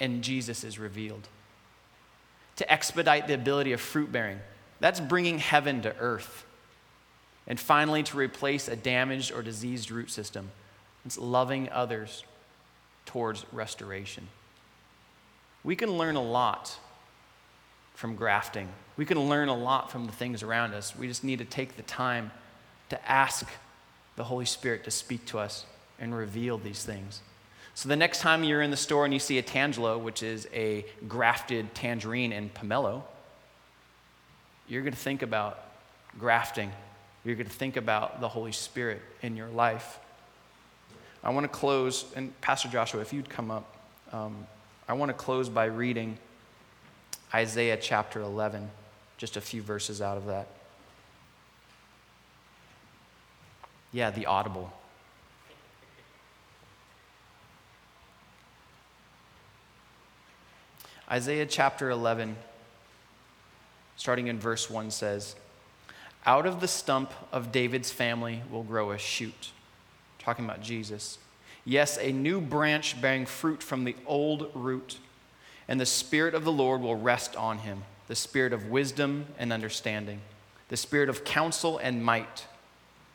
and 0.00 0.22
Jesus 0.22 0.64
is 0.64 0.78
revealed. 0.78 1.28
To 2.56 2.72
expedite 2.72 3.28
the 3.28 3.34
ability 3.34 3.72
of 3.72 3.80
fruit 3.80 4.10
bearing, 4.10 4.40
that's 4.80 5.00
bringing 5.00 5.38
heaven 5.38 5.82
to 5.82 5.96
earth. 5.98 6.44
And 7.46 7.58
finally, 7.58 8.02
to 8.04 8.16
replace 8.16 8.68
a 8.68 8.76
damaged 8.76 9.32
or 9.32 9.42
diseased 9.42 9.90
root 9.90 10.10
system, 10.10 10.50
it's 11.04 11.18
loving 11.18 11.68
others 11.70 12.24
towards 13.06 13.44
restoration. 13.52 14.28
We 15.64 15.76
can 15.76 15.90
learn 15.90 16.16
a 16.16 16.22
lot 16.22 16.78
from 17.94 18.16
grafting. 18.16 18.68
We 18.96 19.04
can 19.04 19.18
learn 19.18 19.48
a 19.48 19.56
lot 19.56 19.90
from 19.90 20.06
the 20.06 20.12
things 20.12 20.42
around 20.42 20.74
us. 20.74 20.96
We 20.96 21.06
just 21.06 21.24
need 21.24 21.38
to 21.40 21.44
take 21.44 21.76
the 21.76 21.82
time 21.82 22.30
to 22.88 23.10
ask 23.10 23.46
the 24.16 24.24
Holy 24.24 24.46
Spirit 24.46 24.84
to 24.84 24.90
speak 24.90 25.26
to 25.26 25.38
us 25.38 25.64
and 25.98 26.14
reveal 26.14 26.58
these 26.58 26.84
things. 26.84 27.20
So 27.80 27.88
the 27.88 27.96
next 27.96 28.20
time 28.20 28.44
you're 28.44 28.60
in 28.60 28.70
the 28.70 28.76
store 28.76 29.06
and 29.06 29.14
you 29.14 29.18
see 29.18 29.38
a 29.38 29.42
tangelo, 29.42 29.98
which 29.98 30.22
is 30.22 30.46
a 30.52 30.84
grafted 31.08 31.74
tangerine 31.74 32.30
and 32.30 32.52
pomelo, 32.52 33.04
you're 34.68 34.82
going 34.82 34.92
to 34.92 34.98
think 34.98 35.22
about 35.22 35.64
grafting. 36.18 36.70
You're 37.24 37.36
going 37.36 37.46
to 37.46 37.52
think 37.52 37.78
about 37.78 38.20
the 38.20 38.28
Holy 38.28 38.52
Spirit 38.52 39.00
in 39.22 39.34
your 39.34 39.48
life. 39.48 39.98
I 41.24 41.30
want 41.30 41.44
to 41.44 41.48
close, 41.48 42.04
and 42.14 42.38
Pastor 42.42 42.68
Joshua, 42.68 43.00
if 43.00 43.14
you'd 43.14 43.30
come 43.30 43.50
up, 43.50 43.74
um, 44.12 44.46
I 44.86 44.92
want 44.92 45.08
to 45.08 45.14
close 45.14 45.48
by 45.48 45.64
reading 45.64 46.18
Isaiah 47.32 47.78
chapter 47.78 48.20
11, 48.20 48.70
just 49.16 49.38
a 49.38 49.40
few 49.40 49.62
verses 49.62 50.02
out 50.02 50.18
of 50.18 50.26
that. 50.26 50.48
Yeah, 53.90 54.10
the 54.10 54.26
audible. 54.26 54.70
Isaiah 61.10 61.46
chapter 61.46 61.90
11, 61.90 62.36
starting 63.96 64.28
in 64.28 64.38
verse 64.38 64.70
1, 64.70 64.90
says, 64.90 65.34
Out 66.24 66.46
of 66.46 66.60
the 66.60 66.68
stump 66.68 67.12
of 67.32 67.50
David's 67.50 67.90
family 67.90 68.42
will 68.50 68.62
grow 68.62 68.92
a 68.92 68.98
shoot 68.98 69.50
talking 70.20 70.44
about 70.44 70.60
Jesus. 70.60 71.18
Yes, 71.64 71.98
a 72.00 72.12
new 72.12 72.40
branch 72.40 73.00
bearing 73.00 73.26
fruit 73.26 73.62
from 73.62 73.84
the 73.84 73.96
old 74.06 74.50
root, 74.54 74.98
and 75.66 75.80
the 75.80 75.86
Spirit 75.86 76.34
of 76.34 76.44
the 76.44 76.52
Lord 76.52 76.80
will 76.80 76.96
rest 76.96 77.34
on 77.34 77.58
him 77.58 77.82
the 78.06 78.16
Spirit 78.16 78.52
of 78.52 78.66
wisdom 78.66 79.26
and 79.38 79.52
understanding, 79.52 80.20
the 80.68 80.76
Spirit 80.76 81.08
of 81.08 81.22
counsel 81.22 81.78
and 81.78 82.04
might, 82.04 82.46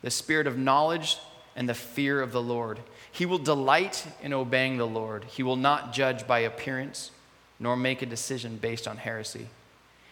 the 0.00 0.10
Spirit 0.10 0.46
of 0.46 0.56
knowledge 0.56 1.18
and 1.54 1.68
the 1.68 1.74
fear 1.74 2.22
of 2.22 2.32
the 2.32 2.40
Lord. 2.40 2.80
He 3.12 3.26
will 3.26 3.38
delight 3.38 4.06
in 4.22 4.32
obeying 4.32 4.78
the 4.78 4.86
Lord. 4.86 5.24
He 5.24 5.42
will 5.42 5.56
not 5.56 5.92
judge 5.92 6.26
by 6.26 6.40
appearance, 6.40 7.10
nor 7.58 7.76
make 7.76 8.02
a 8.02 8.06
decision 8.06 8.56
based 8.56 8.86
on 8.86 8.96
heresy. 8.98 9.48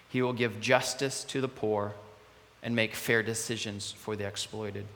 He 0.09 0.22
will 0.22 0.32
give 0.32 0.61
justice 0.61 1.24
to 1.24 1.40
the 1.40 1.49
poor 1.49 1.95
and 2.62 2.74
make 2.74 2.95
fair 2.95 3.22
decisions 3.22 3.92
for 3.92 4.16
the 4.16 4.26
exploited 4.26 4.86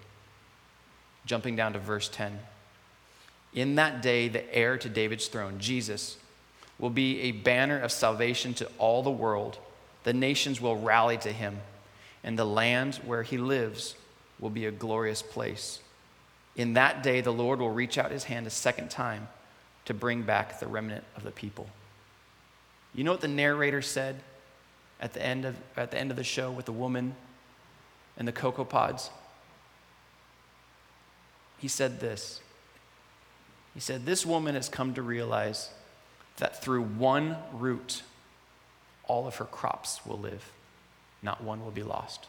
jumping 1.29 1.55
down 1.55 1.75
to 1.75 1.79
verse 1.79 2.09
10. 2.09 2.39
In 3.55 3.77
that 3.77 4.03
day, 4.03 4.29
the 4.29 4.53
heir 4.55 4.79
to 4.79 4.89
David's 4.89 5.29
throne, 5.29 5.59
Jesus, 5.59 6.17
will 6.79 6.91
be 6.91 7.21
a 7.21 7.33
banner 7.33 7.79
of 7.79 7.93
salvation 7.93 8.55
to 8.55 8.69
all 8.79 9.03
the 9.03 9.11
world. 9.11 9.59
The 10.05 10.13
nations 10.15 10.61
will 10.61 10.77
rally 10.77 11.19
to 11.19 11.31
him, 11.31 11.59
and 12.25 12.39
the 12.39 12.47
land 12.47 12.97
where 13.05 13.23
he 13.23 13.37
lives 13.37 13.95
will 14.41 14.51
be 14.51 14.65
a 14.65 14.71
glorious 14.71 15.23
place. 15.23 15.81
In 16.57 16.73
that 16.75 17.03
day, 17.03 17.21
the 17.21 17.33
Lord 17.33 17.61
will 17.61 17.71
reach 17.71 17.99
out 17.99 18.11
his 18.11 18.25
hand 18.25 18.47
a 18.47 18.51
second 18.51 18.91
time 18.91 19.29
to 19.85 19.95
bring 19.95 20.23
back 20.23 20.61
the 20.61 20.67
remnant 20.67 21.05
of 21.15 21.25
the 21.25 21.31
people. 21.31 21.69
You 22.99 23.05
know 23.05 23.13
what 23.13 23.21
the 23.21 23.29
narrator 23.29 23.81
said 23.81 24.17
at 25.01 25.13
the 25.13 25.25
end 25.25 25.45
of, 25.45 25.55
at 25.77 25.93
the, 25.93 25.99
end 25.99 26.11
of 26.11 26.17
the 26.17 26.25
show 26.25 26.51
with 26.51 26.65
the 26.67 26.73
woman 26.73 27.15
and 28.17 28.27
the 28.27 28.33
cocoa 28.33 28.65
pods? 28.65 29.11
he 31.59 31.69
said 31.69 32.01
this. 32.01 32.41
He 33.73 33.79
said, 33.79 34.05
This 34.05 34.27
woman 34.27 34.57
has 34.57 34.69
come 34.69 34.95
to 34.95 35.03
realize 35.03 35.71
that 36.39 36.61
through 36.61 36.83
one 36.83 37.37
root, 37.53 38.03
all 39.05 39.29
of 39.29 39.37
her 39.37 39.45
crops 39.45 40.05
will 40.05 40.19
live, 40.19 40.51
not 41.23 41.41
one 41.41 41.65
will 41.65 41.71
be 41.71 41.85
lost. 41.85 42.27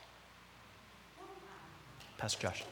Pastor 2.19 2.43
Josh. 2.43 2.63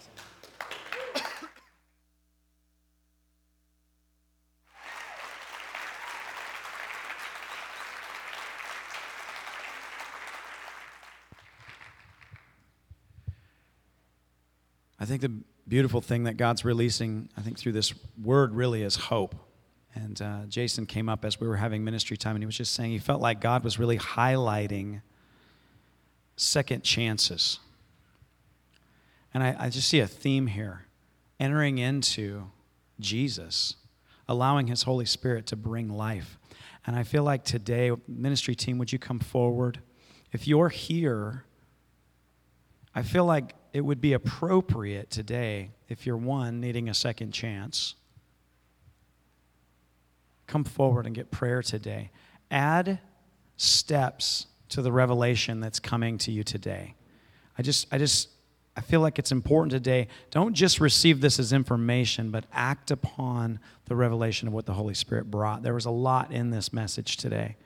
Think 15.07 15.21
the 15.21 15.31
beautiful 15.67 16.01
thing 16.01 16.25
that 16.25 16.37
God's 16.37 16.63
releasing, 16.63 17.29
I 17.37 17.41
think, 17.41 17.57
through 17.57 17.71
this 17.71 17.93
word 18.21 18.53
really 18.53 18.83
is 18.83 18.95
hope. 18.95 19.35
And 19.95 20.21
uh, 20.21 20.39
Jason 20.47 20.85
came 20.85 21.09
up 21.09 21.25
as 21.25 21.39
we 21.39 21.47
were 21.47 21.55
having 21.55 21.83
ministry 21.83 22.17
time, 22.17 22.35
and 22.35 22.43
he 22.43 22.45
was 22.45 22.57
just 22.57 22.73
saying 22.73 22.91
he 22.91 22.99
felt 22.99 23.21
like 23.21 23.41
God 23.41 23.63
was 23.63 23.79
really 23.79 23.97
highlighting 23.97 25.01
second 26.35 26.83
chances. 26.83 27.59
And 29.33 29.43
I, 29.43 29.55
I 29.57 29.69
just 29.69 29.89
see 29.89 29.99
a 29.99 30.07
theme 30.07 30.47
here 30.47 30.85
entering 31.39 31.77
into 31.77 32.51
Jesus, 32.99 33.75
allowing 34.27 34.67
His 34.67 34.83
Holy 34.83 35.05
Spirit 35.05 35.47
to 35.47 35.55
bring 35.55 35.89
life. 35.89 36.37
And 36.85 36.95
I 36.95 37.03
feel 37.03 37.23
like 37.23 37.43
today, 37.43 37.91
ministry 38.07 38.55
team, 38.55 38.77
would 38.77 38.91
you 38.93 38.99
come 38.99 39.19
forward? 39.19 39.79
If 40.31 40.47
you're 40.47 40.69
here, 40.69 41.43
I 42.93 43.01
feel 43.01 43.25
like 43.25 43.53
it 43.77 43.85
would 43.85 44.01
be 44.01 44.13
appropriate 44.13 45.11
today, 45.11 45.69
if 45.87 46.07
you're 46.07 46.17
one 46.17 46.59
needing 46.59 46.89
a 46.89 46.95
second 46.95 47.31
chance, 47.31 47.93
come 50.47 50.63
forward 50.63 51.05
and 51.05 51.13
get 51.13 51.29
prayer 51.29 51.61
today. 51.61 52.09
Add 52.49 52.97
steps 53.55 54.47
to 54.69 54.81
the 54.81 54.91
revelation 54.91 55.59
that's 55.59 55.79
coming 55.79 56.17
to 56.17 56.31
you 56.31 56.43
today. 56.43 56.95
I 57.55 57.61
just, 57.61 57.85
I 57.93 57.99
just, 57.99 58.29
I 58.75 58.81
feel 58.81 59.01
like 59.01 59.19
it's 59.19 59.31
important 59.31 59.71
today. 59.71 60.07
Don't 60.31 60.55
just 60.55 60.79
receive 60.79 61.21
this 61.21 61.37
as 61.37 61.53
information, 61.53 62.31
but 62.31 62.45
act 62.51 62.89
upon 62.89 63.59
the 63.85 63.95
revelation 63.95 64.47
of 64.47 64.55
what 64.55 64.65
the 64.65 64.73
Holy 64.73 64.95
Spirit 64.95 65.29
brought. 65.29 65.61
There 65.61 65.75
was 65.75 65.85
a 65.85 65.91
lot 65.91 66.31
in 66.31 66.49
this 66.49 66.73
message 66.73 67.15
today. 67.15 67.57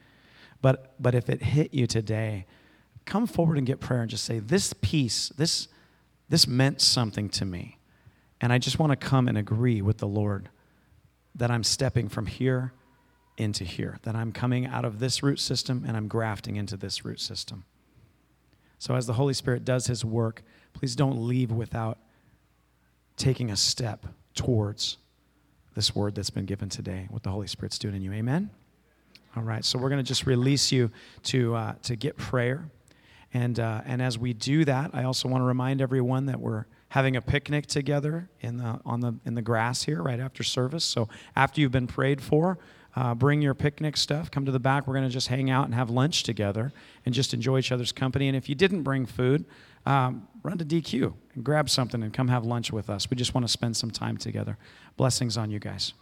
But, 0.61 0.93
but 1.01 1.15
if 1.15 1.29
it 1.29 1.41
hit 1.41 1.73
you 1.73 1.87
today, 1.87 2.47
come 3.05 3.27
forward 3.27 3.57
and 3.57 3.65
get 3.65 3.79
prayer 3.79 4.01
and 4.01 4.09
just 4.09 4.25
say, 4.25 4.39
This 4.39 4.73
piece, 4.73 5.29
this, 5.37 5.69
this 6.31 6.47
meant 6.47 6.79
something 6.79 7.27
to 7.27 7.43
me. 7.43 7.77
And 8.39 8.53
I 8.53 8.57
just 8.57 8.79
want 8.79 8.91
to 8.91 8.95
come 8.95 9.27
and 9.27 9.37
agree 9.37 9.81
with 9.81 9.97
the 9.97 10.07
Lord 10.07 10.47
that 11.35 11.51
I'm 11.51 11.63
stepping 11.63 12.07
from 12.07 12.25
here 12.25 12.71
into 13.37 13.65
here, 13.65 13.99
that 14.03 14.15
I'm 14.15 14.31
coming 14.31 14.65
out 14.65 14.85
of 14.85 14.99
this 14.99 15.21
root 15.21 15.41
system 15.41 15.83
and 15.85 15.97
I'm 15.97 16.07
grafting 16.07 16.55
into 16.55 16.77
this 16.77 17.03
root 17.03 17.19
system. 17.19 17.65
So, 18.79 18.95
as 18.95 19.07
the 19.07 19.13
Holy 19.13 19.33
Spirit 19.33 19.65
does 19.65 19.87
His 19.87 20.05
work, 20.05 20.41
please 20.71 20.95
don't 20.95 21.27
leave 21.27 21.51
without 21.51 21.97
taking 23.17 23.51
a 23.51 23.57
step 23.57 24.05
towards 24.33 24.97
this 25.75 25.93
word 25.93 26.15
that's 26.15 26.29
been 26.29 26.45
given 26.45 26.69
today, 26.69 27.07
what 27.09 27.23
the 27.23 27.29
Holy 27.29 27.47
Spirit's 27.47 27.77
doing 27.77 27.95
in 27.95 28.01
you. 28.01 28.13
Amen? 28.13 28.49
All 29.35 29.43
right, 29.43 29.65
so 29.65 29.77
we're 29.77 29.89
going 29.89 30.03
to 30.03 30.07
just 30.07 30.25
release 30.25 30.71
you 30.71 30.91
to, 31.23 31.55
uh, 31.55 31.73
to 31.83 31.97
get 31.97 32.15
prayer. 32.15 32.69
And, 33.33 33.59
uh, 33.59 33.81
and 33.85 34.01
as 34.01 34.17
we 34.17 34.33
do 34.33 34.65
that, 34.65 34.91
I 34.93 35.03
also 35.03 35.29
want 35.29 35.41
to 35.41 35.45
remind 35.45 35.81
everyone 35.81 36.25
that 36.25 36.39
we're 36.39 36.65
having 36.89 37.15
a 37.15 37.21
picnic 37.21 37.67
together 37.67 38.29
in 38.41 38.57
the, 38.57 38.79
on 38.85 38.99
the, 38.99 39.13
in 39.25 39.33
the 39.35 39.41
grass 39.41 39.83
here 39.83 40.01
right 40.03 40.19
after 40.19 40.43
service. 40.43 40.83
So 40.83 41.07
after 41.35 41.61
you've 41.61 41.71
been 41.71 41.87
prayed 41.87 42.21
for, 42.21 42.59
uh, 42.95 43.15
bring 43.15 43.41
your 43.41 43.53
picnic 43.53 43.95
stuff. 43.95 44.29
Come 44.29 44.45
to 44.45 44.51
the 44.51 44.59
back. 44.59 44.85
We're 44.85 44.95
going 44.95 45.07
to 45.07 45.13
just 45.13 45.29
hang 45.29 45.49
out 45.49 45.65
and 45.65 45.73
have 45.73 45.89
lunch 45.89 46.23
together 46.23 46.73
and 47.05 47.15
just 47.15 47.33
enjoy 47.33 47.59
each 47.59 47.71
other's 47.71 47.93
company. 47.93 48.27
And 48.27 48.35
if 48.35 48.49
you 48.49 48.55
didn't 48.55 48.83
bring 48.83 49.05
food, 49.05 49.45
um, 49.85 50.27
run 50.43 50.57
to 50.57 50.65
DQ 50.65 51.13
and 51.33 51.43
grab 51.43 51.69
something 51.69 52.03
and 52.03 52.13
come 52.13 52.27
have 52.27 52.45
lunch 52.45 52.71
with 52.71 52.89
us. 52.89 53.09
We 53.09 53.15
just 53.15 53.33
want 53.33 53.45
to 53.45 53.51
spend 53.51 53.77
some 53.77 53.91
time 53.91 54.17
together. 54.17 54.57
Blessings 54.97 55.37
on 55.37 55.49
you 55.49 55.59
guys. 55.59 55.93